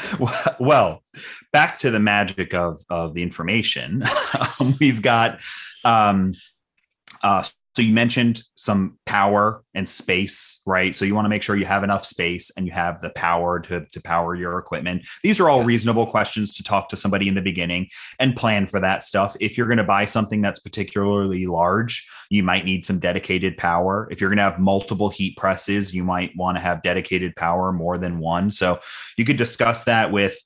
well, 0.60 1.02
back 1.52 1.78
to 1.80 1.90
the 1.90 2.00
magic 2.00 2.54
of 2.54 2.80
of 2.90 3.14
the 3.14 3.22
information. 3.22 4.04
We've 4.80 5.02
got 5.02 5.40
um 5.84 6.34
uh, 7.22 7.44
so 7.76 7.82
you 7.82 7.92
mentioned 7.92 8.42
some 8.54 8.98
power 9.04 9.62
and 9.74 9.86
space, 9.86 10.62
right? 10.64 10.96
So 10.96 11.04
you 11.04 11.14
want 11.14 11.26
to 11.26 11.28
make 11.28 11.42
sure 11.42 11.56
you 11.56 11.66
have 11.66 11.84
enough 11.84 12.06
space 12.06 12.50
and 12.56 12.64
you 12.64 12.72
have 12.72 13.02
the 13.02 13.10
power 13.10 13.60
to, 13.60 13.84
to 13.84 14.00
power 14.00 14.34
your 14.34 14.56
equipment. 14.56 15.06
These 15.22 15.40
are 15.40 15.50
all 15.50 15.62
reasonable 15.62 16.06
questions 16.06 16.54
to 16.54 16.62
talk 16.62 16.88
to 16.88 16.96
somebody 16.96 17.28
in 17.28 17.34
the 17.34 17.42
beginning 17.42 17.88
and 18.18 18.34
plan 18.34 18.66
for 18.66 18.80
that 18.80 19.02
stuff. 19.02 19.36
If 19.40 19.58
you're 19.58 19.66
going 19.66 19.76
to 19.76 19.84
buy 19.84 20.06
something 20.06 20.40
that's 20.40 20.58
particularly 20.58 21.44
large, 21.44 22.08
you 22.30 22.42
might 22.42 22.64
need 22.64 22.86
some 22.86 22.98
dedicated 22.98 23.58
power. 23.58 24.08
If 24.10 24.22
you're 24.22 24.30
going 24.30 24.38
to 24.38 24.44
have 24.44 24.58
multiple 24.58 25.10
heat 25.10 25.36
presses, 25.36 25.92
you 25.92 26.02
might 26.02 26.34
want 26.34 26.56
to 26.56 26.62
have 26.62 26.80
dedicated 26.80 27.36
power 27.36 27.74
more 27.74 27.98
than 27.98 28.20
one. 28.20 28.50
So 28.50 28.80
you 29.18 29.26
could 29.26 29.36
discuss 29.36 29.84
that 29.84 30.10
with 30.10 30.42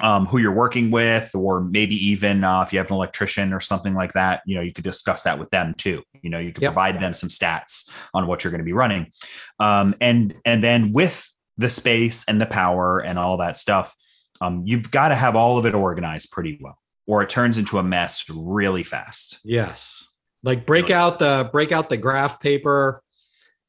um, 0.00 0.26
who 0.26 0.38
you're 0.38 0.52
working 0.52 0.90
with, 0.90 1.34
or 1.34 1.60
maybe 1.60 1.94
even 1.94 2.42
uh, 2.42 2.62
if 2.62 2.72
you 2.72 2.78
have 2.78 2.88
an 2.88 2.94
electrician 2.94 3.52
or 3.52 3.60
something 3.60 3.94
like 3.94 4.12
that, 4.14 4.42
you 4.44 4.56
know, 4.56 4.60
you 4.60 4.72
could 4.72 4.84
discuss 4.84 5.22
that 5.22 5.38
with 5.38 5.50
them 5.50 5.74
too. 5.74 6.02
You 6.22 6.30
know, 6.30 6.38
you 6.38 6.52
can 6.52 6.62
yep. 6.62 6.72
provide 6.72 7.00
them 7.00 7.12
some 7.12 7.28
stats 7.28 7.88
on 8.12 8.26
what 8.26 8.42
you're 8.42 8.50
going 8.50 8.60
to 8.60 8.64
be 8.64 8.72
running, 8.72 9.12
um, 9.60 9.94
and 10.00 10.34
and 10.44 10.62
then 10.62 10.92
with 10.92 11.30
the 11.56 11.70
space 11.70 12.24
and 12.26 12.40
the 12.40 12.46
power 12.46 12.98
and 12.98 13.18
all 13.18 13.36
that 13.36 13.56
stuff, 13.56 13.94
um, 14.40 14.62
you've 14.66 14.90
got 14.90 15.08
to 15.08 15.14
have 15.14 15.36
all 15.36 15.58
of 15.58 15.66
it 15.66 15.74
organized 15.74 16.32
pretty 16.32 16.58
well, 16.60 16.78
or 17.06 17.22
it 17.22 17.28
turns 17.28 17.56
into 17.56 17.78
a 17.78 17.82
mess 17.82 18.24
really 18.28 18.82
fast. 18.82 19.38
Yes, 19.44 20.04
like 20.42 20.66
break 20.66 20.88
really. 20.88 20.94
out 20.94 21.18
the 21.20 21.48
break 21.52 21.70
out 21.70 21.88
the 21.88 21.96
graph 21.96 22.40
paper, 22.40 23.00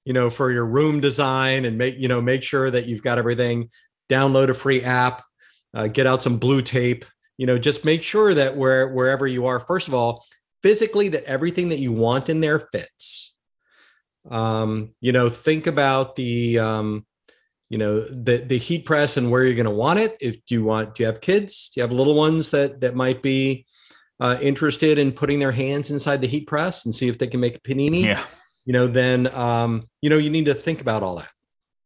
you 0.06 0.14
know, 0.14 0.32
for 0.32 0.52
your 0.52 0.66
room 0.66 1.02
design, 1.02 1.66
and 1.66 1.78
make 1.78 1.98
you 2.00 2.08
know 2.08 2.20
make 2.20 2.42
sure 2.42 2.72
that 2.72 2.88
you've 2.88 3.04
got 3.04 3.20
everything. 3.20 3.70
Download 4.10 4.50
a 4.50 4.54
free 4.56 4.84
app 4.84 5.24
uh, 5.76 5.88
get 5.88 6.08
out 6.08 6.24
some 6.24 6.40
blue 6.40 6.62
tape 6.62 7.06
you 7.38 7.46
know 7.46 7.60
just 7.60 7.86
make 7.86 8.02
sure 8.02 8.34
that 8.34 8.58
where 8.58 8.88
wherever 8.88 9.28
you 9.28 9.46
are 9.46 9.60
first 9.60 9.88
of 9.88 9.94
all 9.94 10.26
physically 10.66 11.10
that 11.10 11.24
everything 11.26 11.70
that 11.70 11.78
you 11.78 11.92
want 11.92 12.28
in 12.28 12.42
there 12.42 12.68
fits. 12.72 13.38
Um, 14.32 14.96
you 15.00 15.12
know 15.12 15.30
think 15.30 15.68
about 15.68 16.16
the 16.16 16.58
um, 16.58 17.06
you 17.70 17.78
know 17.78 18.02
the 18.02 18.38
the 18.38 18.58
heat 18.58 18.84
press 18.84 19.16
and 19.16 19.30
where 19.30 19.44
you're 19.44 19.54
going 19.54 19.66
to 19.66 19.70
want 19.70 20.00
it. 20.00 20.18
If 20.20 20.44
do 20.48 20.56
you 20.56 20.64
want 20.64 20.96
do 20.96 21.04
you 21.04 21.08
have 21.08 21.22
kids? 21.22 21.70
Do 21.70 21.80
you 21.80 21.84
have 21.84 21.92
little 21.92 22.16
ones 22.16 22.50
that 22.50 22.82
that 22.82 22.96
might 22.96 23.22
be 23.22 23.68
uh, 24.20 24.40
interested 24.42 24.98
in 24.98 25.12
putting 25.12 25.38
their 25.38 25.52
hands 25.52 25.92
inside 25.92 26.22
the 26.22 26.28
heat 26.28 26.48
press 26.48 26.86
and 26.86 26.96
see 26.96 27.08
if 27.08 27.20
they 27.20 27.28
can 27.28 27.40
make 27.40 27.58
a 27.58 27.60
panini? 27.60 28.04
Yeah. 28.04 28.24
You 28.66 28.74
know 28.74 28.88
then 28.88 29.28
um, 29.36 29.88
you 30.02 30.10
know 30.10 30.18
you 30.18 30.32
need 30.32 30.46
to 30.46 30.56
think 30.56 30.82
about 30.82 31.04
all 31.04 31.18
that 31.18 31.30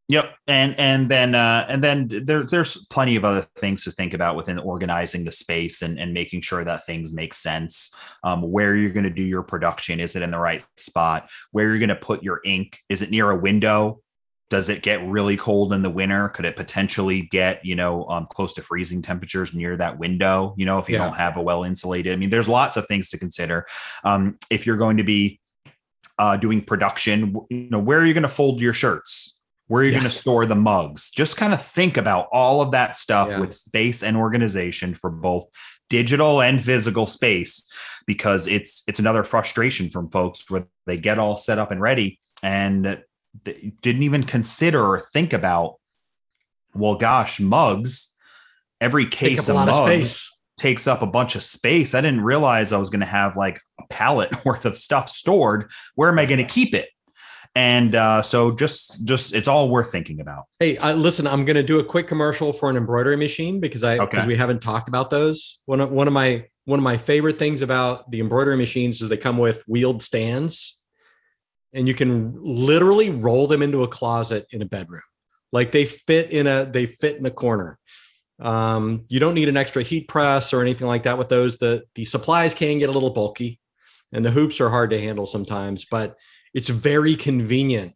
Yep, 0.09 0.35
and 0.47 0.77
and 0.79 1.07
then 1.07 1.35
uh, 1.35 1.67
and 1.69 1.83
then 1.83 2.07
there's 2.09 2.49
there's 2.49 2.87
plenty 2.87 3.15
of 3.15 3.23
other 3.23 3.45
things 3.55 3.83
to 3.83 3.91
think 3.91 4.15
about 4.15 4.35
within 4.35 4.57
organizing 4.57 5.23
the 5.23 5.31
space 5.31 5.83
and 5.83 5.99
and 5.99 6.15
making 6.15 6.41
sure 6.41 6.63
that 6.63 6.83
things 6.83 7.13
make 7.13 7.31
sense. 7.31 7.95
Um, 8.23 8.41
where 8.41 8.75
you're 8.75 8.89
going 8.89 9.03
to 9.03 9.11
do 9.11 9.21
your 9.21 9.43
production, 9.43 9.99
is 9.99 10.15
it 10.15 10.23
in 10.23 10.31
the 10.31 10.39
right 10.39 10.65
spot? 10.77 11.29
Where 11.51 11.67
you're 11.67 11.77
going 11.77 11.89
to 11.89 11.95
put 11.95 12.23
your 12.23 12.41
ink? 12.43 12.79
Is 12.89 13.03
it 13.03 13.11
near 13.11 13.29
a 13.29 13.37
window? 13.37 14.01
Does 14.49 14.67
it 14.67 14.81
get 14.81 15.07
really 15.07 15.37
cold 15.37 15.73
in 15.73 15.83
the 15.83 15.91
winter? 15.91 16.29
Could 16.29 16.45
it 16.45 16.55
potentially 16.55 17.29
get 17.29 17.63
you 17.63 17.75
know 17.75 18.07
um, 18.07 18.25
close 18.31 18.55
to 18.55 18.63
freezing 18.63 19.03
temperatures 19.03 19.53
near 19.53 19.77
that 19.77 19.99
window? 19.99 20.55
You 20.57 20.65
know, 20.65 20.79
if 20.79 20.89
you 20.89 20.95
yeah. 20.95 21.05
don't 21.05 21.17
have 21.17 21.37
a 21.37 21.41
well 21.43 21.63
insulated. 21.65 22.13
I 22.13 22.15
mean, 22.15 22.31
there's 22.31 22.49
lots 22.49 22.77
of 22.77 22.87
things 22.87 23.11
to 23.11 23.19
consider. 23.19 23.67
Um, 24.03 24.39
if 24.49 24.65
you're 24.65 24.77
going 24.77 24.97
to 24.97 25.03
be 25.03 25.39
uh, 26.17 26.35
doing 26.37 26.61
production, 26.61 27.35
you 27.51 27.69
know, 27.69 27.77
where 27.77 27.99
are 27.99 28.05
you 28.05 28.15
going 28.15 28.23
to 28.23 28.27
fold 28.27 28.59
your 28.59 28.73
shirts? 28.73 29.38
Where 29.69 29.83
you're 29.83 29.93
yeah. 29.93 29.99
going 29.99 30.09
to 30.09 30.15
store 30.15 30.45
the 30.45 30.55
mugs. 30.55 31.11
Just 31.11 31.37
kind 31.37 31.53
of 31.53 31.61
think 31.61 31.95
about 31.95 32.27
all 32.33 32.61
of 32.61 32.71
that 32.71 32.95
stuff 32.95 33.29
yeah. 33.29 33.39
with 33.39 33.55
space 33.55 34.03
and 34.03 34.17
organization 34.17 34.95
for 34.95 35.09
both 35.09 35.47
digital 35.89 36.41
and 36.41 36.61
physical 36.61 37.05
space 37.05 37.71
because 38.05 38.47
it's 38.47 38.83
it's 38.87 38.99
another 38.99 39.23
frustration 39.23 39.89
from 39.89 40.09
folks 40.09 40.49
where 40.49 40.67
they 40.85 40.97
get 40.97 41.19
all 41.19 41.37
set 41.37 41.59
up 41.59 41.71
and 41.71 41.81
ready 41.81 42.19
and 42.41 43.01
didn't 43.43 44.03
even 44.03 44.23
consider 44.23 44.83
or 44.83 44.99
think 45.13 45.33
about 45.33 45.75
well 46.73 46.95
gosh 46.95 47.39
mugs 47.39 48.17
every 48.81 49.05
case 49.05 49.49
of 49.49 49.55
mugs 49.55 50.31
of 50.31 50.61
takes 50.61 50.87
up 50.87 51.01
a 51.01 51.07
bunch 51.07 51.35
of 51.35 51.43
space 51.43 51.93
i 51.93 52.01
didn't 52.01 52.21
realize 52.21 52.71
i 52.71 52.77
was 52.77 52.89
going 52.89 52.99
to 52.99 53.05
have 53.05 53.35
like 53.37 53.59
a 53.79 53.83
pallet 53.89 54.45
worth 54.45 54.65
of 54.65 54.77
stuff 54.77 55.09
stored 55.09 55.69
where 55.95 56.09
am 56.09 56.19
i 56.19 56.25
going 56.25 56.39
to 56.39 56.53
keep 56.53 56.73
it 56.73 56.89
and 57.55 57.95
uh, 57.95 58.21
so 58.21 58.51
just 58.51 59.03
just 59.05 59.33
it's 59.33 59.47
all 59.47 59.69
worth 59.69 59.91
thinking 59.91 60.19
about. 60.21 60.45
Hey 60.59 60.77
uh, 60.77 60.93
listen 60.93 61.27
i'm 61.27 61.45
going 61.45 61.55
to 61.55 61.63
do 61.63 61.79
a 61.79 61.83
quick 61.83 62.07
commercial 62.07 62.53
for 62.53 62.69
an 62.69 62.77
embroidery 62.77 63.15
machine 63.15 63.59
because 63.59 63.83
i 63.83 63.97
because 63.97 64.19
okay. 64.19 64.27
we 64.27 64.35
haven't 64.35 64.61
talked 64.61 64.87
about 64.87 65.09
those. 65.09 65.61
One 65.65 65.81
of 65.81 65.91
one 65.91 66.07
of 66.07 66.13
my 66.13 66.45
one 66.65 66.79
of 66.79 66.83
my 66.83 66.97
favorite 66.97 67.39
things 67.39 67.61
about 67.61 68.09
the 68.11 68.19
embroidery 68.19 68.57
machines 68.57 69.01
is 69.01 69.09
they 69.09 69.17
come 69.17 69.37
with 69.37 69.63
wheeled 69.67 70.01
stands. 70.03 70.75
And 71.73 71.87
you 71.87 71.93
can 71.93 72.35
literally 72.39 73.11
roll 73.11 73.45
them 73.45 73.61
into 73.61 73.83
a 73.83 73.87
closet 73.87 74.47
in 74.51 74.63
a 74.63 74.65
bedroom. 74.65 75.03
Like 75.51 75.71
they 75.71 75.85
fit 75.85 76.31
in 76.31 76.47
a 76.47 76.65
they 76.65 76.85
fit 76.85 77.17
in 77.17 77.23
the 77.23 77.31
corner. 77.31 77.77
Um, 78.39 79.05
you 79.09 79.19
don't 79.19 79.35
need 79.35 79.49
an 79.49 79.57
extra 79.57 79.83
heat 79.83 80.07
press 80.07 80.53
or 80.53 80.61
anything 80.61 80.87
like 80.87 81.03
that 81.03 81.17
with 81.17 81.29
those. 81.29 81.57
The 81.57 81.83
the 81.95 82.05
supplies 82.05 82.53
can 82.53 82.79
get 82.79 82.89
a 82.89 82.93
little 82.93 83.09
bulky 83.09 83.59
and 84.11 84.25
the 84.25 84.31
hoops 84.31 84.59
are 84.61 84.69
hard 84.69 84.89
to 84.89 84.99
handle 84.99 85.25
sometimes 85.25 85.85
but 85.85 86.15
it's 86.53 86.69
very 86.69 87.15
convenient. 87.15 87.93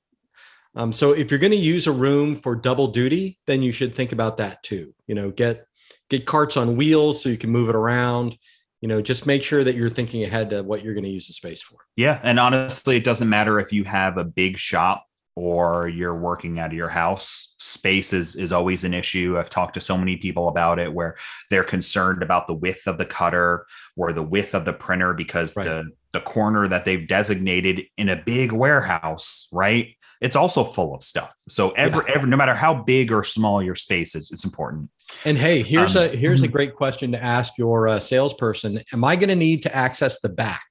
Um, 0.75 0.91
so 0.91 1.11
if 1.11 1.29
you're 1.29 1.39
going 1.39 1.51
to 1.51 1.57
use 1.57 1.87
a 1.87 1.91
room 1.91 2.35
for 2.35 2.55
double 2.55 2.87
duty, 2.87 3.39
then 3.45 3.61
you 3.61 3.71
should 3.71 3.95
think 3.95 4.11
about 4.11 4.37
that 4.37 4.63
too. 4.63 4.93
You 5.07 5.15
know, 5.15 5.31
get 5.31 5.65
get 6.09 6.25
carts 6.25 6.57
on 6.57 6.75
wheels 6.75 7.21
so 7.21 7.29
you 7.29 7.37
can 7.37 7.51
move 7.51 7.69
it 7.69 7.75
around. 7.75 8.37
You 8.81 8.89
know, 8.89 9.01
just 9.01 9.25
make 9.25 9.43
sure 9.43 9.63
that 9.63 9.75
you're 9.75 9.89
thinking 9.89 10.23
ahead 10.23 10.49
to 10.49 10.61
what 10.61 10.83
you're 10.83 10.93
going 10.93 11.05
to 11.05 11.09
use 11.09 11.27
the 11.27 11.33
space 11.33 11.61
for. 11.61 11.77
Yeah, 11.95 12.19
and 12.23 12.39
honestly, 12.39 12.97
it 12.97 13.03
doesn't 13.03 13.29
matter 13.29 13.59
if 13.59 13.71
you 13.71 13.83
have 13.85 14.17
a 14.17 14.23
big 14.23 14.57
shop 14.57 15.05
or 15.35 15.87
you're 15.87 16.15
working 16.15 16.59
out 16.59 16.67
of 16.67 16.73
your 16.73 16.89
house 16.89 17.55
space 17.59 18.13
is 18.13 18.35
is 18.35 18.51
always 18.51 18.83
an 18.83 18.93
issue 18.93 19.37
i've 19.37 19.49
talked 19.49 19.73
to 19.73 19.81
so 19.81 19.97
many 19.97 20.17
people 20.17 20.47
about 20.47 20.79
it 20.79 20.93
where 20.93 21.15
they're 21.49 21.63
concerned 21.63 22.21
about 22.21 22.45
the 22.45 22.53
width 22.53 22.87
of 22.87 22.97
the 22.97 23.05
cutter 23.05 23.65
or 23.95 24.13
the 24.13 24.21
width 24.21 24.53
of 24.53 24.65
the 24.65 24.73
printer 24.73 25.13
because 25.13 25.55
right. 25.55 25.65
the 25.65 25.89
the 26.13 26.21
corner 26.21 26.67
that 26.67 26.85
they've 26.85 27.07
designated 27.07 27.85
in 27.97 28.09
a 28.09 28.15
big 28.15 28.51
warehouse 28.51 29.47
right 29.51 29.95
it's 30.21 30.35
also 30.35 30.63
full 30.63 30.95
of 30.95 31.03
stuff 31.03 31.33
so 31.49 31.71
every, 31.71 32.03
yeah. 32.07 32.15
every 32.15 32.29
no 32.29 32.37
matter 32.37 32.55
how 32.55 32.73
big 32.73 33.11
or 33.11 33.23
small 33.23 33.61
your 33.61 33.75
space 33.75 34.15
is 34.15 34.31
it's 34.31 34.45
important 34.45 34.89
and 35.25 35.37
hey 35.37 35.61
here's 35.61 35.95
um, 35.95 36.05
a 36.05 36.07
here's 36.07 36.41
a 36.41 36.45
mm-hmm. 36.45 36.53
great 36.53 36.75
question 36.75 37.11
to 37.11 37.21
ask 37.21 37.57
your 37.57 37.87
uh, 37.87 37.99
salesperson 37.99 38.79
am 38.93 39.03
i 39.03 39.15
going 39.15 39.29
to 39.29 39.35
need 39.35 39.61
to 39.61 39.75
access 39.75 40.19
the 40.21 40.29
back 40.29 40.63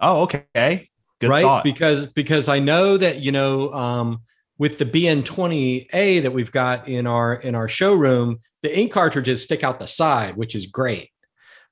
Oh, 0.00 0.22
okay. 0.22 0.88
Good 1.20 1.30
right? 1.30 1.42
Thought. 1.42 1.64
Because 1.64 2.06
because 2.06 2.48
I 2.48 2.58
know 2.58 2.96
that 2.96 3.20
you 3.20 3.32
know 3.32 3.72
um, 3.72 4.20
with 4.58 4.78
the 4.78 4.86
BN20A 4.86 6.22
that 6.22 6.32
we've 6.32 6.52
got 6.52 6.88
in 6.88 7.06
our 7.06 7.34
in 7.34 7.54
our 7.54 7.68
showroom, 7.68 8.40
the 8.62 8.78
ink 8.78 8.92
cartridges 8.92 9.42
stick 9.42 9.62
out 9.62 9.80
the 9.80 9.86
side, 9.86 10.36
which 10.36 10.54
is 10.54 10.66
great. 10.66 11.10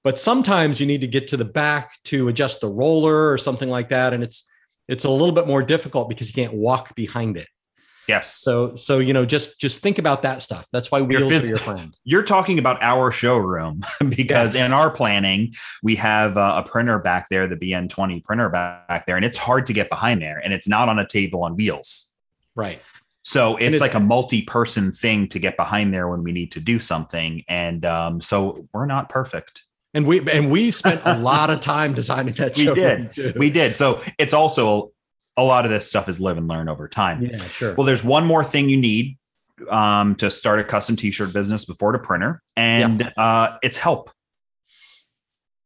But 0.09 0.19
sometimes 0.19 0.81
you 0.81 0.87
need 0.87 1.03
to 1.03 1.07
get 1.07 1.29
to 1.29 1.37
the 1.37 1.45
back 1.45 1.91
to 2.05 2.29
adjust 2.29 2.63
the 2.63 2.67
roller 2.67 3.31
or 3.31 3.37
something 3.37 3.69
like 3.69 3.91
that, 3.91 4.15
and 4.15 4.23
it's 4.23 4.51
it's 4.89 5.05
a 5.05 5.11
little 5.11 5.35
bit 5.35 5.47
more 5.47 5.63
difficult 5.63 6.09
because 6.09 6.29
you 6.29 6.33
can't 6.33 6.55
walk 6.55 6.95
behind 6.95 7.37
it. 7.37 7.47
Yes. 8.09 8.35
So 8.37 8.75
so 8.75 9.01
you 9.01 9.13
know 9.13 9.27
just 9.27 9.61
just 9.61 9.81
think 9.81 9.99
about 9.99 10.23
that 10.23 10.41
stuff. 10.41 10.67
That's 10.73 10.91
why 10.91 11.03
wheels 11.03 11.31
phys- 11.31 11.43
are 11.43 11.47
your 11.47 11.59
friend. 11.59 11.95
You're 12.05 12.23
talking 12.23 12.59
about 12.59 12.83
our 12.83 13.11
showroom 13.11 13.83
because 14.09 14.55
yes. 14.55 14.65
in 14.65 14.73
our 14.73 14.89
planning 14.89 15.53
we 15.83 15.95
have 15.97 16.39
uh, 16.39 16.63
a 16.65 16.67
printer 16.67 16.99
back 17.01 17.27
there, 17.29 17.47
the 17.47 17.57
BN20 17.57 18.25
printer 18.25 18.49
back 18.49 19.05
there, 19.05 19.17
and 19.17 19.27
it's 19.27 19.37
hard 19.37 19.67
to 19.67 19.75
get 19.75 19.91
behind 19.91 20.23
there, 20.23 20.41
and 20.43 20.55
it's 20.55 20.67
not 20.67 20.89
on 20.89 20.99
a 20.99 21.07
table 21.07 21.43
on 21.43 21.55
wheels. 21.55 22.15
Right. 22.55 22.81
So 23.25 23.59
it's 23.59 23.77
it, 23.77 23.81
like 23.83 23.93
a 23.93 24.01
multi-person 24.01 24.93
thing 24.93 25.29
to 25.29 25.39
get 25.39 25.59
behind 25.59 25.93
there 25.93 26.09
when 26.09 26.23
we 26.23 26.33
need 26.33 26.53
to 26.53 26.61
do 26.61 26.79
something, 26.79 27.45
and 27.47 27.85
um, 27.85 28.23
so 28.23 28.67
we're 28.73 28.87
not 28.87 29.11
perfect. 29.11 29.65
And 29.95 30.07
we 30.07 30.21
and 30.31 30.51
we 30.51 30.71
spent 30.71 31.01
a 31.05 31.17
lot 31.19 31.51
of 31.51 31.61
time 31.61 31.95
designing 31.95 32.35
that. 32.35 32.57
we 32.57 32.65
did. 32.65 33.15
Too. 33.15 33.33
We 33.37 33.51
did. 33.51 33.77
So 33.77 34.03
it's 34.19 34.35
also 34.35 34.93
a 35.37 35.45
lot 35.45 35.65
of 35.65 35.71
this 35.71 35.89
stuff 35.89 36.09
is 36.09 36.21
live 36.21 36.37
and 36.37 36.49
learn 36.49 36.69
over 36.69 36.89
time. 36.89 37.23
Yeah, 37.23 37.37
sure. 37.37 37.75
Well, 37.75 37.87
there's 37.87 38.05
one 38.05 38.27
more 38.27 38.45
thing 38.45 38.69
you 38.69 38.77
need 38.77 39.17
um, 39.71 40.15
to 40.17 40.31
start 40.31 40.59
a 40.59 40.65
custom 40.65 40.97
t-shirt 40.97 41.33
business 41.33 41.65
before 41.65 41.93
the 41.93 41.99
printer, 41.99 42.43
and 42.57 43.01
yeah. 43.01 43.23
uh, 43.23 43.57
it's 43.63 43.79
help. 43.79 44.11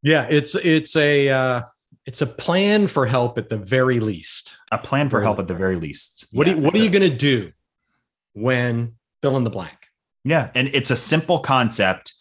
Yeah, 0.01 0.27
it's 0.29 0.55
it's 0.55 0.95
a 0.95 1.29
uh, 1.29 1.61
it's 2.05 2.21
a 2.21 2.27
plan 2.27 2.87
for 2.87 3.05
help 3.05 3.37
at 3.37 3.49
the 3.49 3.57
very 3.57 3.99
least. 3.99 4.55
A 4.71 4.77
plan 4.77 5.09
for 5.09 5.21
help 5.21 5.39
at 5.39 5.47
the 5.47 5.55
very 5.55 5.75
least. 5.75 6.27
What 6.31 6.47
yeah, 6.47 6.55
you, 6.55 6.61
what 6.61 6.75
are 6.75 6.79
you 6.79 6.89
going 6.89 7.09
to 7.09 7.15
do 7.15 7.51
when 8.33 8.95
fill 9.21 9.37
in 9.37 9.43
the 9.43 9.49
blank? 9.49 9.87
Yeah, 10.23 10.49
and 10.55 10.69
it's 10.73 10.91
a 10.91 10.95
simple 10.95 11.39
concept. 11.39 12.13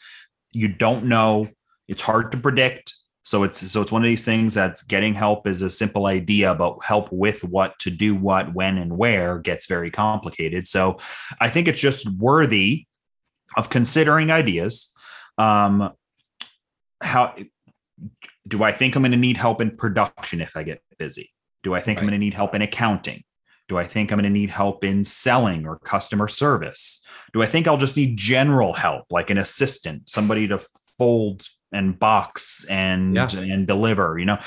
You 0.53 0.69
don't 0.69 1.05
know. 1.05 1.49
It's 1.89 2.03
hard 2.03 2.33
to 2.33 2.39
predict. 2.39 2.95
So 3.25 3.45
it's 3.45 3.71
so 3.71 3.81
it's 3.81 3.93
one 3.93 4.03
of 4.03 4.09
these 4.09 4.25
things 4.25 4.55
that's 4.55 4.83
getting 4.83 5.15
help 5.15 5.47
is 5.47 5.63
a 5.63 5.71
simple 5.71 6.07
idea, 6.07 6.55
but 6.55 6.79
help 6.83 7.09
with 7.13 7.45
what 7.45 7.79
to 7.81 7.91
do 7.91 8.17
what, 8.17 8.53
when, 8.53 8.79
and 8.79 8.97
where 8.97 9.39
gets 9.39 9.67
very 9.67 9.91
complicated. 9.91 10.67
So 10.67 10.99
I 11.41 11.49
think 11.49 11.69
it's 11.69 11.81
just 11.81 12.09
worthy 12.19 12.87
of 13.57 13.71
considering 13.71 14.31
ideas. 14.33 14.93
Um, 15.39 15.93
how 17.01 17.37
do 18.47 18.63
I 18.63 18.73
think 18.73 18.97
I'm 18.97 19.03
going 19.03 19.13
to 19.13 19.19
need 19.19 19.37
help 19.37 19.61
in 19.61 19.77
production 19.77 20.41
if 20.41 20.57
I 20.57 20.63
get 20.65 20.83
busy? 20.99 21.31
Do 21.63 21.75
I 21.75 21.81
think 21.81 21.99
right. 21.99 22.03
I'm 22.03 22.09
going 22.09 22.21
to 22.21 22.25
need 22.25 22.35
help 22.35 22.55
in 22.55 22.63
accounting? 22.63 23.23
Do 23.69 23.79
I 23.79 23.85
think 23.85 24.11
I'm 24.11 24.19
going 24.19 24.25
to 24.25 24.31
need 24.31 24.51
help 24.51 24.83
in 24.83 25.05
selling 25.05 25.65
or 25.67 25.79
customer 25.79 26.29
service? 26.29 27.05
Do 27.33 27.43
I 27.43 27.47
think 27.47 27.69
I'll 27.69 27.77
just 27.77 27.97
need 27.97 28.17
general 28.17 28.73
help, 28.73 29.07
like 29.11 29.31
an 29.31 29.39
assistant, 29.39 30.11
somebody 30.11 30.49
to 30.49 30.61
fold 30.99 31.47
and 31.73 31.99
box 31.99 32.65
and 32.69 33.15
yeah. 33.15 33.29
and 33.33 33.67
deliver 33.67 34.19
you 34.19 34.27
know? 34.27 34.39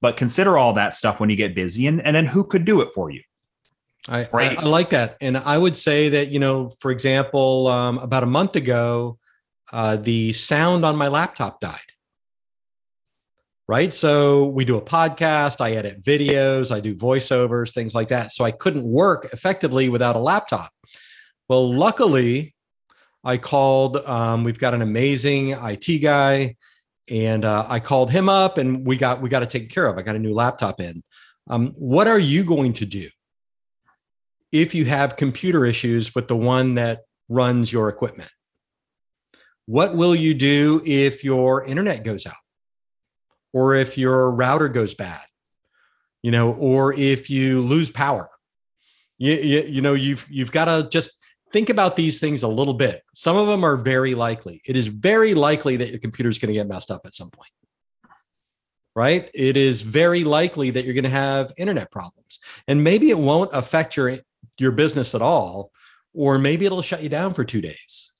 But 0.00 0.16
consider 0.16 0.56
all 0.56 0.72
that 0.74 0.94
stuff 0.94 1.20
when 1.20 1.28
you 1.28 1.36
get 1.36 1.54
busy 1.54 1.86
and, 1.86 2.04
and 2.04 2.16
then 2.16 2.26
who 2.26 2.44
could 2.44 2.64
do 2.64 2.80
it 2.80 2.88
for 2.94 3.10
you? 3.10 3.22
I, 4.08 4.28
right? 4.32 4.58
I, 4.58 4.62
I 4.62 4.64
like 4.64 4.90
that. 4.90 5.16
And 5.20 5.36
i 5.36 5.56
would 5.56 5.76
say 5.76 6.08
that 6.10 6.28
you 6.28 6.38
know 6.38 6.70
for 6.80 6.90
example 6.90 7.66
um, 7.68 7.98
about 7.98 8.22
a 8.22 8.26
month 8.26 8.56
ago 8.56 9.18
uh, 9.72 9.96
the 9.96 10.32
sound 10.32 10.84
on 10.84 10.96
my 10.96 11.08
laptop 11.08 11.60
died. 11.60 11.78
Right? 13.68 13.94
So 13.94 14.46
we 14.46 14.64
do 14.64 14.76
a 14.76 14.82
podcast 14.82 15.60
i 15.60 15.72
edit 15.72 16.02
videos 16.02 16.74
i 16.74 16.80
do 16.80 16.94
voiceovers 16.94 17.72
things 17.72 17.94
like 17.94 18.08
that. 18.08 18.32
So 18.32 18.44
i 18.44 18.50
couldn't 18.50 18.84
work 18.84 19.28
effectively 19.32 19.88
without 19.88 20.16
a 20.16 20.20
laptop. 20.20 20.72
Well 21.48 21.72
luckily 21.72 22.54
i 23.22 23.36
called 23.36 23.98
um, 23.98 24.44
we've 24.44 24.58
got 24.58 24.74
an 24.74 24.82
amazing 24.82 25.50
it 25.50 26.00
guy 26.00 26.56
and 27.10 27.44
uh, 27.44 27.66
I 27.68 27.80
called 27.80 28.10
him 28.10 28.28
up, 28.28 28.56
and 28.56 28.86
we 28.86 28.96
got 28.96 29.20
we 29.20 29.28
got 29.28 29.40
to 29.40 29.46
take 29.46 29.68
care 29.68 29.86
of. 29.86 29.98
I 29.98 30.02
got 30.02 30.16
a 30.16 30.20
new 30.20 30.32
laptop 30.32 30.80
in. 30.80 31.02
Um, 31.48 31.74
what 31.76 32.06
are 32.06 32.18
you 32.18 32.44
going 32.44 32.72
to 32.74 32.86
do 32.86 33.08
if 34.52 34.74
you 34.74 34.84
have 34.84 35.16
computer 35.16 35.66
issues 35.66 36.14
with 36.14 36.28
the 36.28 36.36
one 36.36 36.76
that 36.76 37.00
runs 37.28 37.72
your 37.72 37.88
equipment? 37.88 38.30
What 39.66 39.96
will 39.96 40.14
you 40.14 40.34
do 40.34 40.82
if 40.86 41.24
your 41.24 41.64
internet 41.64 42.04
goes 42.04 42.26
out, 42.26 42.34
or 43.52 43.74
if 43.74 43.98
your 43.98 44.32
router 44.32 44.68
goes 44.68 44.94
bad, 44.94 45.24
you 46.22 46.30
know, 46.30 46.52
or 46.52 46.92
if 46.92 47.28
you 47.28 47.60
lose 47.62 47.90
power? 47.90 48.28
You, 49.18 49.34
you, 49.34 49.60
you 49.62 49.82
know, 49.82 49.94
you've 49.94 50.26
you've 50.30 50.52
got 50.52 50.66
to 50.66 50.88
just 50.88 51.10
think 51.52 51.68
about 51.68 51.96
these 51.96 52.18
things 52.20 52.42
a 52.42 52.48
little 52.48 52.74
bit. 52.74 53.02
Some 53.14 53.36
of 53.36 53.46
them 53.46 53.64
are 53.64 53.76
very 53.76 54.14
likely. 54.14 54.60
It 54.64 54.76
is 54.76 54.86
very 54.86 55.34
likely 55.34 55.76
that 55.76 55.90
your 55.90 55.98
computer 55.98 56.30
is 56.30 56.38
going 56.38 56.48
to 56.48 56.54
get 56.54 56.68
messed 56.68 56.90
up 56.90 57.02
at 57.04 57.14
some 57.14 57.30
point. 57.30 57.50
Right? 58.96 59.30
It 59.34 59.56
is 59.56 59.82
very 59.82 60.24
likely 60.24 60.70
that 60.70 60.84
you're 60.84 60.94
going 60.94 61.04
to 61.04 61.10
have 61.10 61.52
internet 61.56 61.90
problems. 61.90 62.40
And 62.66 62.82
maybe 62.82 63.10
it 63.10 63.18
won't 63.18 63.50
affect 63.52 63.96
your 63.96 64.18
your 64.58 64.72
business 64.72 65.14
at 65.14 65.22
all 65.22 65.70
or 66.12 66.38
maybe 66.38 66.66
it'll 66.66 66.82
shut 66.82 67.02
you 67.02 67.08
down 67.08 67.32
for 67.32 67.44
2 67.44 67.60
days. 67.60 68.12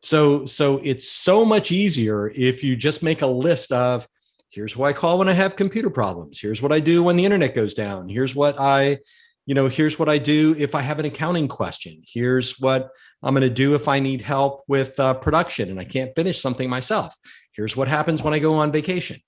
So 0.00 0.44
so 0.46 0.80
it's 0.82 1.08
so 1.08 1.44
much 1.44 1.70
easier 1.72 2.30
if 2.34 2.64
you 2.64 2.76
just 2.76 3.02
make 3.02 3.22
a 3.22 3.26
list 3.26 3.70
of 3.72 4.08
here's 4.50 4.72
who 4.72 4.84
I 4.84 4.92
call 4.92 5.18
when 5.18 5.28
I 5.28 5.32
have 5.32 5.56
computer 5.56 5.90
problems. 5.90 6.40
Here's 6.40 6.62
what 6.62 6.72
I 6.72 6.80
do 6.80 7.02
when 7.02 7.16
the 7.16 7.24
internet 7.24 7.54
goes 7.54 7.74
down. 7.74 8.08
Here's 8.08 8.34
what 8.34 8.58
I 8.58 8.98
you 9.46 9.54
know, 9.54 9.66
here's 9.66 9.98
what 9.98 10.08
I 10.08 10.18
do 10.18 10.54
if 10.58 10.74
I 10.74 10.80
have 10.80 10.98
an 10.98 11.04
accounting 11.04 11.48
question. 11.48 12.02
Here's 12.06 12.58
what 12.58 12.90
I'm 13.22 13.34
going 13.34 13.46
to 13.46 13.54
do 13.54 13.74
if 13.74 13.88
I 13.88 14.00
need 14.00 14.22
help 14.22 14.64
with 14.68 14.98
uh, 14.98 15.14
production 15.14 15.70
and 15.70 15.78
I 15.78 15.84
can't 15.84 16.14
finish 16.16 16.40
something 16.40 16.68
myself. 16.68 17.14
Here's 17.52 17.76
what 17.76 17.88
happens 17.88 18.22
when 18.22 18.34
I 18.34 18.38
go 18.38 18.54
on 18.54 18.72
vacation. 18.72 19.20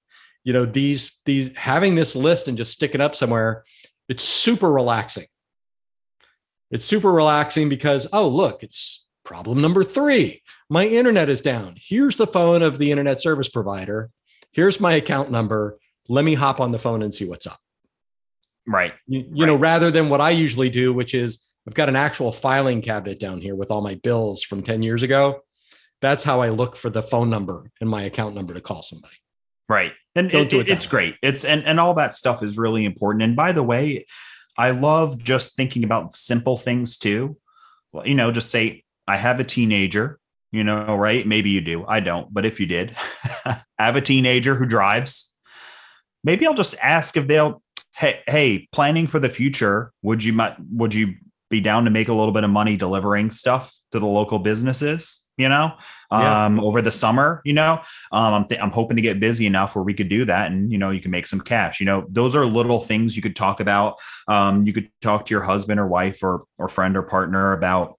You 0.43 0.53
know, 0.53 0.65
these 0.65 1.21
these 1.25 1.57
having 1.57 1.97
this 1.97 2.17
list 2.17 2.49
and 2.49 2.57
just 2.57 2.73
sticking 2.73 3.01
up 3.01 3.17
somewhere, 3.17 3.65
it's 4.09 4.23
super 4.23 4.71
relaxing. 4.71 5.27
It's 6.71 6.85
super 6.85 7.13
relaxing 7.13 7.69
because 7.69 8.07
oh 8.13 8.29
look, 8.29 8.63
it's 8.63 9.05
problem 9.25 9.61
number 9.61 9.85
3. 9.85 10.43
My 10.71 10.87
internet 10.87 11.29
is 11.29 11.41
down. 11.41 11.75
Here's 11.77 12.17
the 12.17 12.27
phone 12.27 12.63
of 12.63 12.79
the 12.79 12.91
internet 12.91 13.21
service 13.21 13.49
provider. 13.49 14.11
Here's 14.53 14.81
my 14.81 14.95
account 14.95 15.31
number. 15.31 15.79
Let 16.09 16.25
me 16.25 16.35
hop 16.35 16.61
on 16.61 16.73
the 16.73 16.79
phone 16.79 17.03
and 17.03 17.13
see 17.13 17.29
what's 17.29 17.47
up. 17.47 17.59
Right. 18.67 18.95
You, 19.07 19.21
you 19.21 19.27
right. 19.31 19.47
know, 19.47 19.57
rather 19.57 19.91
than 19.91 20.09
what 20.09 20.21
I 20.21 20.31
usually 20.31 20.71
do, 20.71 20.93
which 20.93 21.15
is 21.15 21.47
I've 21.67 21.75
got 21.75 21.89
an 21.89 21.97
actual 21.97 22.33
filing 22.33 22.81
cabinet 22.81 23.19
down 23.19 23.41
here 23.41 23.55
with 23.55 23.71
all 23.71 23.81
my 23.81 23.97
bills 23.97 24.43
from 24.43 24.63
10 24.63 24.83
years 24.83 25.03
ago. 25.03 25.41
That's 26.01 26.25
how 26.25 26.43
I 26.43 26.51
look 26.51 26.77
for 26.77 26.91
the 26.91 27.03
phone 27.03 27.31
number 27.31 27.71
and 27.81 27.89
my 27.89 28.03
account 28.03 28.35
number 28.35 28.55
to 28.55 28.61
call 28.61 28.83
somebody. 28.83 29.17
Right. 29.69 29.93
And 30.15 30.31
Don't 30.31 30.45
it, 30.45 30.51
do 30.51 30.61
it 30.61 30.69
it's 30.69 30.87
way. 30.87 30.91
great. 30.91 31.15
It's 31.23 31.45
and 31.45 31.65
and 31.65 31.81
all 31.81 31.95
that 31.95 32.15
stuff 32.15 32.43
is 32.43 32.57
really 32.57 32.85
important. 32.85 33.23
And 33.23 33.35
by 33.35 33.53
the 33.53 33.63
way, 33.63 34.07
I 34.57 34.71
love 34.71 35.23
just 35.23 35.57
thinking 35.57 35.85
about 35.85 36.15
simple 36.15 36.57
things 36.57 36.97
too. 36.99 37.37
Well, 37.93 38.07
you 38.07 38.15
know, 38.15 38.31
just 38.31 38.51
say 38.51 38.85
I 39.07 39.17
have 39.17 39.41
a 39.41 39.45
teenager, 39.45 40.19
you 40.53 40.65
know, 40.65 40.95
right? 40.97 41.27
Maybe 41.27 41.51
you 41.51 41.61
do. 41.61 41.85
I 41.87 42.01
don't, 42.01 42.33
but 42.33 42.47
if 42.47 42.61
you 42.61 42.67
did, 42.67 42.97
I 43.45 43.61
have 43.79 43.97
a 43.97 44.01
teenager 44.01 44.55
who 44.55 44.67
drives. 44.67 45.37
Maybe 46.25 46.47
I'll 46.47 46.55
just 46.55 46.77
ask 46.83 47.17
if 47.17 47.27
they'll 47.27 47.63
hey, 47.97 48.21
hey, 48.27 48.69
planning 48.73 49.07
for 49.07 49.19
the 49.19 49.29
future, 49.29 49.93
would 50.03 50.23
you 50.23 50.39
would 50.73 50.95
you 50.95 51.15
be 51.49 51.61
down 51.61 51.85
to 51.85 51.91
make 51.91 52.09
a 52.09 52.13
little 52.13 52.33
bit 52.33 52.45
of 52.45 52.51
money 52.51 52.77
delivering 52.77 53.31
stuff 53.31 53.75
to 53.93 53.99
the 53.99 54.07
local 54.07 54.39
businesses? 54.39 55.23
You 55.39 55.51
know, 55.51 55.75
yeah. 56.11 56.47
um, 56.47 56.59
over 56.61 56.81
the 56.81 56.91
summer, 56.91 57.43
you 57.45 57.53
know, 57.53 57.83
um, 58.11 58.33
I'm, 58.33 58.49
th- 58.49 58.59
I'm 58.59 58.71
hoping 58.71 58.97
to 58.97 59.03
get 59.03 59.21
busy 59.21 59.45
enough 59.45 59.77
where 59.77 59.85
we 59.85 59.93
could 59.93 60.09
do 60.09 60.25
that 60.25 60.51
and, 60.51 60.73
you 60.73 60.79
know, 60.79 60.89
you 60.89 61.01
can 61.01 61.11
make 61.11 61.27
some 61.27 61.43
cash, 61.43 61.79
you 61.79 61.85
know, 61.85 62.07
those 62.09 62.35
are 62.35 62.47
little 62.47 62.81
things 62.81 63.15
you 63.15 63.21
could 63.21 63.37
talk 63.37 63.61
about. 63.61 63.99
Um, 64.29 64.63
you 64.63 64.73
could 64.73 64.91
talk 65.03 65.27
to 65.27 65.35
your 65.35 65.43
husband 65.43 65.79
or 65.79 65.87
wife 65.87 66.23
or, 66.23 66.45
or 66.57 66.69
friend 66.69 66.97
or 66.97 67.03
partner 67.03 67.53
about, 67.53 67.99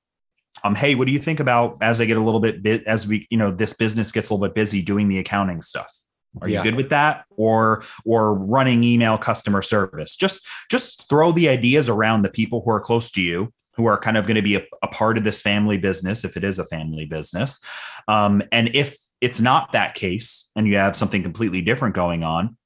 um, 0.64 0.74
hey, 0.74 0.96
what 0.96 1.06
do 1.06 1.14
you 1.14 1.20
think 1.20 1.40
about 1.40 1.78
as 1.80 2.02
I 2.02 2.06
get 2.06 2.18
a 2.18 2.22
little 2.22 2.40
bit 2.40 2.64
bit 2.64 2.88
as 2.88 3.06
we, 3.06 3.28
you 3.30 3.38
know, 3.38 3.52
this 3.52 3.74
business 3.74 4.12
gets 4.12 4.32
a 4.32 4.34
little 4.34 4.48
bit 4.48 4.56
busy 4.56 4.82
doing 4.82 5.08
the 5.08 5.20
accounting 5.20 5.62
stuff? 5.62 5.96
Are 6.42 6.50
yeah. 6.50 6.64
you 6.64 6.72
good 6.72 6.76
with 6.76 6.90
that? 6.90 7.26
Or 7.36 7.84
or 8.06 8.34
running 8.34 8.84
email 8.84 9.18
customer 9.18 9.62
service? 9.62 10.16
Just 10.16 10.46
just 10.70 11.10
throw 11.10 11.32
the 11.32 11.50
ideas 11.50 11.90
around 11.90 12.22
the 12.22 12.30
people 12.30 12.62
who 12.64 12.72
are 12.72 12.82
close 12.82 13.12
to 13.12 13.22
you 13.22 13.54
who 13.78 13.86
are 13.86 13.98
kind 13.98 14.18
of 14.18 14.26
going 14.26 14.36
to 14.36 14.42
be 14.42 14.56
a, 14.56 14.66
a 14.82 14.88
part 14.88 15.18
of 15.18 15.24
this 15.24 15.42
family 15.42 15.78
business 15.78 16.26
if 16.26 16.36
it 16.36 16.44
is 16.44 16.58
a 16.58 16.66
family 16.66 17.06
business. 17.06 17.60
Um, 18.08 18.42
and 18.52 18.72
if 18.74 18.98
it's 19.22 19.40
not 19.40 19.72
that 19.72 19.94
case 19.94 20.52
and 20.56 20.68
you 20.68 20.78
have 20.78 20.96
something 20.96 21.22
completely 21.22 21.62
different 21.62 21.96
going 21.96 22.24
on, 22.24 22.58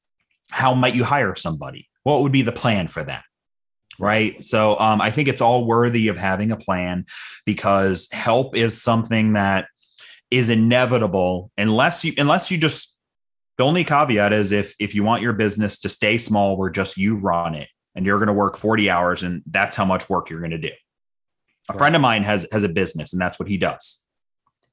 how 0.50 0.74
might 0.74 0.96
you 0.96 1.04
hire 1.04 1.36
somebody? 1.36 1.90
What 2.04 2.24
would 2.24 2.32
be 2.32 2.42
the 2.42 2.54
plan 2.54 2.88
for 2.88 3.04
that? 3.04 3.24
Right. 4.00 4.44
So 4.44 4.80
um, 4.80 5.02
I 5.02 5.12
think 5.12 5.28
it's 5.28 5.42
all 5.42 5.66
worthy 5.66 6.08
of 6.08 6.18
having 6.18 6.52
a 6.52 6.58
plan 6.58 7.06
because 7.46 8.08
help 8.12 8.56
is 8.56 8.82
something 8.82 9.34
that 9.34 9.68
is 10.32 10.50
inevitable 10.50 11.52
unless 11.58 12.06
you 12.06 12.14
unless 12.18 12.50
you 12.50 12.58
just 12.58 12.91
The 13.58 13.64
only 13.64 13.84
caveat 13.84 14.34
is 14.34 14.52
if 14.52 14.74
if 14.80 14.96
you 14.96 15.04
want 15.04 15.22
your 15.22 15.34
business 15.34 15.80
to 15.80 15.90
stay 15.90 16.18
small 16.18 16.58
where 16.58 16.70
just 16.70 16.98
you 16.98 17.16
run 17.16 17.56
it 17.56 17.70
and 17.96 18.06
you're 18.06 18.18
going 18.18 18.28
to 18.28 18.34
work 18.34 18.58
40 18.58 18.90
hours 18.90 19.24
and 19.24 19.44
that's 19.46 19.76
how 19.76 19.86
much 19.86 20.10
work 20.10 20.30
you're 20.30 20.40
going 20.40 20.52
to 20.52 20.58
do. 20.58 20.70
A 21.70 21.74
right. 21.74 21.78
friend 21.78 21.96
of 21.96 22.02
mine 22.02 22.24
has 22.24 22.48
has 22.52 22.64
a 22.64 22.70
business 22.70 23.14
and 23.14 23.22
that's 23.22 23.40
what 23.40 23.48
he 23.48 23.58
does. 23.58 24.06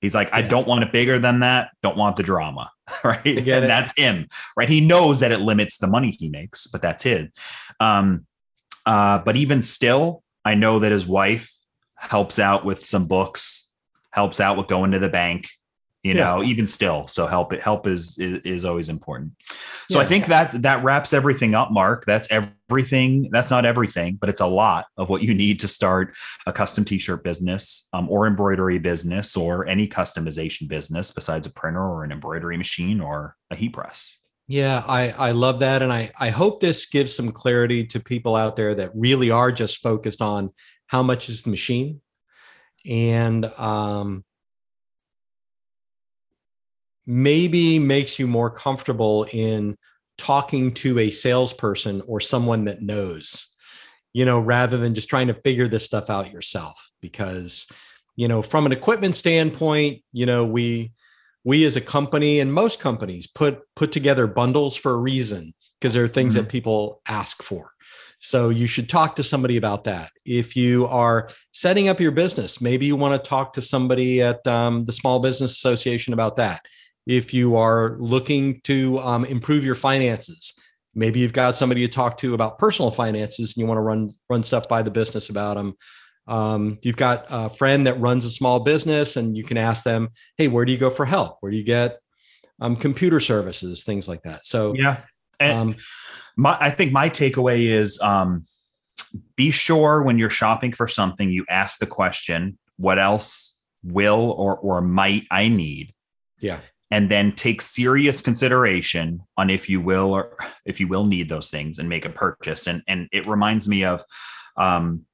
He's 0.00 0.14
like, 0.14 0.28
yeah. 0.28 0.36
I 0.36 0.42
don't 0.42 0.68
want 0.68 0.84
it 0.84 0.92
bigger 0.92 1.18
than 1.18 1.40
that. 1.40 1.70
Don't 1.82 1.96
want 1.96 2.16
the 2.16 2.22
drama. 2.22 2.70
Right. 3.04 3.26
And 3.26 3.38
it. 3.38 3.68
that's 3.68 3.92
him. 3.98 4.28
Right. 4.56 4.68
He 4.68 4.80
knows 4.80 5.20
that 5.20 5.30
it 5.30 5.40
limits 5.40 5.76
the 5.76 5.86
money 5.86 6.10
he 6.10 6.30
makes, 6.30 6.66
but 6.66 6.80
that's 6.80 7.04
it. 7.04 7.30
Um, 7.80 8.26
uh, 8.86 9.18
but 9.18 9.36
even 9.36 9.60
still, 9.60 10.22
I 10.42 10.54
know 10.54 10.78
that 10.78 10.90
his 10.90 11.06
wife 11.06 11.52
helps 11.96 12.38
out 12.38 12.64
with 12.64 12.86
some 12.86 13.06
books, 13.06 13.70
helps 14.10 14.40
out 14.40 14.56
with 14.56 14.68
going 14.68 14.92
to 14.92 14.98
the 14.98 15.10
bank, 15.10 15.50
you 16.02 16.14
yeah. 16.14 16.24
know 16.24 16.42
even 16.42 16.66
still. 16.66 17.06
So 17.08 17.26
help 17.26 17.52
it 17.52 17.60
help 17.60 17.86
is, 17.86 18.18
is 18.18 18.40
is, 18.44 18.64
always 18.64 18.88
important. 18.88 19.32
So 19.90 19.98
yeah. 19.98 20.04
i 20.04 20.06
think 20.06 20.26
that 20.26 20.62
that 20.62 20.84
wraps 20.84 21.12
everything 21.12 21.54
up 21.54 21.70
mark. 21.70 22.04
That's 22.06 22.28
everything 22.30 23.28
that's 23.32 23.50
not 23.50 23.64
everything 23.64 24.18
but 24.20 24.28
it's 24.28 24.42
a 24.42 24.46
lot 24.46 24.86
of 24.98 25.08
what 25.08 25.22
you 25.22 25.32
need 25.32 25.58
to 25.60 25.68
start 25.68 26.14
a 26.46 26.52
custom 26.52 26.84
t-shirt 26.84 27.24
business 27.24 27.88
um, 27.94 28.10
or 28.10 28.26
embroidery 28.26 28.78
business 28.78 29.36
or 29.36 29.66
any 29.66 29.88
customization 29.88 30.68
business 30.68 31.10
besides 31.10 31.46
a 31.46 31.50
printer 31.50 31.82
or 31.82 32.04
an 32.04 32.12
embroidery 32.12 32.58
machine 32.58 33.00
or 33.00 33.36
a 33.50 33.56
heat 33.56 33.72
press. 33.72 34.18
Yeah 34.46 34.82
i 34.86 35.10
i 35.10 35.30
love 35.30 35.60
that 35.60 35.82
and 35.82 35.92
i 35.92 36.10
i 36.20 36.30
hope 36.30 36.60
this 36.60 36.86
gives 36.86 37.14
some 37.14 37.32
clarity 37.32 37.86
to 37.86 38.00
people 38.00 38.36
out 38.36 38.54
there 38.54 38.74
that 38.74 38.90
really 38.94 39.30
are 39.30 39.50
just 39.50 39.82
focused 39.82 40.20
on 40.20 40.50
how 40.88 41.02
much 41.02 41.28
is 41.28 41.42
the 41.42 41.50
machine. 41.50 42.00
And 42.88 43.44
um 43.58 44.24
maybe 47.08 47.78
makes 47.78 48.18
you 48.18 48.26
more 48.26 48.50
comfortable 48.50 49.26
in 49.32 49.76
talking 50.18 50.74
to 50.74 50.98
a 50.98 51.10
salesperson 51.10 52.02
or 52.06 52.20
someone 52.20 52.66
that 52.66 52.82
knows, 52.82 53.46
you 54.12 54.26
know, 54.26 54.38
rather 54.38 54.76
than 54.76 54.94
just 54.94 55.08
trying 55.08 55.28
to 55.28 55.40
figure 55.42 55.68
this 55.68 55.84
stuff 55.84 56.10
out 56.10 56.30
yourself. 56.30 56.90
Because, 57.00 57.66
you 58.14 58.28
know, 58.28 58.42
from 58.42 58.66
an 58.66 58.72
equipment 58.72 59.16
standpoint, 59.16 60.02
you 60.12 60.26
know, 60.26 60.44
we 60.44 60.92
we 61.44 61.64
as 61.64 61.76
a 61.76 61.80
company 61.80 62.40
and 62.40 62.52
most 62.52 62.78
companies 62.78 63.26
put 63.26 63.62
put 63.74 63.90
together 63.90 64.26
bundles 64.26 64.76
for 64.76 64.92
a 64.92 64.98
reason 64.98 65.54
because 65.80 65.94
there 65.94 66.04
are 66.04 66.08
things 66.08 66.34
mm-hmm. 66.34 66.44
that 66.44 66.50
people 66.50 67.00
ask 67.08 67.42
for. 67.42 67.72
So 68.20 68.50
you 68.50 68.66
should 68.66 68.88
talk 68.88 69.16
to 69.16 69.22
somebody 69.22 69.56
about 69.56 69.84
that. 69.84 70.10
If 70.26 70.56
you 70.56 70.88
are 70.88 71.30
setting 71.52 71.88
up 71.88 72.00
your 72.00 72.10
business, 72.10 72.60
maybe 72.60 72.84
you 72.84 72.96
want 72.96 73.14
to 73.22 73.28
talk 73.28 73.52
to 73.52 73.62
somebody 73.62 74.20
at 74.20 74.44
um, 74.46 74.84
the 74.84 74.92
Small 74.92 75.20
Business 75.20 75.52
Association 75.52 76.12
about 76.12 76.36
that 76.36 76.60
if 77.08 77.34
you 77.34 77.56
are 77.56 77.96
looking 77.98 78.60
to 78.62 79.00
um, 79.00 79.24
improve 79.24 79.64
your 79.64 79.74
finances. 79.74 80.54
Maybe 80.94 81.18
you've 81.18 81.32
got 81.32 81.56
somebody 81.56 81.80
to 81.80 81.92
talk 81.92 82.16
to 82.18 82.34
about 82.34 82.58
personal 82.58 82.92
finances 82.92 83.54
and 83.54 83.60
you 83.60 83.66
want 83.66 83.78
to 83.78 83.82
run 83.82 84.10
run 84.30 84.44
stuff 84.44 84.68
by 84.68 84.82
the 84.82 84.90
business 84.90 85.28
about 85.30 85.56
them 85.56 85.74
um, 86.28 86.78
you've 86.82 86.96
got 86.96 87.26
a 87.30 87.48
friend 87.48 87.86
that 87.86 87.98
runs 87.98 88.24
a 88.24 88.30
small 88.30 88.60
business 88.60 89.16
and 89.16 89.36
you 89.36 89.42
can 89.42 89.56
ask 89.56 89.82
them 89.82 90.10
hey 90.36 90.46
where 90.46 90.64
do 90.64 90.72
you 90.72 90.78
go 90.78 90.90
for 90.90 91.06
help? 91.06 91.38
Where 91.40 91.50
do 91.50 91.56
you 91.56 91.64
get 91.64 91.98
um, 92.60 92.76
computer 92.76 93.18
services? 93.18 93.82
Things 93.82 94.06
like 94.06 94.22
that. 94.22 94.44
So 94.44 94.74
yeah. 94.74 95.00
And 95.40 95.52
um, 95.52 95.76
my, 96.36 96.56
i 96.60 96.70
think 96.70 96.92
my 96.92 97.08
takeaway 97.08 97.62
is 97.62 98.00
um, 98.00 98.44
be 99.36 99.50
sure 99.50 100.02
when 100.02 100.18
you're 100.18 100.30
shopping 100.30 100.72
for 100.72 100.86
something 100.86 101.30
you 101.30 101.46
ask 101.48 101.78
the 101.78 101.86
question 101.86 102.58
what 102.76 102.98
else 102.98 103.58
will 103.82 104.32
or 104.32 104.58
or 104.58 104.80
might 104.80 105.24
i 105.30 105.48
need? 105.48 105.94
Yeah 106.40 106.60
and 106.90 107.10
then 107.10 107.32
take 107.32 107.60
serious 107.60 108.20
consideration 108.20 109.20
on 109.36 109.50
if 109.50 109.68
you 109.68 109.80
will 109.80 110.14
or 110.14 110.36
if 110.64 110.80
you 110.80 110.88
will 110.88 111.04
need 111.04 111.28
those 111.28 111.50
things 111.50 111.78
and 111.78 111.88
make 111.88 112.04
a 112.04 112.10
purchase. 112.10 112.66
And 112.66 112.82
and 112.88 113.08
it 113.12 113.26
reminds 113.26 113.68
me 113.68 113.84
of 113.84 114.02
um, 114.56 115.04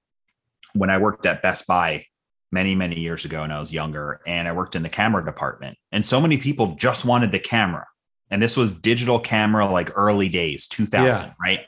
when 0.72 0.90
I 0.90 0.98
worked 0.98 1.26
at 1.26 1.42
Best 1.42 1.66
Buy 1.66 2.06
many 2.52 2.74
many 2.74 3.00
years 3.00 3.24
ago 3.24 3.40
when 3.40 3.50
I 3.50 3.58
was 3.58 3.72
younger, 3.72 4.20
and 4.26 4.46
I 4.46 4.52
worked 4.52 4.76
in 4.76 4.82
the 4.82 4.88
camera 4.88 5.24
department, 5.24 5.76
and 5.90 6.06
so 6.06 6.20
many 6.20 6.38
people 6.38 6.76
just 6.76 7.04
wanted 7.04 7.32
the 7.32 7.40
camera, 7.40 7.86
and 8.30 8.42
this 8.42 8.56
was 8.56 8.72
digital 8.72 9.18
camera 9.18 9.66
like 9.66 9.90
early 9.96 10.28
days, 10.28 10.66
two 10.68 10.86
thousand, 10.86 11.26
yeah. 11.26 11.34
right? 11.40 11.60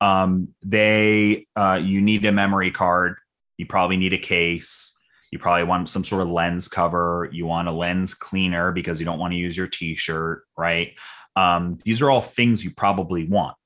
Um, 0.00 0.48
they 0.62 1.46
uh, 1.56 1.80
you 1.82 2.02
need 2.02 2.24
a 2.24 2.32
memory 2.32 2.70
card, 2.70 3.16
you 3.56 3.66
probably 3.66 3.96
need 3.96 4.12
a 4.12 4.18
case 4.18 4.98
you 5.32 5.38
probably 5.38 5.64
want 5.64 5.88
some 5.88 6.04
sort 6.04 6.22
of 6.22 6.28
lens 6.28 6.68
cover. 6.68 7.28
You 7.32 7.46
want 7.46 7.66
a 7.66 7.72
lens 7.72 8.14
cleaner 8.14 8.70
because 8.70 9.00
you 9.00 9.06
don't 9.06 9.18
want 9.18 9.32
to 9.32 9.38
use 9.38 9.56
your 9.56 9.66
t-shirt, 9.66 10.44
right? 10.58 10.92
Um, 11.34 11.78
these 11.84 12.02
are 12.02 12.10
all 12.10 12.20
things 12.20 12.62
you 12.62 12.70
probably 12.70 13.26
want. 13.26 13.56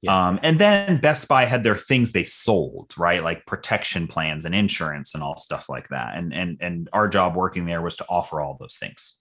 Yeah. 0.00 0.28
Um, 0.28 0.40
and 0.42 0.58
then 0.58 0.98
Best 0.98 1.28
Buy 1.28 1.44
had 1.44 1.62
their 1.62 1.76
things 1.76 2.12
they 2.12 2.24
sold, 2.24 2.94
right? 2.96 3.22
Like 3.22 3.44
protection 3.44 4.08
plans 4.08 4.46
and 4.46 4.54
insurance 4.54 5.14
and 5.14 5.22
all 5.22 5.36
stuff 5.36 5.68
like 5.68 5.90
that. 5.90 6.16
And 6.16 6.32
and 6.32 6.56
and 6.62 6.88
our 6.94 7.06
job 7.06 7.36
working 7.36 7.66
there 7.66 7.82
was 7.82 7.98
to 7.98 8.06
offer 8.08 8.40
all 8.40 8.56
those 8.58 8.76
things. 8.76 9.20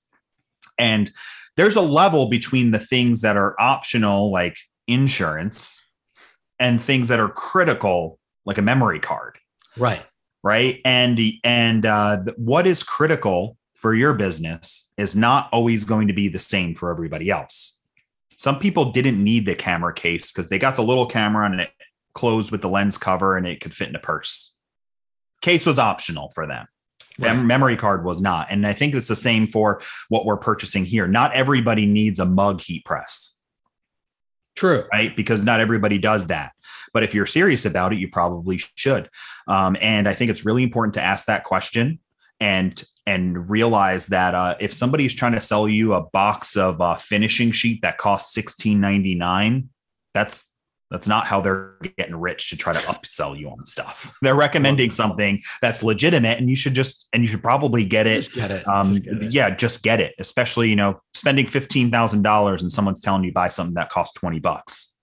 And 0.78 1.12
there's 1.58 1.76
a 1.76 1.82
level 1.82 2.30
between 2.30 2.72
the 2.72 2.80
things 2.80 3.24
that 3.24 3.36
are 3.36 3.60
optional, 3.60 4.32
like 4.32 4.56
insurance, 4.88 5.84
and 6.60 6.82
things 6.82 7.10
that 7.10 7.20
are 7.20 7.28
critical, 7.28 8.18
like 8.46 8.58
a 8.58 8.62
memory 8.62 9.02
card. 9.02 9.38
Right 9.76 10.06
right 10.44 10.82
and 10.86 11.20
and 11.44 11.86
uh, 11.86 12.18
what 12.38 12.68
is 12.68 12.84
critical 12.84 13.58
for 13.74 13.94
your 13.94 14.14
business 14.14 14.92
is 14.98 15.16
not 15.16 15.50
always 15.52 15.84
going 15.84 16.08
to 16.08 16.14
be 16.14 16.28
the 16.28 16.40
same 16.40 16.76
for 16.76 16.92
everybody 16.92 17.30
else 17.30 17.80
some 18.38 18.60
people 18.60 18.92
didn't 18.92 19.22
need 19.22 19.46
the 19.46 19.56
camera 19.56 19.94
case 19.94 20.32
because 20.32 20.50
they 20.50 20.60
got 20.60 20.76
the 20.76 20.84
little 20.84 21.06
camera 21.06 21.46
and 21.46 21.62
it 21.62 21.72
closed 22.14 22.52
with 22.52 22.62
the 22.62 22.70
lens 22.70 22.98
cover 22.98 23.38
and 23.38 23.46
it 23.46 23.62
could 23.62 23.74
fit 23.74 23.90
in 23.90 23.96
a 23.96 24.00
purse 24.00 24.56
case 25.42 25.66
was 25.66 25.80
optional 25.80 26.30
for 26.32 26.48
them 26.48 26.68
right. 27.20 27.34
memory 27.36 27.78
card 27.78 28.04
was 28.04 28.20
not 28.20 28.48
and 28.50 28.66
i 28.66 28.74
think 28.74 28.94
it's 28.94 29.08
the 29.08 29.16
same 29.16 29.48
for 29.48 29.82
what 30.10 30.26
we're 30.26 30.38
purchasing 30.38 30.86
here 30.86 31.08
not 31.08 31.34
everybody 31.34 31.86
needs 31.86 32.20
a 32.20 32.26
mug 32.26 32.62
heat 32.62 32.84
press 32.86 33.40
True. 34.60 34.84
Right. 34.92 35.16
Because 35.16 35.46
not 35.46 35.62
everybody 35.62 35.98
does 35.98 36.28
that. 36.28 36.52
But 36.94 37.04
if 37.04 37.14
you're 37.14 37.26
serious 37.26 37.66
about 37.66 37.94
it, 37.94 38.00
you 38.00 38.10
probably 38.10 38.58
should. 38.76 39.10
Um, 39.48 39.78
and 39.82 40.08
I 40.08 40.14
think 40.14 40.32
it's 40.32 40.46
really 40.46 40.64
important 40.64 40.94
to 40.96 41.02
ask 41.02 41.26
that 41.28 41.44
question 41.44 42.00
and 42.40 42.82
and 43.06 43.50
realize 43.50 44.08
that 44.08 44.36
uh, 44.36 44.56
if 44.60 44.74
somebody's 44.74 45.14
trying 45.14 45.34
to 45.34 45.42
sell 45.42 45.68
you 45.68 45.94
a 45.94 46.02
box 46.02 46.56
of 46.56 46.80
uh, 46.80 46.96
finishing 46.96 47.52
sheet 47.52 47.82
that 47.82 47.98
costs 47.98 48.34
sixteen 48.34 48.80
ninety 48.80 49.16
nine, 49.16 49.70
that's 50.14 50.56
that's 50.92 51.08
not 51.08 51.28
how 51.28 51.40
they're 51.40 51.78
getting 51.98 52.16
rich 52.16 52.50
to 52.50 52.58
try 52.58 52.74
to 52.74 52.80
upsell 52.80 53.38
you 53.38 53.50
on 53.50 53.64
stuff. 53.66 54.18
They're 54.24 54.36
recommending 54.36 54.90
something 54.90 55.44
that's 55.62 55.84
legitimate, 55.84 56.40
and 56.40 56.50
you 56.50 56.56
should 56.56 56.74
just 56.74 57.08
and 57.14 57.22
you 57.22 57.28
should 57.28 57.44
probably 57.44 57.86
get 57.86 58.08
it. 58.08 58.22
Just 58.22 58.34
get 58.34 58.52
it. 58.52 58.68
Um, 58.68 58.94
just 58.94 59.04
get 59.04 59.22
it. 59.22 59.32
Yeah, 59.32 59.50
just 59.52 59.84
get 59.84 60.02
it. 60.02 60.16
Especially 60.18 60.70
you 60.70 60.76
know 60.76 61.00
spending 61.14 61.48
fifteen 61.48 61.92
thousand 61.92 62.24
dollars 62.24 62.62
and 62.62 62.72
someone's 62.72 63.02
telling 63.02 63.24
you 63.24 63.32
buy 63.32 63.50
something 63.50 63.76
that 63.76 63.90
costs 63.90 64.14
twenty 64.16 64.40
bucks. 64.40 64.98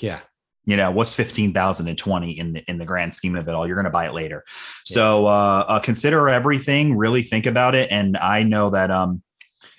Yeah. 0.00 0.20
You 0.66 0.76
know 0.76 0.90
what's 0.90 1.16
fifteen 1.16 1.52
thousand 1.52 1.88
and 1.88 1.98
twenty 1.98 2.38
in 2.38 2.52
the 2.52 2.70
in 2.70 2.78
the 2.78 2.84
grand 2.84 3.14
scheme 3.14 3.34
of 3.34 3.48
it 3.48 3.54
all. 3.54 3.66
You're 3.66 3.76
going 3.76 3.84
to 3.84 3.90
buy 3.90 4.06
it 4.06 4.12
later, 4.12 4.44
yeah. 4.46 4.94
so 4.94 5.26
uh, 5.26 5.64
uh, 5.66 5.80
consider 5.80 6.28
everything. 6.28 6.96
Really 6.96 7.22
think 7.22 7.46
about 7.46 7.74
it, 7.74 7.90
and 7.90 8.16
I 8.16 8.42
know 8.42 8.70
that 8.70 8.90
um, 8.90 9.22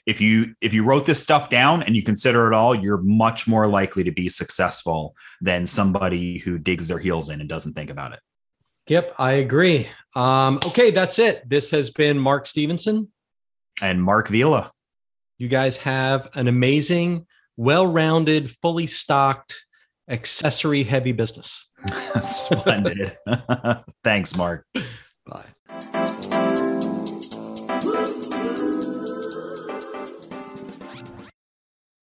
if 0.05 0.19
you 0.19 0.55
if 0.61 0.73
you 0.73 0.83
wrote 0.83 1.05
this 1.05 1.21
stuff 1.21 1.49
down 1.49 1.83
and 1.83 1.95
you 1.95 2.03
consider 2.03 2.51
it 2.51 2.55
all 2.55 2.73
you're 2.73 2.97
much 2.97 3.47
more 3.47 3.67
likely 3.67 4.03
to 4.03 4.11
be 4.11 4.29
successful 4.29 5.15
than 5.41 5.65
somebody 5.65 6.39
who 6.39 6.57
digs 6.57 6.87
their 6.87 6.99
heels 6.99 7.29
in 7.29 7.39
and 7.39 7.49
doesn't 7.49 7.73
think 7.73 7.89
about 7.89 8.13
it 8.13 8.19
yep 8.87 9.13
i 9.17 9.33
agree 9.33 9.87
um, 10.15 10.59
okay 10.65 10.91
that's 10.91 11.19
it 11.19 11.47
this 11.47 11.71
has 11.71 11.91
been 11.91 12.17
Mark 12.17 12.45
Stephenson 12.45 13.09
and 13.81 14.01
Marc 14.01 14.27
Vila 14.27 14.71
you 15.37 15.47
guys 15.47 15.77
have 15.77 16.29
an 16.35 16.47
amazing 16.47 17.25
well-rounded 17.57 18.49
fully 18.61 18.87
stocked 18.87 19.65
accessory 20.09 20.83
heavy 20.83 21.11
business. 21.11 21.67
Splendid. 22.21 23.17
Thanks 24.03 24.35
mark. 24.35 24.65
Bye 25.25 25.45